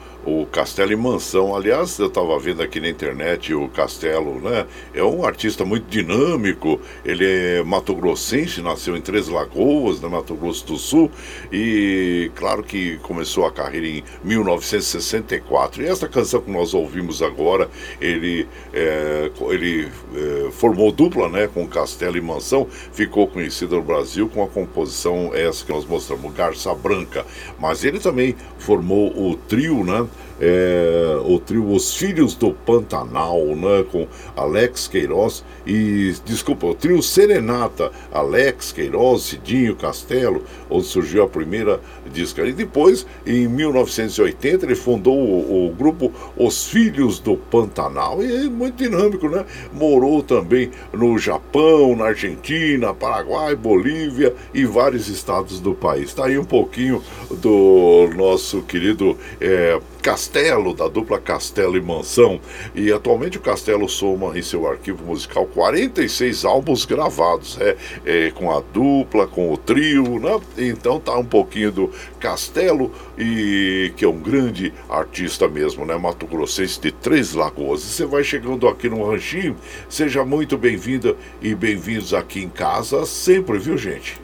Castelo 0.57 0.91
e 0.91 0.97
Mansão. 0.97 1.55
Aliás, 1.55 1.99
eu 1.99 2.07
estava 2.07 2.39
vendo 2.39 2.63
aqui 2.63 2.81
na 2.81 2.89
internet 2.89 3.53
o 3.53 3.69
Castelo, 3.69 4.41
né? 4.41 4.65
É 4.95 5.05
um 5.05 5.23
artista 5.23 5.67
muito 5.67 5.85
dinâmico. 5.87 6.81
Ele 7.05 7.27
é 7.27 7.63
mato-grossense, 7.63 8.63
nasceu 8.63 8.97
em 8.97 9.03
Três 9.03 9.29
Lagoas, 9.29 10.01
no 10.01 10.09
Mato 10.09 10.35
Grosso 10.35 10.67
do 10.67 10.79
Sul, 10.79 11.11
e 11.53 12.31
claro 12.35 12.63
que 12.63 12.97
começou 13.03 13.45
a 13.45 13.53
carreira 13.53 13.87
em 13.87 14.03
1964. 14.25 15.83
E 15.83 15.87
essa 15.89 16.09
canção 16.09 16.41
que 16.41 16.51
nós 16.51 16.73
ouvimos 16.73 17.21
agora, 17.21 17.69
ele, 18.01 18.49
é, 18.73 19.31
ele 19.51 19.91
é, 20.15 20.51
formou 20.53 20.91
dupla, 20.91 21.29
né? 21.29 21.51
Com 21.53 21.69
Castelo 21.69 22.17
e 22.17 22.23
Mansão, 22.23 22.67
ficou 22.95 23.29
conhecido 23.29 23.77
no 23.77 23.83
Brasil 23.83 24.27
com 24.27 24.43
a 24.43 24.49
composição 24.49 25.33
essa 25.35 25.67
que 25.67 25.71
nós 25.71 25.85
mostramos, 25.85 26.33
Garça 26.33 26.75
Branca. 26.75 27.27
Mas 27.59 27.85
ele 27.85 28.01
também 28.01 28.35
formou 28.59 29.09
o 29.15 29.37
trio, 29.37 29.85
né? 29.85 30.07
É, 30.41 31.19
o 31.25 31.39
trio 31.39 31.71
Os 31.71 31.95
Filhos 31.95 32.35
do 32.35 32.53
Pantanal, 32.53 33.45
né, 33.57 33.85
com 33.91 34.07
Alex 34.37 34.89
Queiroz 34.89 35.45
e, 35.67 36.15
desculpa, 36.25 36.67
o 36.67 36.75
trio 36.75 37.03
Serenata, 37.03 37.91
Alex 38.13 38.73
Queiroz, 38.73 39.23
Cidinho 39.23 39.75
Castelo, 39.75 40.45
onde 40.71 40.87
surgiu 40.87 41.25
a 41.25 41.29
primeira 41.29 41.81
disca. 42.13 42.47
E 42.47 42.53
depois, 42.53 43.07
em 43.27 43.49
1980, 43.49 44.65
ele 44.67 44.75
fundou 44.75 45.19
o, 45.19 45.67
o 45.67 45.73
grupo 45.73 46.13
Os 46.37 46.67
Filhos 46.69 47.19
do 47.19 47.37
Pantanal, 47.37 48.23
e 48.23 48.47
é 48.47 48.49
muito 48.49 48.77
dinâmico, 48.77 49.29
né? 49.29 49.45
Morou 49.73 50.23
também 50.23 50.71
no 50.93 51.19
Japão, 51.19 51.97
na 51.97 52.07
Argentina, 52.07 52.95
Paraguai, 52.95 53.57
Bolívia 53.57 54.35
e 54.55 54.65
vários 54.65 55.09
estados 55.09 55.61
do 55.61 55.75
país. 55.75 56.11
Está 56.11 56.27
aí 56.27 56.39
um 56.39 56.45
pouquinho 56.45 57.03
do 57.31 58.09
nosso 58.15 58.63
querido 58.63 59.17
é, 59.41 59.81
Castelo, 60.07 60.73
da 60.73 60.87
dupla 60.87 61.19
Castelo 61.19 61.77
e 61.77 61.81
Mansão. 61.81 62.41
E 62.77 62.93
atualmente 62.93 63.39
o 63.39 63.41
Castelo 63.41 63.89
soma 63.89 64.39
em 64.39 64.43
seu 64.43 64.65
arquivo 64.65 65.05
musical 65.05 65.47
46 65.47 66.45
álbuns 66.45 66.85
gravados, 66.85 67.59
é, 67.61 67.77
é, 68.05 68.31
com 68.31 68.57
a 68.57 68.63
dupla, 68.73 69.27
com 69.27 69.53
o 69.53 69.57
trio, 69.57 70.21
né? 70.21 70.41
Então 70.57 71.01
tá 71.01 71.19
um 71.19 71.25
pouquinho 71.25 71.73
do 71.73 71.91
Castelo, 72.21 72.93
e 73.19 73.93
que 73.97 74.05
é 74.05 74.09
um 74.09 74.21
grande 74.21 74.73
artista 74.89 75.49
mesmo, 75.49 75.85
né? 75.85 75.97
Mato 75.97 76.25
Grossense 76.25 76.81
de 76.81 76.93
Três 76.93 77.33
Lagoas. 77.33 77.83
E 77.83 77.87
você 77.87 78.07
vai 78.07 78.23
chegando 78.23 78.69
aqui 78.69 78.89
no 78.89 79.11
Ranchinho, 79.11 79.57
seja 79.89 80.25
muito 80.25 80.57
bem-vinda 80.57 81.17
e 81.43 81.53
bem-vindos 81.53 82.15
aqui 82.15 82.45
em 82.45 82.49
casa 82.49 83.05
sempre, 83.07 83.59
viu, 83.59 83.77
gente? 83.77 84.21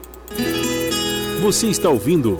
Você 1.41 1.67
está 1.67 1.89
ouvindo. 1.89 2.37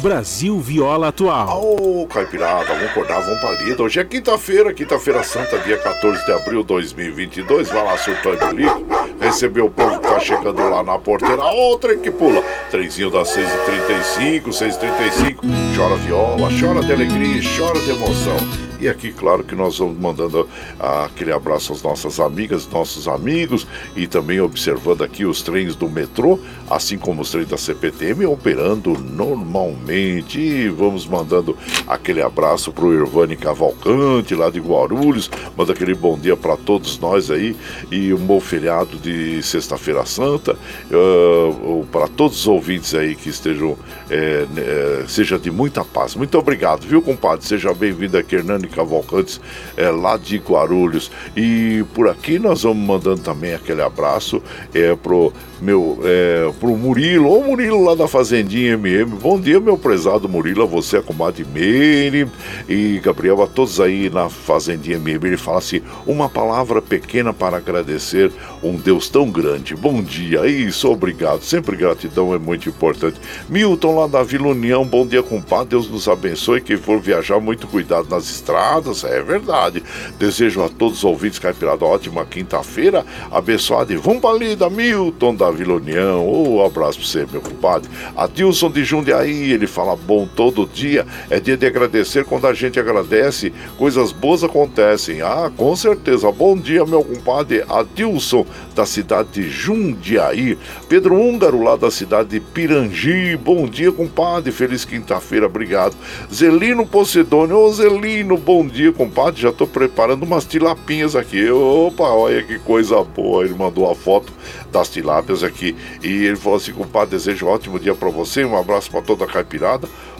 Brasil 0.00 0.60
Viola 0.60 1.08
Atual. 1.08 1.60
Ô, 1.60 2.02
oh, 2.02 2.06
Caipirada, 2.06 2.66
vamos 2.66 2.84
acordar, 2.84 3.20
vamos 3.20 3.40
pra. 3.40 3.84
Hoje 3.84 4.00
é 4.00 4.04
quinta-feira, 4.04 4.72
quinta-feira 4.72 5.22
santa, 5.24 5.58
dia 5.58 5.76
14 5.76 6.24
de 6.24 6.32
abril 6.32 6.60
de 6.62 6.68
2022. 6.68 7.68
Vai 7.68 7.84
lá, 7.84 7.96
e 7.96 8.36
bonito. 8.46 8.86
Recebeu 9.20 9.66
o 9.66 9.70
povo 9.70 9.98
que 9.98 10.08
tá 10.08 10.20
chegando 10.20 10.62
lá 10.68 10.82
na 10.82 10.98
porteira. 10.98 11.42
Ô, 11.42 11.72
oh, 11.72 11.78
trem 11.78 11.98
que 11.98 12.10
pula. 12.10 12.42
Trenzinho 12.70 13.10
das 13.10 13.36
6h35, 13.36 14.44
6h35. 14.44 15.36
Chora 15.76 15.96
viola, 15.96 16.48
chora 16.60 16.80
de 16.80 16.92
alegria, 16.92 17.42
chora 17.56 17.80
de 17.80 17.90
emoção. 17.90 18.68
E 18.80 18.88
aqui, 18.88 19.12
claro, 19.12 19.42
que 19.42 19.56
nós 19.56 19.76
vamos 19.78 19.98
mandando 19.98 20.48
ah, 20.78 21.06
aquele 21.06 21.32
abraço 21.32 21.72
às 21.72 21.82
nossas 21.82 22.20
amigas, 22.20 22.68
nossos 22.68 23.08
amigos 23.08 23.66
e 23.96 24.06
também 24.06 24.40
observando 24.40 25.02
aqui 25.02 25.24
os 25.24 25.42
trens 25.42 25.74
do 25.74 25.88
metrô, 25.88 26.38
assim 26.70 26.96
como 26.96 27.22
os 27.22 27.30
trens 27.30 27.48
da 27.48 27.58
CPTM 27.58 28.24
operando 28.26 28.92
normalmente. 28.92 29.87
E 29.90 30.68
vamos 30.68 31.06
mandando 31.06 31.56
aquele 31.86 32.22
abraço 32.22 32.72
para 32.72 32.84
o 32.84 32.92
Irvani 32.92 33.36
Cavalcante, 33.36 34.34
lá 34.34 34.50
de 34.50 34.60
Guarulhos. 34.60 35.30
Manda 35.56 35.72
aquele 35.72 35.94
bom 35.94 36.18
dia 36.18 36.36
para 36.36 36.56
todos 36.56 36.98
nós 36.98 37.30
aí 37.30 37.56
e 37.90 38.12
um 38.12 38.18
bom 38.18 38.40
feriado 38.40 38.96
de 38.98 39.42
Sexta-feira 39.42 40.04
Santa. 40.04 40.56
Uh, 40.90 41.86
para 41.90 42.08
todos 42.08 42.38
os 42.40 42.46
ouvintes 42.46 42.94
aí 42.94 43.14
que 43.14 43.28
estejam, 43.28 43.76
é, 44.10 44.46
é, 44.56 45.04
seja 45.06 45.38
de 45.38 45.50
muita 45.50 45.84
paz. 45.84 46.14
Muito 46.14 46.36
obrigado, 46.38 46.86
viu, 46.86 47.00
compadre? 47.00 47.46
Seja 47.46 47.72
bem-vindo 47.72 48.18
aqui, 48.18 48.36
Hernani 48.36 48.68
Cavalcantes, 48.68 49.40
é, 49.76 49.90
lá 49.90 50.16
de 50.16 50.36
Guarulhos. 50.38 51.10
E 51.36 51.84
por 51.94 52.08
aqui 52.08 52.38
nós 52.38 52.62
vamos 52.62 52.86
mandando 52.86 53.20
também 53.20 53.54
aquele 53.54 53.82
abraço 53.82 54.42
é, 54.74 54.94
pro 54.94 55.32
meu, 55.60 55.98
é, 56.04 56.50
pro 56.60 56.76
Murilo, 56.76 57.30
ô 57.30 57.42
Murilo 57.42 57.82
lá 57.82 57.94
da 57.94 58.06
Fazendinha 58.06 58.74
MM. 58.74 59.06
Bom 59.16 59.40
dia, 59.40 59.60
meu 59.60 59.77
prezado 59.78 60.28
Murilo, 60.28 60.62
a 60.62 60.66
você, 60.66 60.98
a 60.98 61.02
comadre 61.02 61.44
Meire 61.44 62.28
e 62.68 63.00
Gabriel, 63.02 63.42
a 63.42 63.46
todos 63.46 63.80
aí 63.80 64.10
na 64.10 64.28
Fazendinha 64.28 64.96
MM. 64.96 65.26
Ele 65.26 65.36
fala 65.36 65.58
assim: 65.58 65.80
uma 66.06 66.28
palavra 66.28 66.82
pequena 66.82 67.32
para 67.32 67.56
agradecer 67.56 68.32
um 68.62 68.76
Deus 68.76 69.08
tão 69.08 69.30
grande. 69.30 69.74
Bom 69.74 70.02
dia, 70.02 70.46
isso, 70.46 70.90
obrigado. 70.90 71.42
Sempre 71.42 71.76
gratidão 71.76 72.34
é 72.34 72.38
muito 72.38 72.68
importante. 72.68 73.20
Milton 73.48 74.00
lá 74.00 74.06
da 74.06 74.22
Vila 74.22 74.48
União, 74.48 74.84
bom 74.84 75.06
dia, 75.06 75.22
compadre. 75.22 75.68
Deus 75.68 75.90
nos 75.90 76.08
abençoe. 76.08 76.60
Quem 76.60 76.76
for 76.76 77.00
viajar, 77.00 77.40
muito 77.40 77.66
cuidado 77.66 78.08
nas 78.08 78.30
estradas, 78.30 79.04
é 79.04 79.22
verdade. 79.22 79.82
Desejo 80.18 80.62
a 80.62 80.68
todos 80.68 80.98
os 80.98 81.04
ouvintes 81.04 81.38
caipirada 81.38 81.84
ótima 81.84 82.24
quinta-feira, 82.24 83.04
abençoada 83.30 83.92
e 83.92 83.96
vamos 83.96 84.20
pra 84.20 84.32
lida, 84.32 84.68
Milton 84.68 85.34
da 85.34 85.50
Vila 85.50 85.74
União. 85.74 86.26
Oh, 86.26 86.58
um 86.58 86.64
abraço 86.64 86.98
pra 86.98 87.06
você, 87.06 87.26
meu 87.30 87.40
compadre. 87.40 87.88
Adilson 88.16 88.70
de 88.70 88.84
Jundiaí, 88.84 89.52
ele 89.52 89.66
fala 89.68 89.94
bom 89.94 90.26
todo 90.26 90.66
dia. 90.66 91.06
É 91.30 91.38
dia 91.38 91.56
de 91.56 91.66
agradecer 91.66 92.24
quando 92.24 92.46
a 92.46 92.54
gente 92.54 92.80
agradece, 92.80 93.52
coisas 93.76 94.12
boas 94.12 94.42
acontecem. 94.42 95.22
Ah, 95.22 95.50
com 95.56 95.76
certeza. 95.76 96.30
Bom 96.32 96.56
dia, 96.56 96.84
meu 96.84 97.04
compadre 97.04 97.64
Adilson 97.68 98.46
da 98.74 98.86
cidade 98.86 99.28
de 99.32 99.50
Jundiaí. 99.50 100.56
Pedro 100.88 101.16
Húngaro, 101.16 101.62
lá 101.62 101.76
da 101.76 101.90
cidade 101.90 102.30
de 102.30 102.40
Pirangi. 102.40 103.36
Bom 103.36 103.66
dia, 103.66 103.90
compadre. 103.90 104.52
Feliz 104.52 104.84
quinta-feira, 104.84 105.46
obrigado. 105.46 105.96
Zelino 106.32 106.86
Pocedônio, 106.86 107.56
ô 107.56 107.72
Zelino, 107.72 108.36
bom 108.36 108.66
dia, 108.66 108.92
compadre. 108.92 109.42
Já 109.42 109.52
tô 109.52 109.66
preparando 109.66 110.22
umas 110.22 110.44
tilapinhas 110.44 111.16
aqui. 111.16 111.50
Opa, 111.50 112.04
olha 112.04 112.42
que 112.42 112.58
coisa 112.58 113.02
boa. 113.02 113.44
Ele 113.44 113.54
mandou 113.54 113.90
a 113.90 113.94
foto 113.94 114.32
das 114.70 114.88
tilápias 114.88 115.42
aqui. 115.42 115.76
E 116.02 116.24
ele 116.24 116.36
falou 116.36 116.56
assim, 116.56 116.72
compadre, 116.72 117.10
desejo 117.10 117.46
um 117.46 117.50
ótimo 117.50 117.78
dia 117.78 117.94
para 117.94 118.08
você. 118.08 118.44
Um 118.44 118.56
abraço 118.56 118.90
para 118.90 119.02
toda 119.02 119.24
a 119.24 119.28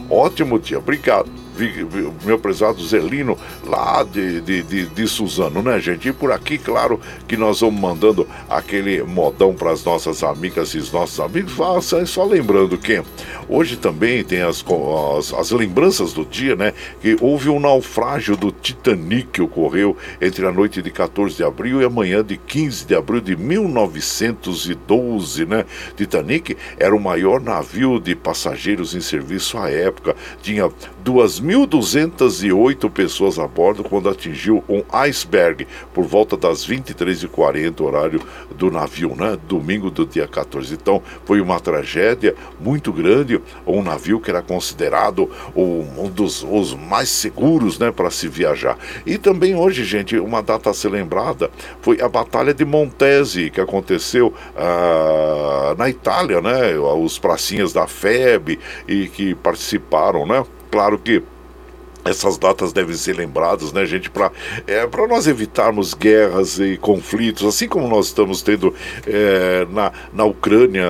Ótimo 0.09 0.59
dia, 0.59 0.77
obrigado 0.77 1.38
meu 2.25 2.39
prezado 2.39 2.85
Zelino, 2.85 3.37
lá 3.65 4.03
de, 4.03 4.41
de, 4.41 4.63
de, 4.63 4.85
de, 4.85 5.07
Suzano, 5.07 5.61
né, 5.61 5.79
gente? 5.79 6.09
E 6.09 6.13
por 6.13 6.31
aqui, 6.31 6.57
claro, 6.57 6.99
que 7.27 7.37
nós 7.37 7.61
vamos 7.61 7.79
mandando 7.79 8.27
aquele 8.49 9.03
modão 9.03 9.53
para 9.53 9.71
as 9.71 9.83
nossas 9.83 10.23
amigas 10.23 10.69
e 10.69 10.77
os 10.77 10.91
nossos 10.91 11.19
amigos. 11.19 11.53
Faça, 11.53 12.05
só 12.05 12.23
lembrando 12.23 12.77
que 12.77 13.01
hoje 13.47 13.77
também 13.77 14.23
tem 14.23 14.41
as, 14.41 14.63
as, 15.17 15.33
as, 15.33 15.51
lembranças 15.51 16.13
do 16.13 16.25
dia, 16.25 16.55
né? 16.55 16.73
Que 17.01 17.17
houve 17.19 17.49
um 17.49 17.59
naufrágio 17.59 18.37
do 18.37 18.51
Titanic 18.51 19.29
que 19.31 19.41
ocorreu 19.41 19.97
entre 20.21 20.45
a 20.45 20.51
noite 20.51 20.81
de 20.81 20.91
14 20.91 21.35
de 21.35 21.43
abril 21.43 21.81
e 21.81 21.85
a 21.85 21.89
manhã 21.89 22.23
de 22.23 22.37
15 22.37 22.85
de 22.85 22.95
abril 22.95 23.21
de 23.21 23.35
1912, 23.35 25.45
né? 25.45 25.65
Titanic 25.95 26.55
era 26.77 26.95
o 26.95 26.99
maior 26.99 27.41
navio 27.41 27.99
de 27.99 28.15
passageiros 28.15 28.95
em 28.95 29.01
serviço 29.01 29.57
à 29.57 29.69
época, 29.69 30.15
tinha 30.41 30.69
2.208 31.49 32.89
pessoas 32.91 33.39
a 33.39 33.47
bordo 33.47 33.83
quando 33.83 34.07
atingiu 34.07 34.63
um 34.69 34.83
iceberg 34.91 35.67
por 35.93 36.03
volta 36.05 36.37
das 36.37 36.67
23h40, 36.67 37.81
horário 37.81 38.21
do 38.55 38.69
navio, 38.69 39.15
né? 39.15 39.37
Domingo 39.47 39.89
do 39.89 40.05
dia 40.05 40.27
14. 40.27 40.73
Então 40.73 41.01
foi 41.25 41.41
uma 41.41 41.59
tragédia 41.59 42.35
muito 42.59 42.93
grande. 42.93 43.41
Um 43.65 43.81
navio 43.81 44.19
que 44.19 44.29
era 44.29 44.41
considerado 44.41 45.29
um 45.55 46.09
dos 46.09 46.43
os 46.43 46.75
mais 46.75 47.09
seguros, 47.09 47.79
né? 47.79 47.91
Para 47.91 48.11
se 48.11 48.27
viajar. 48.27 48.77
E 49.05 49.17
também 49.17 49.55
hoje, 49.55 49.83
gente, 49.83 50.17
uma 50.19 50.41
data 50.43 50.69
a 50.69 50.73
ser 50.73 50.89
lembrada 50.89 51.49
foi 51.81 51.99
a 52.01 52.07
Batalha 52.07 52.53
de 52.53 52.65
Montese, 52.65 53.49
que 53.49 53.59
aconteceu 53.59 54.33
ah, 54.55 55.75
na 55.77 55.89
Itália, 55.89 56.41
né? 56.41 56.77
Os 56.77 57.17
pracinhas 57.17 57.73
da 57.73 57.87
FEB 57.87 58.59
e 58.87 59.07
que 59.07 59.33
participaram, 59.35 60.25
né? 60.25 60.45
Claro 60.69 60.99
que 60.99 61.23
essas 62.09 62.37
datas 62.37 62.73
devem 62.73 62.95
ser 62.95 63.15
lembradas, 63.15 63.71
né, 63.71 63.85
gente, 63.85 64.09
para 64.09 64.31
é, 64.67 64.87
nós 65.07 65.27
evitarmos 65.27 65.93
guerras 65.93 66.59
e 66.59 66.77
conflitos, 66.77 67.45
assim 67.45 67.67
como 67.67 67.87
nós 67.87 68.07
estamos 68.07 68.41
tendo 68.41 68.73
é, 69.07 69.65
na, 69.71 69.91
na 70.13 70.25
Ucrânia, 70.25 70.85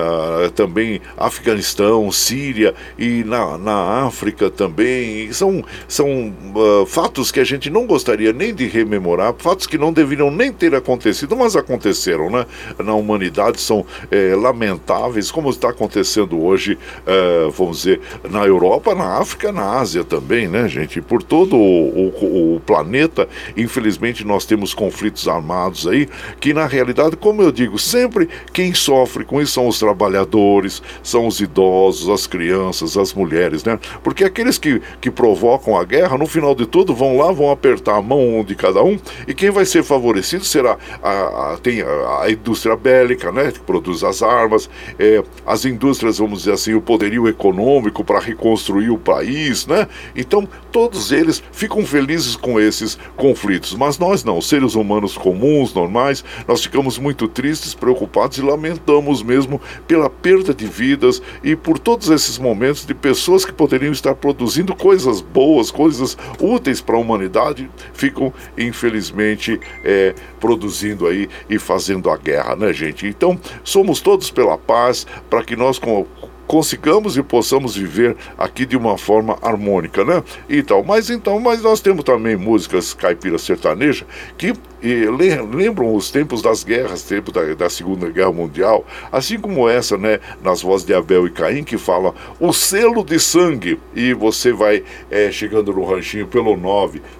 também 0.54 1.00
Afeganistão, 1.16 2.10
Síria 2.10 2.74
e 2.98 3.24
na, 3.24 3.58
na 3.58 4.06
África 4.06 4.50
também. 4.50 5.32
São, 5.32 5.64
são 5.88 6.32
uh, 6.54 6.86
fatos 6.86 7.30
que 7.30 7.40
a 7.40 7.44
gente 7.44 7.70
não 7.70 7.86
gostaria 7.86 8.32
nem 8.32 8.54
de 8.54 8.66
rememorar, 8.66 9.34
fatos 9.38 9.66
que 9.66 9.78
não 9.78 9.92
deveriam 9.92 10.30
nem 10.30 10.52
ter 10.52 10.74
acontecido, 10.74 11.36
mas 11.36 11.56
aconteceram 11.56 12.30
né, 12.30 12.46
na 12.78 12.94
humanidade, 12.94 13.60
são 13.60 13.84
é, 14.10 14.34
lamentáveis, 14.34 15.30
como 15.30 15.50
está 15.50 15.70
acontecendo 15.70 16.42
hoje, 16.42 16.78
é, 17.06 17.48
vamos 17.50 17.78
dizer, 17.78 18.00
na 18.28 18.44
Europa, 18.44 18.94
na 18.94 19.18
África, 19.18 19.52
na 19.52 19.78
Ásia 19.78 20.04
também, 20.04 20.48
né, 20.48 20.68
gente? 20.68 21.00
Por 21.10 21.24
todo 21.24 21.56
o, 21.56 22.14
o, 22.20 22.54
o, 22.54 22.60
planeta, 22.60 23.28
infelizmente 23.56 24.24
nós 24.24 24.44
temos 24.44 24.72
conflitos 24.72 25.26
armados 25.26 25.88
aí, 25.88 26.08
que 26.38 26.54
na 26.54 26.66
realidade, 26.66 27.16
como 27.16 27.42
eu 27.42 27.50
digo, 27.50 27.80
sempre 27.80 28.28
quem 28.52 28.72
sofre 28.72 29.24
com 29.24 29.42
isso 29.42 29.54
são 29.54 29.66
os 29.66 29.76
trabalhadores, 29.76 30.80
são 31.02 31.26
os 31.26 31.40
idosos, 31.40 32.08
as 32.08 32.28
crianças, 32.28 32.96
as 32.96 33.12
mulheres, 33.12 33.64
né? 33.64 33.76
Porque 34.04 34.22
aqueles 34.22 34.56
que, 34.56 34.80
que 35.00 35.10
provocam 35.10 35.76
a 35.76 35.82
guerra, 35.82 36.16
no 36.16 36.28
final 36.28 36.54
de 36.54 36.64
tudo, 36.64 36.94
vão 36.94 37.16
lá, 37.16 37.32
vão 37.32 37.50
apertar 37.50 37.96
a 37.96 38.02
mão 38.02 38.44
de 38.44 38.54
cada 38.54 38.80
um, 38.80 38.96
e 39.26 39.34
quem 39.34 39.50
vai 39.50 39.64
ser 39.64 39.82
favorecido 39.82 40.44
será 40.44 40.78
a, 41.02 41.54
a 41.54 41.58
tem 41.60 41.82
a, 41.82 42.22
a, 42.22 42.30
indústria 42.30 42.76
bélica, 42.76 43.32
né? 43.32 43.50
Que 43.50 43.58
produz 43.58 44.04
as 44.04 44.22
armas, 44.22 44.70
é, 44.96 45.24
as 45.44 45.64
indústrias, 45.64 46.18
vamos 46.18 46.40
dizer 46.40 46.52
assim, 46.52 46.74
o 46.74 46.80
poderio 46.80 47.26
econômico 47.26 48.04
para 48.04 48.20
reconstruir 48.20 48.90
o 48.90 48.98
país, 48.98 49.66
né? 49.66 49.88
Então, 50.14 50.48
todos 50.90 51.12
eles 51.12 51.40
ficam 51.52 51.86
felizes 51.86 52.34
com 52.34 52.58
esses 52.58 52.98
conflitos, 53.16 53.74
mas 53.74 53.96
nós 53.96 54.24
não, 54.24 54.40
seres 54.40 54.74
humanos 54.74 55.16
comuns, 55.16 55.72
normais, 55.72 56.24
nós 56.48 56.62
ficamos 56.62 56.98
muito 56.98 57.28
tristes, 57.28 57.74
preocupados 57.74 58.38
e 58.38 58.42
lamentamos 58.42 59.22
mesmo 59.22 59.60
pela 59.86 60.10
perda 60.10 60.52
de 60.52 60.66
vidas 60.66 61.22
e 61.44 61.54
por 61.54 61.78
todos 61.78 62.10
esses 62.10 62.38
momentos 62.38 62.84
de 62.84 62.92
pessoas 62.92 63.44
que 63.44 63.52
poderiam 63.52 63.92
estar 63.92 64.16
produzindo 64.16 64.74
coisas 64.74 65.20
boas, 65.20 65.70
coisas 65.70 66.18
úteis 66.40 66.80
para 66.80 66.96
a 66.96 66.98
humanidade, 66.98 67.70
ficam 67.92 68.32
infelizmente 68.58 69.60
é, 69.84 70.12
produzindo 70.40 71.06
aí 71.06 71.28
e 71.48 71.56
fazendo 71.58 72.10
a 72.10 72.16
guerra, 72.16 72.56
né, 72.56 72.72
gente? 72.72 73.06
Então, 73.06 73.38
somos 73.62 74.00
todos 74.00 74.30
pela 74.30 74.58
paz, 74.58 75.06
para 75.28 75.44
que 75.44 75.54
nós 75.54 75.78
com 75.78 76.04
consigamos 76.50 77.16
e 77.16 77.22
possamos 77.22 77.76
viver 77.76 78.16
aqui 78.36 78.66
de 78.66 78.76
uma 78.76 78.98
forma 78.98 79.38
harmônica, 79.40 80.04
né? 80.04 80.20
E 80.48 80.64
tal. 80.64 80.82
Mas 80.82 81.08
então, 81.08 81.38
mas 81.38 81.62
nós 81.62 81.80
temos 81.80 82.02
também 82.02 82.34
músicas 82.34 82.92
caipira 82.92 83.38
sertaneja 83.38 84.04
que 84.36 84.52
e, 84.82 85.04
lembram 85.52 85.94
os 85.94 86.10
tempos 86.10 86.42
das 86.42 86.64
guerras, 86.64 87.04
tempo 87.04 87.30
da, 87.30 87.54
da, 87.54 87.70
Segunda 87.70 88.08
Guerra 88.08 88.32
Mundial, 88.32 88.84
assim 89.12 89.38
como 89.38 89.68
essa, 89.68 89.96
né, 89.96 90.18
nas 90.42 90.60
vozes 90.60 90.84
de 90.84 90.92
Abel 90.92 91.28
e 91.28 91.30
Caim, 91.30 91.62
que 91.62 91.78
fala 91.78 92.12
o 92.40 92.52
selo 92.52 93.04
de 93.04 93.20
sangue. 93.20 93.78
E 93.94 94.12
você 94.12 94.52
vai 94.52 94.82
é, 95.08 95.30
chegando 95.30 95.72
no 95.72 95.84
ranchinho 95.84 96.26
pelo 96.26 96.56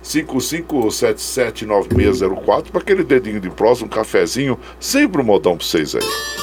955779604 0.03 2.73
para 2.73 2.81
aquele 2.81 3.05
dedinho 3.05 3.39
de 3.39 3.51
próximo, 3.51 3.87
um 3.87 3.91
cafezinho, 3.91 4.59
sempre 4.81 5.23
um 5.23 5.25
modão 5.25 5.57
para 5.57 5.65
vocês 5.65 5.95
aí. 5.95 6.40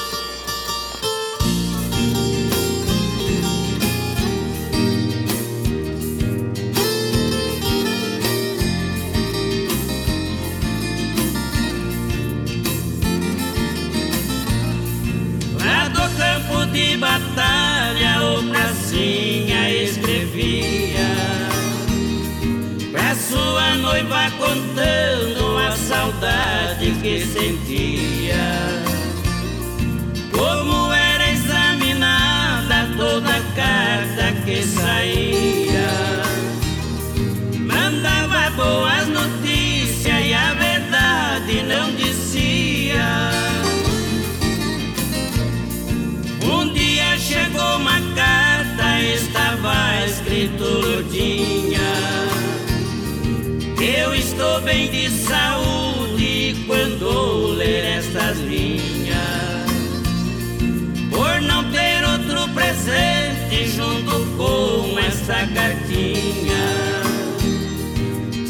Junto 63.66 64.26
com 64.38 65.00
esta 65.00 65.48
cartinha. 65.48 66.66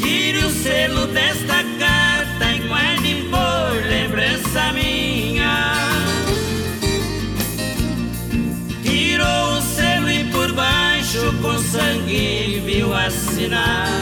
Tire 0.00 0.38
o 0.38 0.50
selo 0.50 1.06
desta 1.08 1.62
carta 1.78 2.52
e 2.54 2.68
guarde 2.68 3.28
por 3.30 3.88
lembrança 3.88 4.72
minha. 4.72 5.88
tirou 9.18 9.58
o 9.58 9.62
selo 9.62 10.10
e 10.10 10.24
por 10.24 10.52
baixo 10.52 11.32
com 11.42 11.58
sangue 11.58 12.62
viu 12.64 12.94
assinado. 12.94 13.98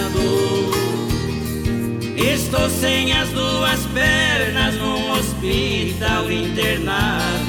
Estou 2.17 2.69
sem 2.69 3.13
as 3.13 3.29
duas 3.31 3.81
pernas 3.95 4.75
num 4.77 5.11
hospital 5.13 6.31
internado. 6.31 7.46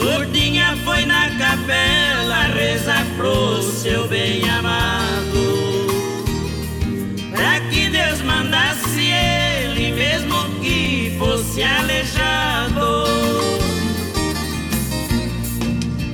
Lourdinha 0.00 0.78
foi 0.82 1.04
na 1.04 1.28
capela 1.36 2.44
rezar 2.54 3.04
pro 3.18 3.62
seu 3.62 4.08
bem 4.08 4.48
amado. 4.48 5.86
Pra 7.30 7.60
que 7.68 7.90
Deus 7.90 8.22
mandasse 8.22 9.10
ele, 9.10 9.92
mesmo 9.92 10.42
que 10.62 11.14
fosse 11.18 11.62
aleijado. 11.62 13.04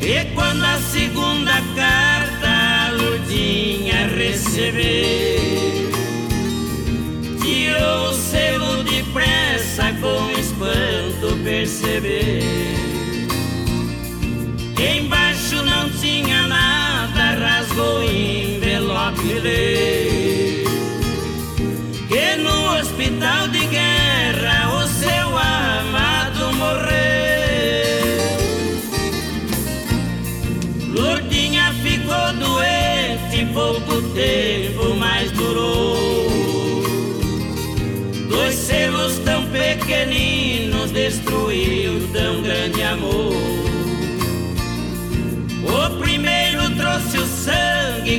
E 0.00 0.34
quando 0.34 0.64
a 0.64 0.78
segunda 0.80 1.52
carta 1.76 2.48
a 2.48 2.90
Lourdinha 2.90 4.08
receber, 4.08 5.90
tirou 7.40 8.10
o 8.10 8.14
selo 8.14 8.82
depressa 8.82 9.92
com 10.00 10.30
espanto 10.32 11.36
perceber. 11.44 12.75
Que 22.08 22.36
no 22.36 22.78
hospital 22.78 23.48
de 23.48 23.66
guerra 23.66 24.76
o 24.76 24.88
seu 24.88 25.38
amado 25.38 26.52
morreu. 26.54 27.06
ficou 31.82 32.32
doente, 32.34 33.46
pouco 33.52 34.02
tempo 34.14 34.94
mais 34.96 35.30
durou. 35.32 35.96
Dois 38.28 38.54
selos 38.54 39.18
tão 39.18 39.44
pequeninos 39.50 40.90
destruiu 40.90 42.08
tão 42.12 42.42
grande 42.42 42.82
amor. 42.82 43.45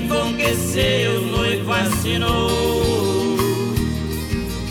Com 0.08 0.34
que 0.36 0.56
seu 0.56 1.22
noivo 1.22 1.72
assinou. 1.72 3.38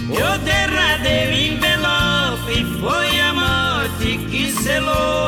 O 0.09 0.39
derradeiro 0.45 1.33
envelope 1.33 2.65
foi 2.81 3.21
a 3.21 3.35
morte 3.35 4.19
que 4.31 4.53
selou. 4.53 5.26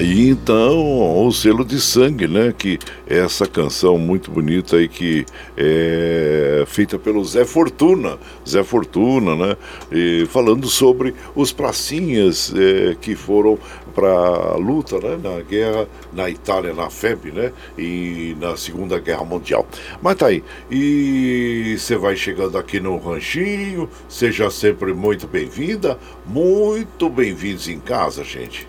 Aí 0.00 0.30
então 0.30 1.26
o 1.26 1.30
selo 1.30 1.62
de 1.62 1.78
sangue, 1.78 2.26
né? 2.26 2.54
Que 2.56 2.78
é 3.06 3.18
essa 3.18 3.46
canção 3.46 3.98
muito 3.98 4.30
bonita 4.30 4.76
aí 4.76 4.88
que 4.88 5.26
é 5.54 6.64
feita 6.66 6.98
pelo 6.98 7.22
Zé 7.22 7.44
Fortuna, 7.44 8.18
Zé 8.48 8.64
Fortuna, 8.64 9.36
né? 9.36 9.56
E 9.92 10.24
falando 10.30 10.68
sobre 10.68 11.14
os 11.34 11.52
pracinhas 11.52 12.50
é, 12.56 12.96
que 12.98 13.14
foram 13.14 13.58
para 13.94 14.08
a 14.08 14.56
luta, 14.56 14.98
né? 15.00 15.20
Na 15.22 15.42
guerra 15.42 15.86
na 16.14 16.30
Itália, 16.30 16.72
na 16.72 16.88
FEB, 16.88 17.30
né? 17.32 17.52
E 17.76 18.34
na 18.40 18.56
Segunda 18.56 18.98
Guerra 18.98 19.26
Mundial. 19.26 19.68
Mas 20.00 20.16
tá 20.16 20.28
aí. 20.28 20.42
E 20.70 21.76
você 21.78 21.98
vai 21.98 22.16
chegando 22.16 22.56
aqui 22.56 22.80
no 22.80 22.96
ranchinho, 22.96 23.86
seja 24.08 24.50
sempre 24.50 24.94
muito 24.94 25.26
bem-vinda, 25.26 25.98
muito 26.24 27.10
bem-vindos 27.10 27.68
em 27.68 27.78
casa, 27.78 28.24
gente. 28.24 28.66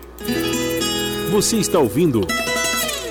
Você 1.32 1.56
está 1.56 1.78
ouvindo 1.78 2.26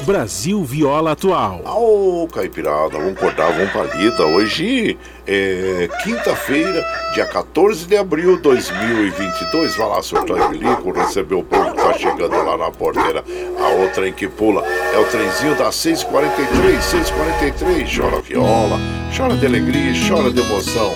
Brasil 0.06 0.64
Viola 0.64 1.14
Atual. 1.14 1.64
Ô, 1.65 2.27
Caipirada, 2.27 2.99
vamos 2.99 3.19
cortar, 3.19 3.49
vamos 3.49 3.72
palida. 3.72 4.27
Hoje 4.27 4.95
é 5.26 5.89
quinta-feira, 6.03 6.85
dia 7.15 7.26
14 7.26 7.88
de 7.88 7.98
abril 7.98 8.35
de 8.35 8.43
2022. 8.43 9.76
Vai 9.76 9.89
lá, 9.89 10.03
senhor 10.03 10.23
Taivilico, 10.23 10.91
receber 10.91 11.34
o 11.34 11.43
povo 11.43 11.72
que 11.72 11.77
tá 11.77 11.93
chegando 11.93 12.35
lá 12.35 12.57
na 12.57 12.69
porteira. 12.69 13.23
A 13.60 13.69
outra 13.81 14.07
em 14.07 14.14
que 14.14 14.27
pula 14.27 14.64
é 14.68 14.99
o 14.99 15.06
trenzinho 15.06 15.56
das 15.56 15.73
6h43, 15.77 16.77
6h43. 16.77 17.98
Chora 17.98 18.22
viola, 18.22 18.80
chora 19.18 19.35
de 19.35 19.48
alegria, 19.48 19.93
chora 20.07 20.31
de 20.31 20.41
emoção. 20.41 20.93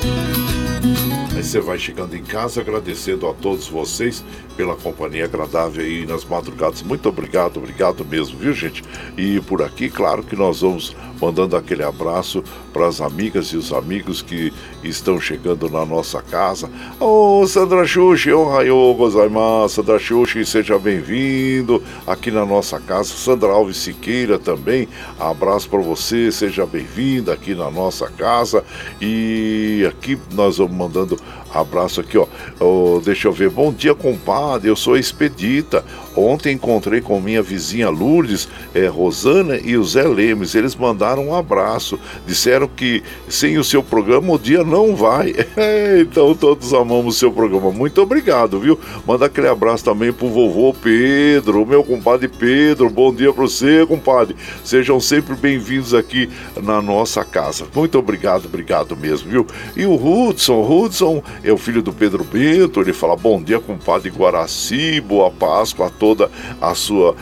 Aí 1.35 1.43
você 1.43 1.59
vai 1.59 1.79
chegando 1.79 2.15
em 2.15 2.23
casa 2.23 2.61
agradecendo 2.61 3.27
a 3.27 3.33
todos 3.33 3.67
vocês 3.67 4.23
pela 4.55 4.75
companhia 4.75 5.25
agradável 5.25 5.83
aí 5.83 6.05
nas 6.05 6.23
madrugadas. 6.23 6.81
Muito 6.81 7.09
obrigado, 7.09 7.57
obrigado 7.57 8.05
mesmo, 8.05 8.37
viu 8.37 8.53
gente? 8.53 8.83
E 9.17 9.39
por 9.41 9.61
aqui, 9.61 9.89
claro 9.89 10.23
que 10.23 10.35
nós 10.35 10.61
vamos 10.61 10.95
mandando 11.21 11.55
aquele 11.55 11.83
abraço 11.83 12.43
para 12.73 12.87
as 12.87 12.99
amigas 13.01 13.47
e 13.47 13.57
os 13.57 13.71
amigos 13.71 14.21
que 14.21 14.51
estão 14.83 15.19
chegando 15.19 15.69
na 15.69 15.85
nossa 15.85 16.21
casa. 16.21 16.69
Ô 16.99 17.41
oh, 17.41 17.47
Sandra 17.47 17.85
Xuxi, 17.85 18.31
ô 18.31 18.41
oh, 18.41 18.49
Raio 18.49 18.93
Gozaimasu, 18.93 19.75
Sandra 19.75 19.99
Xuxi, 19.99 20.45
seja 20.45 20.77
bem-vindo 20.77 21.81
aqui 22.05 22.31
na 22.31 22.45
nossa 22.45 22.79
casa. 22.79 23.13
Sandra 23.13 23.49
Alves 23.49 23.77
Siqueira 23.77 24.37
também, 24.37 24.87
abraço 25.19 25.69
para 25.69 25.79
você, 25.79 26.31
seja 26.31 26.65
bem-vinda 26.65 27.33
aqui 27.33 27.55
na 27.55 27.71
nossa 27.71 28.09
casa. 28.09 28.63
E 29.01 29.85
aqui 29.89 30.17
nós 30.33 30.57
vamos 30.57 30.75
mandando 30.75 31.17
abraço 31.55 32.01
aqui, 32.01 32.17
ó. 32.17 32.27
Oh, 32.59 33.01
deixa 33.03 33.27
eu 33.27 33.31
ver. 33.31 33.49
Bom 33.49 33.71
dia, 33.71 33.95
compadre. 33.95 34.69
Eu 34.69 34.75
sou 34.75 34.97
Expedita. 34.97 35.83
Ontem 36.15 36.53
encontrei 36.53 37.01
com 37.01 37.19
minha 37.19 37.41
vizinha 37.41 37.89
Lourdes, 37.89 38.47
é, 38.73 38.87
Rosana 38.87 39.57
e 39.57 39.77
o 39.77 39.83
Zé 39.83 40.03
Lemes. 40.03 40.55
Eles 40.55 40.75
mandaram 40.75 41.27
um 41.27 41.35
abraço. 41.35 41.99
Disseram 42.25 42.67
que 42.67 43.03
sem 43.27 43.57
o 43.57 43.63
seu 43.63 43.83
programa 43.83 44.33
o 44.33 44.39
dia 44.39 44.63
não 44.63 44.95
vai. 44.95 45.33
É, 45.57 46.01
então 46.01 46.35
todos 46.35 46.73
amamos 46.73 47.15
o 47.15 47.17
seu 47.17 47.31
programa. 47.31 47.71
Muito 47.71 48.01
obrigado, 48.01 48.59
viu? 48.59 48.77
Manda 49.07 49.25
aquele 49.25 49.47
abraço 49.47 49.85
também 49.85 50.11
pro 50.11 50.27
vovô 50.27 50.73
Pedro, 50.73 51.65
meu 51.65 51.83
compadre 51.83 52.27
Pedro. 52.27 52.89
Bom 52.89 53.13
dia 53.13 53.31
para 53.31 53.43
você, 53.43 53.85
compadre. 53.85 54.35
Sejam 54.63 54.99
sempre 54.99 55.33
bem-vindos 55.35 55.93
aqui 55.93 56.29
na 56.61 56.81
nossa 56.81 57.23
casa. 57.23 57.65
Muito 57.73 57.97
obrigado, 57.97 58.45
obrigado 58.45 58.97
mesmo, 58.97 59.31
viu? 59.31 59.47
E 59.77 59.85
o 59.85 59.95
Hudson, 59.95 60.61
Hudson 60.61 61.23
é 61.43 61.53
o 61.53 61.57
filho 61.57 61.81
do 61.81 61.93
Pedro 61.93 62.23
Bento. 62.23 62.81
Ele 62.81 62.93
fala: 62.93 63.15
Bom 63.15 63.41
dia, 63.41 63.59
compadre 63.59 64.09
Guaraci, 64.09 64.99
boa 64.99 65.31
Páscoa 65.31 65.87
a 65.87 65.89
toda 66.05 66.29
a 66.61 66.75
sua 66.75 67.15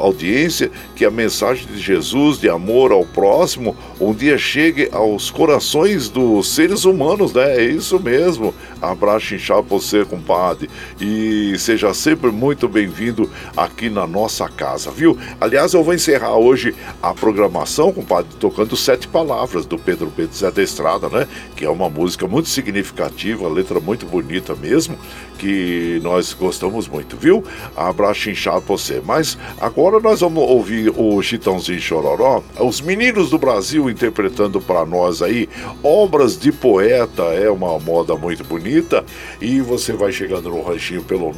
audiência. 0.00 0.70
Que 0.94 1.04
a 1.04 1.10
mensagem 1.10 1.66
de 1.66 1.80
Jesus 1.80 2.38
de 2.38 2.48
amor 2.48 2.92
ao 2.92 3.04
próximo 3.04 3.76
um 4.00 4.14
dia 4.14 4.38
chegue 4.38 4.88
aos 4.92 5.28
corações 5.30 6.08
dos 6.08 6.54
seres 6.54 6.84
humanos, 6.84 7.32
né? 7.32 7.56
É 7.56 7.64
isso 7.64 7.98
mesmo. 7.98 8.54
Abraço 8.80 9.34
inchado 9.34 9.62
você, 9.62 10.04
compadre. 10.04 10.70
E 11.00 11.56
seja 11.58 11.92
sempre 11.92 12.30
muito 12.30 12.68
bem-vindo 12.68 13.28
aqui 13.56 13.90
na 13.90 14.06
nossa 14.06 14.48
casa, 14.48 14.92
viu? 14.92 15.18
Aliás, 15.40 15.74
eu 15.74 15.82
vou 15.82 15.94
encerrar 15.94 16.36
hoje 16.36 16.72
a 17.02 17.12
programação, 17.12 17.92
compadre, 17.92 18.30
tocando 18.38 18.76
Sete 18.76 19.08
Palavras 19.08 19.66
do 19.66 19.76
Pedro 19.76 20.12
Bento 20.16 20.36
Zé 20.36 20.52
da 20.52 20.62
Estrada, 20.62 21.08
né? 21.08 21.26
Que 21.56 21.64
é 21.64 21.70
uma 21.70 21.90
música 21.90 22.28
muito 22.28 22.48
significativa, 22.48 23.48
letra 23.48 23.80
muito 23.80 24.06
bonita 24.06 24.54
mesmo, 24.54 24.96
que 25.42 25.98
nós 26.04 26.32
gostamos 26.32 26.86
muito, 26.86 27.16
viu? 27.16 27.42
Abraço 27.76 28.30
inchado 28.30 28.62
pra 28.62 28.76
você. 28.76 29.02
Mas 29.04 29.36
agora 29.60 29.98
nós 29.98 30.20
vamos 30.20 30.48
ouvir 30.48 30.92
o 30.96 31.20
Chitãozinho 31.20 31.80
Chororó, 31.80 32.44
os 32.60 32.80
meninos 32.80 33.30
do 33.30 33.38
Brasil 33.38 33.90
interpretando 33.90 34.60
para 34.60 34.86
nós 34.86 35.20
aí 35.20 35.48
obras 35.82 36.38
de 36.38 36.52
poeta, 36.52 37.24
é 37.24 37.50
uma 37.50 37.76
moda 37.80 38.14
muito 38.14 38.44
bonita 38.44 39.04
e 39.40 39.60
você 39.60 39.94
vai 39.94 40.12
chegando 40.12 40.48
no 40.48 40.62
ranchinho 40.62 41.02
pelo 41.02 41.32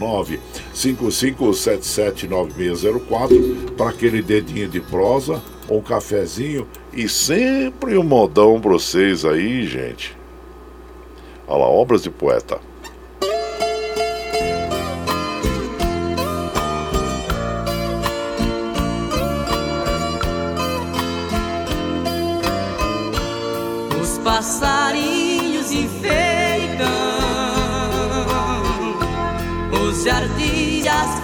955779604 0.75 3.71
para 3.75 3.89
aquele 3.89 4.21
dedinho 4.21 4.69
de 4.69 4.81
prosa, 4.81 5.41
um 5.71 5.81
cafezinho 5.81 6.69
e 6.93 7.09
sempre 7.09 7.97
um 7.97 8.05
modão 8.05 8.61
para 8.61 8.73
vocês 8.73 9.25
aí, 9.25 9.67
gente. 9.67 10.15
Olha 11.47 11.61
lá, 11.61 11.69
obras 11.69 12.03
de 12.03 12.11
poeta. 12.11 12.59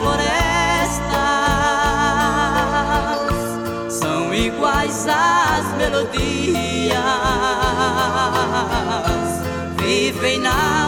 Florestas. 0.00 0.32
São 3.92 4.34
iguais 4.34 5.06
às 5.06 5.76
melodias, 5.76 6.96
vivem 9.76 10.40
na 10.40 10.79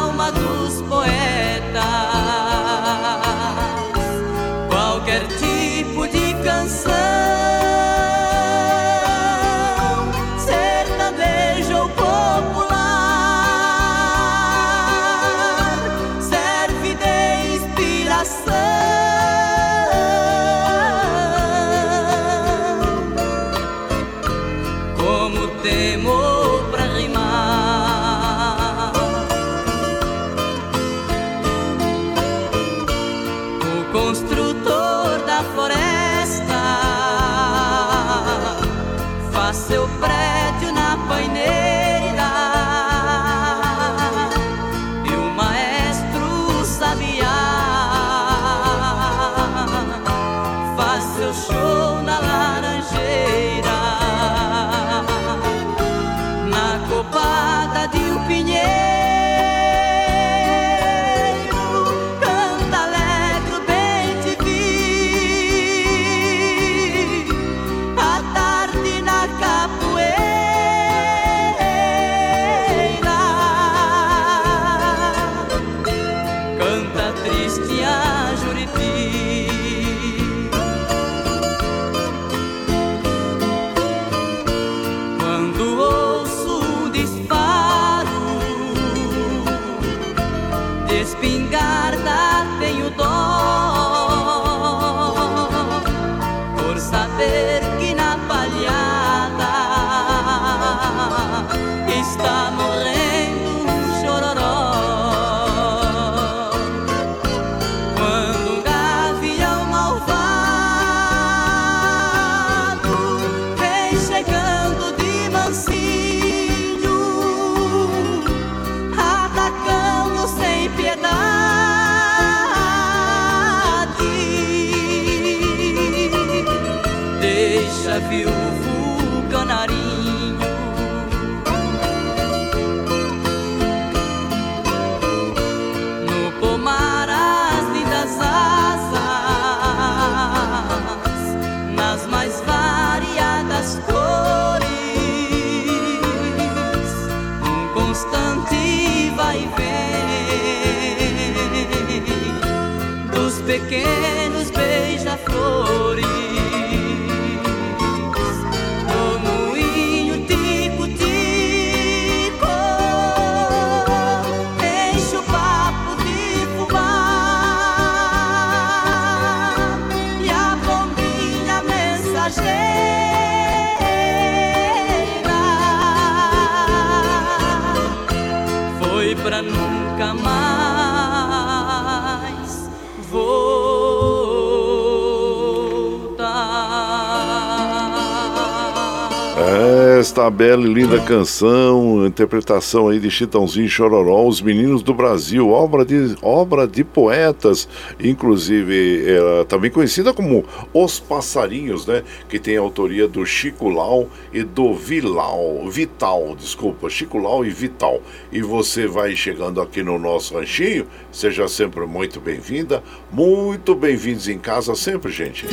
esta 190.13 190.29
bela 190.29 190.67
e 190.67 190.75
linda 190.75 191.01
canção, 191.01 192.07
interpretação 192.07 192.89
aí 192.89 193.01
de 193.01 193.11
Chitãozinho 193.11 193.67
Chororó, 193.67 194.27
Os 194.27 194.43
Meninos 194.43 194.83
do 194.83 194.93
Brasil, 194.93 195.49
obra 195.49 195.87
de, 195.87 196.15
obra 196.21 196.69
de 196.69 196.85
poetas, 196.85 197.67
inclusive 197.99 199.05
é, 199.07 199.45
também 199.45 199.71
conhecida 199.71 200.13
como 200.13 200.45
Os 200.71 201.01
Passarinhos, 201.01 201.87
né? 201.87 202.03
Que 202.29 202.39
tem 202.39 202.59
a 202.59 202.61
autoria 202.61 203.09
do 203.09 203.25
Chico 203.25 203.71
Lau 203.71 204.07
e 204.35 204.43
do 204.43 204.75
Vilau, 204.75 205.67
Vital, 205.71 206.37
desculpa, 206.39 206.91
Chico 206.91 207.17
Lau 207.17 207.43
e 207.43 207.49
Vital. 207.49 208.03
E 208.31 208.43
você 208.43 208.87
vai 208.87 209.17
chegando 209.17 209.63
aqui 209.63 209.83
no 209.83 209.99
nosso 209.99 210.35
ranchinho, 210.35 210.87
seja 211.11 211.49
sempre 211.49 211.87
muito 211.87 212.21
bem-vinda, 212.21 212.83
muito 213.11 213.75
bem-vindos 213.75 214.29
em 214.29 214.39
casa 214.39 214.75
sempre, 214.75 215.11
gente. 215.11 215.47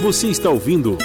Você 0.00 0.28
está 0.28 0.48
ouvindo 0.48 0.96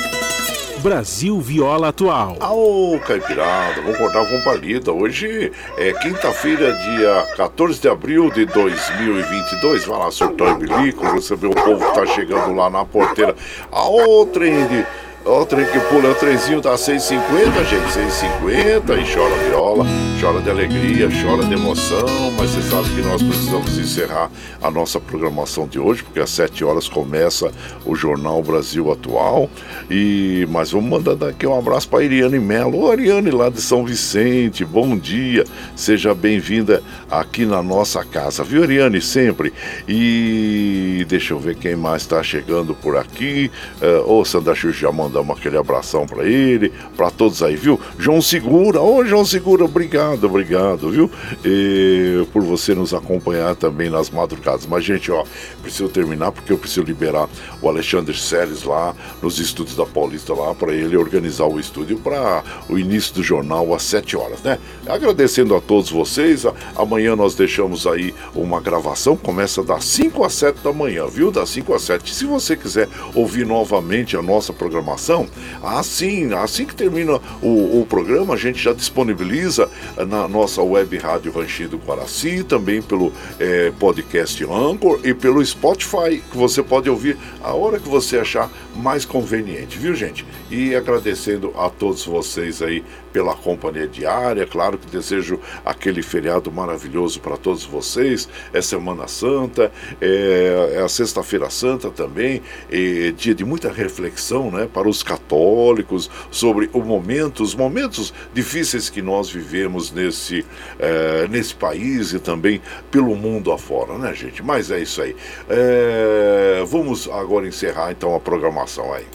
Brasil 0.86 1.41
Viola 1.41 1.88
Atual. 1.88 2.38
Ô, 2.40 2.99
Caipirada, 2.99 3.82
vamos 3.82 3.98
cortar 3.98 4.24
com 4.30 4.40
palida. 4.41 4.91
Hoje 4.91 5.52
é 5.80 5.91
quinta-feira, 5.94 6.72
dia 6.74 7.26
14 7.38 7.82
de 7.82 7.90
abril 7.90 8.30
de 8.30 8.45
2022. 8.45 9.84
Vai 9.86 9.98
lá, 9.98 10.12
surtou 10.12 10.48
e 10.48 10.53
bilico, 10.53 11.03
receber 11.07 11.48
o 11.48 11.56
povo 11.56 11.84
que 11.84 11.95
tá 11.95 12.06
chegando 12.06 12.53
lá 12.53 12.70
na 12.70 12.86
porteira. 12.86 13.36
A 13.72 13.88
outra 13.88 14.45
de 14.45 14.86
Ó, 15.28 15.44
trem 15.44 15.66
que 15.66 15.80
pula, 15.80 16.12
o 16.12 16.14
trenzinho 16.14 16.62
tá 16.62 16.76
6,50, 16.76 17.66
gente, 17.66 17.91
6,50 17.91 19.02
e 19.02 19.12
chora 19.12 19.36
viola, 19.49 19.84
chora 20.26 20.41
de 20.41 20.49
alegria, 20.49 21.07
chora 21.22 21.45
de 21.45 21.53
emoção, 21.53 22.03
mas 22.35 22.49
você 22.49 22.61
sabe 22.64 22.89
que 22.95 23.02
nós 23.07 23.22
precisamos 23.22 23.77
encerrar 23.77 24.31
a 24.60 24.72
nossa 24.72 24.99
programação 24.99 25.68
de 25.68 25.77
hoje, 25.77 26.02
porque 26.02 26.19
às 26.19 26.31
7 26.31 26.64
horas 26.64 26.89
começa 26.89 27.52
o 27.85 27.95
Jornal 27.95 28.41
Brasil 28.41 28.91
Atual. 28.91 29.47
E 29.88 30.47
mas 30.49 30.72
vamos 30.72 30.89
mandar 30.89 31.27
aqui 31.27 31.45
um 31.45 31.56
abraço 31.56 31.88
para 31.88 32.03
Iriane 32.03 32.39
Melo. 32.39 32.85
Ô, 32.85 32.91
Ariane 32.91 33.30
lá 33.30 33.49
de 33.49 33.61
São 33.61 33.85
Vicente, 33.85 34.65
bom 34.65 34.97
dia. 34.97 35.43
Seja 35.76 36.15
bem-vinda 36.15 36.81
aqui 37.11 37.45
na 37.45 37.61
nossa 37.61 38.03
casa, 38.03 38.43
viu, 38.43 38.64
Ariane? 38.64 39.02
Sempre. 39.02 39.53
E 39.88 41.06
deixa 41.07 41.35
eu 41.35 41.39
ver 41.39 41.56
quem 41.56 41.76
mais 41.76 42.02
está 42.02 42.23
chegando 42.23 42.73
por 42.73 42.97
aqui. 42.97 43.52
Uh, 43.80 44.11
ô, 44.11 44.26
Sandra 44.26 44.56
Xuxa 44.56 44.80
já 44.80 44.91
mandamos 44.91 45.38
aquele 45.38 45.57
abração 45.57 46.07
para 46.07 46.23
ele, 46.23 46.73
para 46.97 47.11
todos 47.11 47.43
aí, 47.43 47.56
viu? 47.56 47.80
João 47.99 48.23
Segura, 48.23 48.81
ô 48.81 49.06
João 49.06 49.23
Segura, 49.23 49.65
obrigado, 49.65 50.14
obrigado, 50.23 50.89
viu? 50.89 51.09
E, 51.43 52.25
por 52.31 52.43
você 52.43 52.73
nos 52.73 52.93
acompanhar 52.93 53.55
também 53.55 53.89
nas 53.89 54.09
madrugadas. 54.09 54.65
Mas, 54.65 54.83
gente, 54.83 55.11
ó, 55.11 55.23
preciso 55.61 55.89
terminar 55.89 56.31
porque 56.31 56.51
eu 56.51 56.57
preciso 56.57 56.83
liberar 56.83 57.27
o 57.61 57.67
Alexandre 57.67 58.17
Seles 58.17 58.63
lá 58.63 58.95
nos 59.21 59.39
estúdios 59.39 59.75
da 59.75 59.85
Paulista 59.85 60.33
lá 60.33 60.53
para 60.53 60.73
ele 60.73 60.95
organizar 60.95 61.45
o 61.45 61.59
estúdio 61.59 61.97
para 61.97 62.43
o 62.69 62.77
início 62.77 63.15
do 63.15 63.23
jornal 63.23 63.73
às 63.73 63.83
7 63.83 64.15
horas, 64.15 64.41
né? 64.41 64.59
Agradecendo 64.87 65.55
a 65.55 65.61
todos 65.61 65.89
vocês. 65.89 66.45
Amanhã 66.75 67.15
nós 67.15 67.35
deixamos 67.35 67.87
aí 67.87 68.13
uma 68.33 68.61
gravação, 68.61 69.15
começa 69.15 69.63
das 69.63 69.85
5 69.85 70.23
às 70.23 70.33
7 70.33 70.59
da 70.63 70.71
manhã, 70.71 71.07
viu? 71.07 71.31
Das 71.31 71.49
5 71.49 71.73
às 71.73 71.81
7. 71.83 72.13
Se 72.13 72.25
você 72.25 72.55
quiser 72.55 72.87
ouvir 73.13 73.45
novamente 73.45 74.15
a 74.17 74.21
nossa 74.21 74.53
programação, 74.53 75.27
assim, 75.63 76.33
assim 76.33 76.65
que 76.65 76.75
termina 76.75 77.19
o, 77.41 77.81
o 77.81 77.85
programa, 77.87 78.33
a 78.33 78.37
gente 78.37 78.61
já 78.61 78.73
disponibiliza 78.73 79.69
na 80.03 80.27
nossa 80.27 80.61
web 80.61 80.97
rádio 80.97 81.31
Ranchinho 81.31 81.69
do 81.69 81.77
Guaraci, 81.77 82.43
também 82.43 82.81
pelo 82.81 83.13
é, 83.39 83.72
podcast 83.80 84.43
Anchor 84.43 84.99
e 85.03 85.13
pelo 85.13 85.45
Spotify, 85.45 86.22
que 86.31 86.38
você 86.38 86.61
pode 86.61 86.89
ouvir 86.89 87.17
a 87.41 87.53
hora 87.53 87.80
que 87.80 87.88
você 87.88 88.17
achar 88.17 88.49
mais 88.76 89.05
conveniente, 89.05 89.77
viu 89.77 89.95
gente? 89.95 90.26
E 90.51 90.76
agradecendo 90.76 91.53
a 91.57 91.69
todos 91.69 92.05
vocês 92.05 92.61
aí 92.61 92.84
pela 93.15 93.34
companhia 93.34 93.88
diária. 93.88 94.45
Claro 94.45 94.77
que 94.77 94.88
desejo 94.88 95.39
aquele 95.63 96.01
feriado 96.01 96.51
maravilhoso 96.51 97.22
para 97.22 97.38
todos 97.38 97.63
vocês. 97.63 98.27
É 98.51 98.61
Semana 98.61 99.07
Santa, 99.07 99.72
é, 100.01 100.73
é 100.76 100.81
a 100.81 100.89
Sexta-feira 100.89 101.49
Santa 101.49 101.89
também, 101.89 102.41
é 102.69 103.11
dia 103.11 103.34
de 103.34 103.45
muita 103.45 103.72
reflexão 103.72 104.51
né, 104.51 104.67
para 104.72 104.89
os 104.89 105.01
católicos 105.01 106.09
sobre 106.30 106.69
o 106.73 106.81
momento, 106.81 107.41
os 107.41 107.55
momentos 107.55 108.13
difíceis 108.34 108.89
que 108.89 109.01
nós 109.01 109.30
vivemos 109.30 109.85
nesse, 109.91 110.45
é, 110.80 111.28
nesse 111.28 111.56
país 111.56 112.14
e 112.14 112.20
também 112.20 112.62
pelo 112.91 113.16
mundo 113.16 113.52
afora, 113.52 113.98
né, 113.98 114.14
gente? 114.14 114.44
Mas 114.44 114.70
é 114.72 114.80
isso 114.80 115.02
aí. 115.02 115.16
É, 115.49 116.64
vamos 116.68 117.10
agora 117.10 117.48
encerrar 117.48 117.91
então 117.91 118.16
a 118.16 118.20
programação 118.20 118.94
aí. 118.94 119.06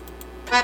Tchau, 0.47 0.63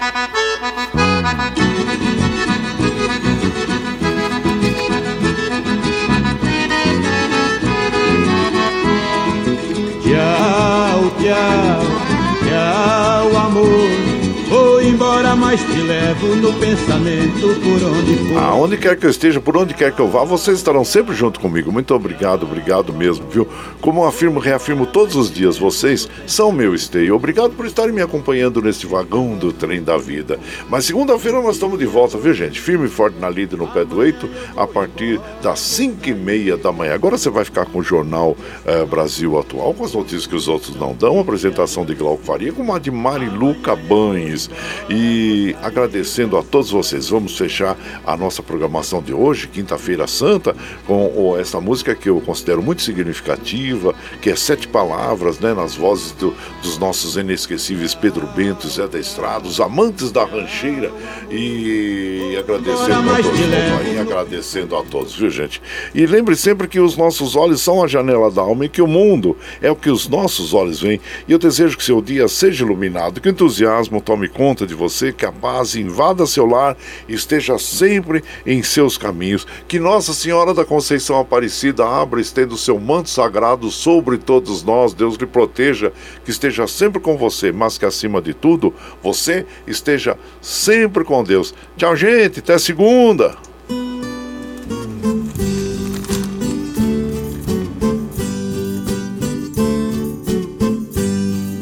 mas 15.37 15.61
te 15.61 15.79
levo 15.83 16.35
no 16.37 16.53
pensamento 16.55 17.61
por 17.61 17.89
onde 17.89 18.17
for. 18.29 18.39
Aonde 18.39 18.77
quer 18.77 18.97
que 18.97 19.07
eu 19.07 19.11
esteja, 19.11 19.41
por 19.41 19.57
onde 19.57 19.75
quer 19.75 19.93
que 19.93 20.01
eu 20.01 20.09
vá, 20.09 20.25
vocês 20.25 20.57
estarão 20.57 20.85
sempre 20.85 21.15
junto 21.15 21.39
comigo. 21.41 21.71
Muito 21.71 21.95
obrigado, 21.95 22.45
obrigado 22.45 22.93
mesmo, 22.93 23.27
viu? 23.29 23.47
Como 23.81 24.03
eu 24.03 24.07
afirmo, 24.07 24.41
reafirmo 24.41 24.87
todos 24.87 25.15
os 25.15 25.31
dias, 25.31 25.59
vocês 25.59 26.09
são 26.27 26.51
meu 26.51 26.75
esteio. 26.75 27.15
Obrigado 27.15 27.53
por 27.53 27.67
estarem 27.67 27.93
me 27.93 28.03
acompanhando 28.03 28.63
nesse 28.63 28.87
vagão 28.87 29.37
do 29.37 29.53
trem 29.53 29.83
da 29.83 29.97
vida. 29.99 30.39
Mas 30.69 30.87
segunda-feira 30.87 31.41
nós 31.43 31.57
estamos 31.57 31.79
de 31.79 31.87
volta, 31.87 32.17
viu, 32.17 32.33
gente? 32.33 32.61
Firme 32.61 32.87
e 32.87 32.91
forte 32.91 33.19
na 33.19 33.29
lida 33.29 33.57
no 33.57 33.67
pé 33.67 33.85
do 33.85 34.03
eito, 34.03 34.29
a 34.57 34.67
partir 34.67 35.21
das 35.43 35.61
5 35.61 36.09
e 36.09 36.15
meia 36.15 36.57
da 36.57 36.73
manhã. 36.73 36.95
Agora 36.95 37.19
você 37.19 37.29
vai 37.31 37.45
ficar 37.45 37.67
com 37.67 37.81
o 37.81 37.83
Jornal 37.83 38.37
eh, 38.65 38.85
Brasil 38.85 39.39
Atual, 39.39 39.75
com 39.75 39.85
as 39.85 39.93
notícias 39.93 40.27
que 40.27 40.35
os 40.35 40.49
outros 40.49 40.75
não 40.77 40.95
dão. 40.95 41.21
Apresentação 41.21 41.85
de 41.85 41.95
Glauco 41.95 42.25
Faria, 42.25 42.53
com 42.53 42.63
uma 42.63 42.81
de 42.81 42.91
Marilu 42.91 43.55
Cabanes. 43.57 44.49
E 44.89 45.26
E 45.29 45.57
agradecendo 45.61 46.37
a 46.37 46.43
todos 46.45 46.71
vocês, 46.71 47.09
vamos 47.09 47.37
fechar 47.37 47.77
a 48.07 48.17
nossa 48.17 48.45
programação 48.45 49.03
de 49.03 49.13
hoje, 49.13 49.49
Quinta-feira 49.49 50.07
Santa, 50.07 50.55
com 50.87 51.37
essa 51.37 51.61
música 51.61 51.97
que 51.97 52.09
eu 52.09 52.21
considero 52.21 52.63
muito 52.63 52.81
significativa, 52.81 53.93
que 54.23 54.31
é 54.31 54.37
Sete 54.37 54.69
Palavras, 54.69 55.41
né, 55.41 55.53
nas 55.53 55.75
vozes 55.75 56.13
do, 56.13 56.33
dos 56.63 56.79
nossos 56.79 57.17
inesquecíveis 57.17 57.93
Pedro 57.93 58.25
Bento, 58.37 58.69
Zé 58.69 58.87
da 58.87 59.01
Estrada, 59.01 59.49
os 59.49 59.59
amantes 59.61 60.13
da 60.13 60.25
rancheira. 60.25 60.93
E 61.29 62.37
agradecendo 62.39 63.11
a 63.11 63.17
todos, 63.17 63.41
aí, 63.81 63.99
agradecendo 63.99 64.77
a 64.77 64.83
todos, 64.85 65.17
viu 65.17 65.29
gente? 65.29 65.61
E 65.93 66.07
lembre 66.07 66.37
sempre 66.37 66.69
que 66.69 66.79
os 66.79 66.97
nossos 66.97 67.35
olhos 67.35 67.61
são 67.61 67.83
a 67.83 67.89
janela 67.89 68.31
da 68.31 68.43
alma 68.43 68.67
e 68.67 68.69
que 68.69 68.81
o 68.81 68.87
mundo 68.87 69.37
é 69.61 69.69
o 69.69 69.75
que 69.75 69.91
os 69.91 70.07
nossos 70.07 70.55
olhos 70.55 70.81
veem. 70.81 71.01
E 71.27 71.33
eu 71.33 71.39
desejo 71.39 71.77
que 71.77 71.83
seu 71.83 72.01
dia 72.01 72.29
seja 72.29 72.65
iluminado, 72.65 73.21
que 73.21 73.29
o 73.29 73.33
entusiasmo 73.33 74.01
tome 74.01 74.29
conta 74.29 74.65
de 74.65 74.75
você, 74.75 75.16
que 75.17 75.27
a 75.27 75.33
paz 75.33 75.75
invada 75.75 76.27
seu 76.27 76.47
lar 76.47 76.77
e 77.09 77.15
esteja 77.15 77.59
sempre 77.59 78.23
em 78.45 78.63
seus 78.63 78.99
caminhos. 78.99 79.47
Que 79.67 79.79
Nossa 79.79 80.13
Senhora 80.13 80.53
da 80.53 80.65
Conceição 80.65 81.19
Aparecida 81.19 81.87
abra 81.87 82.21
estenda 82.21 82.55
o 82.55 82.59
seu 82.59 82.79
manto 82.79 83.11
sagrado 83.11 83.71
sobre 83.71 84.19
todos 84.19 84.63
nós. 84.63 84.93
Deus 84.93 85.17
lhe 85.17 85.27
proteja, 85.27 85.93
que 86.25 86.31
esteja 86.31 86.67
sempre 86.67 87.01
com 87.01 87.17
você, 87.17 87.53
mas 87.53 87.79
que 87.79 87.85
acima 87.85 88.21
de 88.21 88.35
tudo, 88.35 88.75
você 89.03 89.47
esteja 89.67 90.19
sempre 90.41 91.05
com 91.05 91.25
Deus. 91.25 91.55
Tchau, 91.77 91.97
gente. 91.97 92.41
Até 92.41 92.59
segunda. 92.59 93.37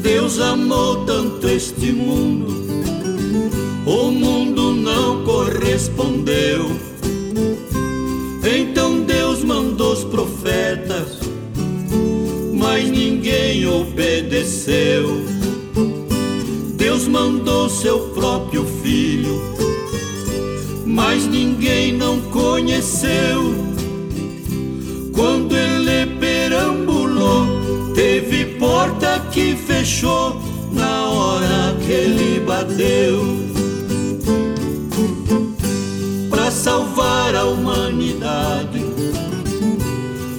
Deus 0.01 0.39
amou 0.39 1.05
tanto 1.05 1.47
este 1.47 1.91
mundo, 1.91 2.54
correspondeu. 5.75 6.71
Então 8.45 9.01
Deus 9.01 9.43
mandou 9.43 9.91
os 9.91 10.05
profetas, 10.05 11.19
mas 12.53 12.89
ninguém 12.89 13.67
obedeceu. 13.67 15.21
Deus 16.77 17.07
mandou 17.09 17.69
seu 17.69 17.99
próprio 18.13 18.65
filho, 18.81 19.41
mas 20.85 21.27
ninguém 21.27 21.91
não 21.91 22.21
conheceu. 22.21 23.53
Quando 25.13 25.57
ele 25.57 26.05
perambulou, 26.17 27.47
teve 27.93 28.45
porta 28.57 29.19
que 29.29 29.57
fechou 29.57 30.41
na 30.71 31.09
hora 31.09 31.75
que 31.85 31.91
ele 31.91 32.39
bateu. 32.39 33.54
Salvar 36.55 37.35
a 37.35 37.43
humanidade, 37.43 38.81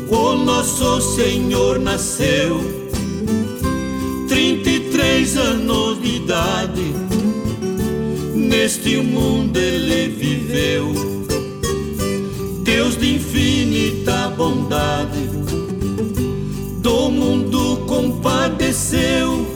o 0.09 0.33
nosso 0.35 1.01
Senhor 1.15 1.79
nasceu. 1.79 2.59
33 4.27 5.37
anos 5.37 6.01
de 6.01 6.17
idade, 6.17 6.95
neste 8.35 8.97
mundo 8.97 9.59
ele 9.59 10.09
viveu. 10.09 10.93
Deus 12.63 12.97
de 12.97 13.17
infinita 13.17 14.29
bondade 14.31 15.29
do 16.81 17.11
mundo 17.11 17.85
compadeceu. 17.87 19.56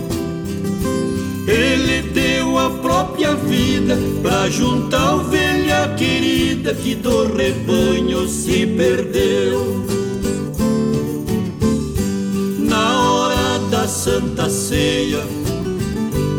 Vida 3.29 3.97
pra 4.23 4.49
juntar 4.49 5.17
ovelha 5.17 5.95
querida 5.97 6.75
que 6.75 6.95
do 6.95 7.33
rebanho 7.35 8.27
se 8.29 8.67
perdeu. 8.67 9.85
Na 12.59 13.13
hora 13.13 13.59
da 13.71 13.87
Santa 13.87 14.49
Ceia, 14.49 15.23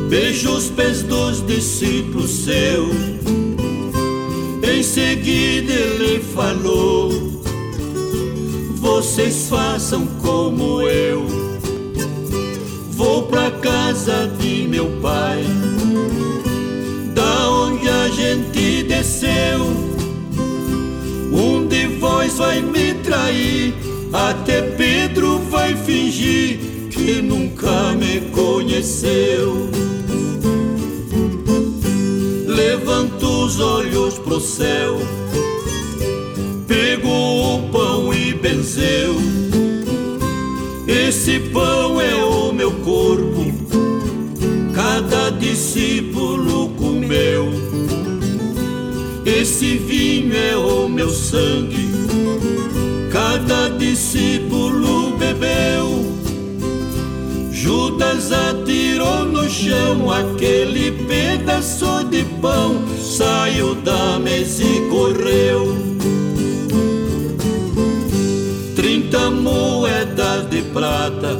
beijou 0.09 0.57
os 0.57 0.69
pés 0.69 1.03
dos 1.03 1.45
discípulos 1.45 2.29
seus. 2.29 2.95
Em 4.63 4.83
seguida 4.83 5.73
ele 5.73 6.19
falou 6.19 7.31
vocês 8.81 9.47
façam 9.47 10.05
como 10.21 10.81
eu. 10.81 11.25
Vou 12.91 13.23
pra 13.23 13.49
casa 13.49 14.27
de 14.39 14.67
meu 14.67 14.87
pai, 15.01 15.43
desceu. 19.01 19.65
Um 21.33 21.65
de 21.67 21.87
vós 21.97 22.37
vai 22.37 22.61
me 22.61 22.93
trair, 22.95 23.73
até 24.13 24.61
Pedro 24.61 25.39
vai 25.49 25.75
fingir 25.75 26.59
que 26.91 27.19
nunca 27.19 27.93
me 27.93 28.21
conheceu. 28.29 29.69
Levanta 32.45 33.25
os 33.25 33.59
olhos 33.59 34.19
pro 34.19 34.39
céu 34.39 34.99
pegou 36.67 37.55
o 37.55 37.69
pão 37.69 38.13
e 38.13 38.33
benzeu. 38.33 39.15
Esse 40.87 41.39
pão 41.39 41.99
é 41.99 42.15
o 42.23 42.53
meu 42.53 42.71
corpo, 42.71 43.30
meu 51.01 51.09
sangue, 51.09 51.89
cada 53.11 53.69
discípulo 53.69 55.17
bebeu. 55.17 56.05
Judas 57.51 58.31
atirou 58.31 59.25
no 59.25 59.49
chão 59.49 60.11
aquele 60.11 60.91
pedaço 61.07 62.03
de 62.03 62.23
pão, 62.39 62.83
saiu 62.99 63.73
da 63.73 64.19
mesa 64.19 64.63
e 64.63 64.89
correu. 64.91 65.75
trinta 68.75 69.31
moedas 69.31 70.47
de 70.51 70.61
prata 70.61 71.35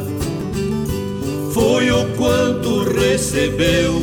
foi 1.54 1.92
o 1.92 2.04
quanto 2.18 2.84
recebeu 3.00 4.02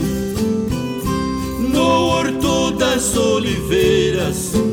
no 1.72 1.82
horto 1.82 2.70
das 2.78 3.16
oliveiras. 3.16 4.67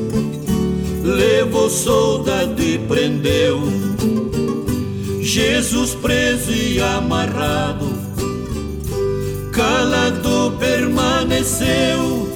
Levou 1.16 1.70
soldado 1.70 2.62
e 2.62 2.78
prendeu 2.78 3.62
Jesus 5.22 5.96
preso 5.96 6.52
e 6.52 6.82
amarrado, 6.82 7.88
calado 9.54 10.58
permaneceu. 10.60 12.30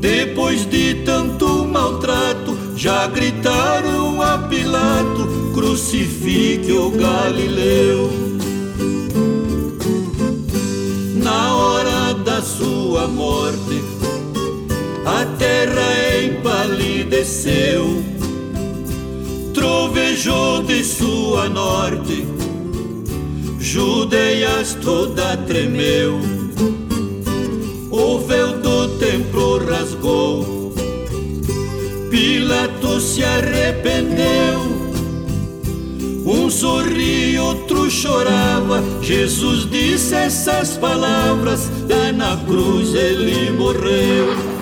Depois 0.00 0.68
de 0.68 0.94
tanto 1.04 1.64
maltrato, 1.66 2.58
já 2.76 3.06
gritaram 3.06 4.20
a 4.20 4.38
Pilato: 4.38 5.52
crucifique 5.54 6.72
o 6.72 6.90
Galileu. 6.90 8.10
Na 11.22 11.56
hora 11.56 12.12
da 12.12 12.42
sua 12.42 13.06
morte, 13.06 13.95
a 15.06 15.24
terra 15.38 16.24
empalideceu, 16.24 18.04
trovejou 19.54 20.62
de 20.64 20.84
sua 20.84 21.48
norte, 21.48 22.26
Judeias 23.58 24.76
toda 24.82 25.36
tremeu, 25.38 26.20
o 27.90 28.18
véu 28.18 28.58
do 28.58 28.88
templo 28.98 29.58
rasgou 29.64 30.56
Pilatos 32.10 33.02
se 33.02 33.22
arrependeu. 33.22 34.60
Um 36.24 36.48
sorria, 36.48 37.42
outro 37.42 37.90
chorava. 37.90 38.82
Jesus 39.02 39.68
disse 39.68 40.14
essas 40.14 40.76
palavras. 40.76 41.70
Lá 41.88 42.12
na 42.12 42.36
cruz 42.44 42.94
ele 42.94 43.50
morreu. 43.50 44.55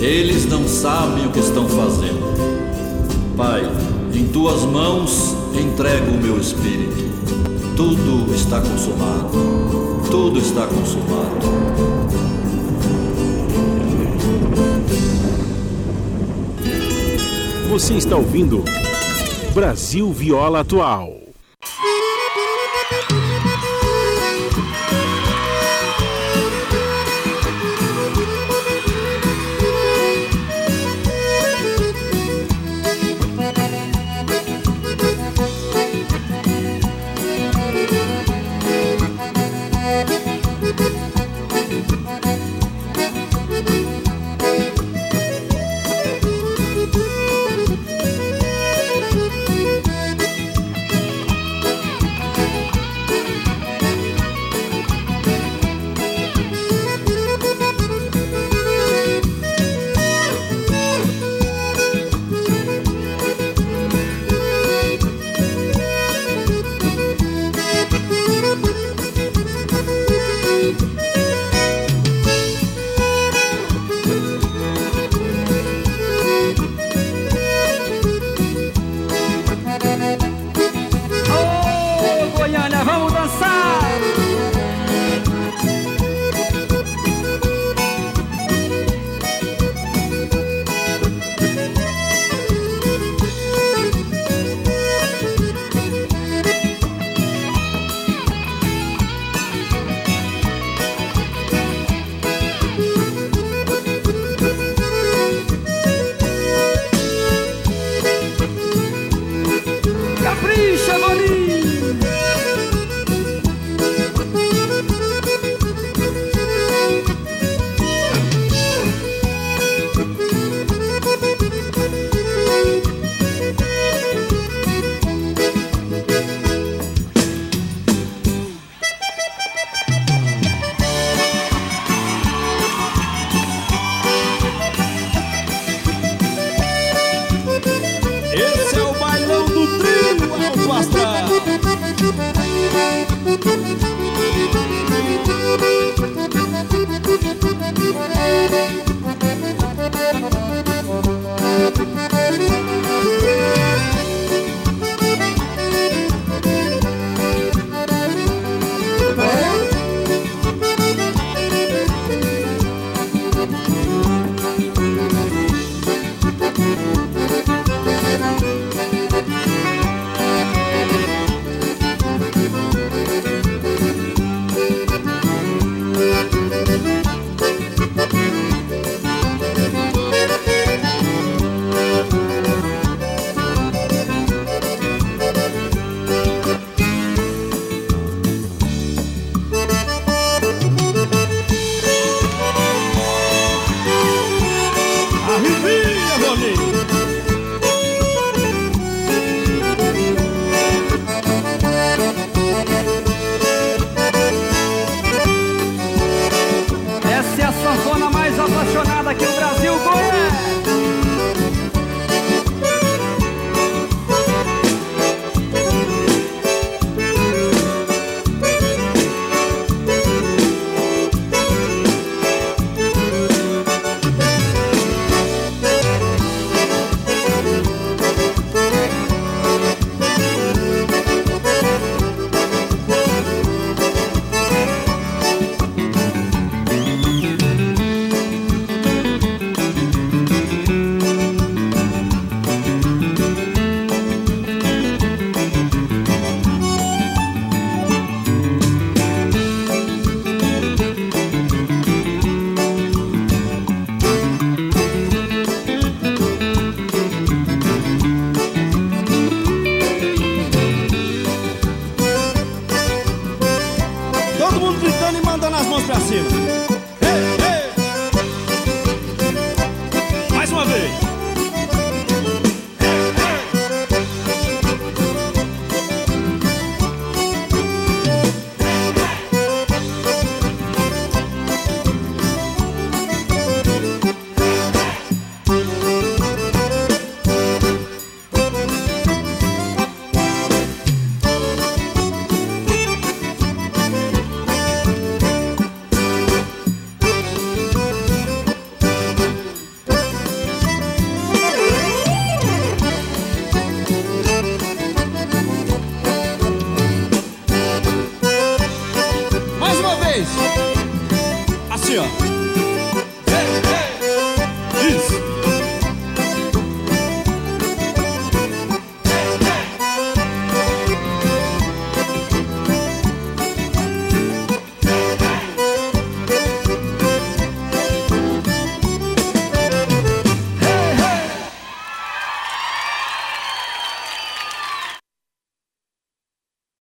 Eles 0.00 0.46
não 0.46 0.66
sabem 0.68 1.26
o 1.26 1.30
que 1.30 1.40
estão 1.40 1.68
fazendo. 1.68 2.36
Pai, 3.36 3.62
em 4.14 4.26
tuas 4.28 4.62
mãos 4.62 5.34
entrego 5.54 6.12
o 6.12 6.22
meu 6.22 6.38
espírito. 6.38 7.06
Tudo 7.76 8.34
está 8.34 8.60
consumado 8.60 9.66
tudo 10.10 10.38
está 10.38 10.66
consumado. 10.66 11.46
Você 17.68 17.94
está 17.94 18.16
ouvindo 18.16 18.64
Brasil 19.52 20.10
Viola 20.12 20.60
Atual. 20.60 21.15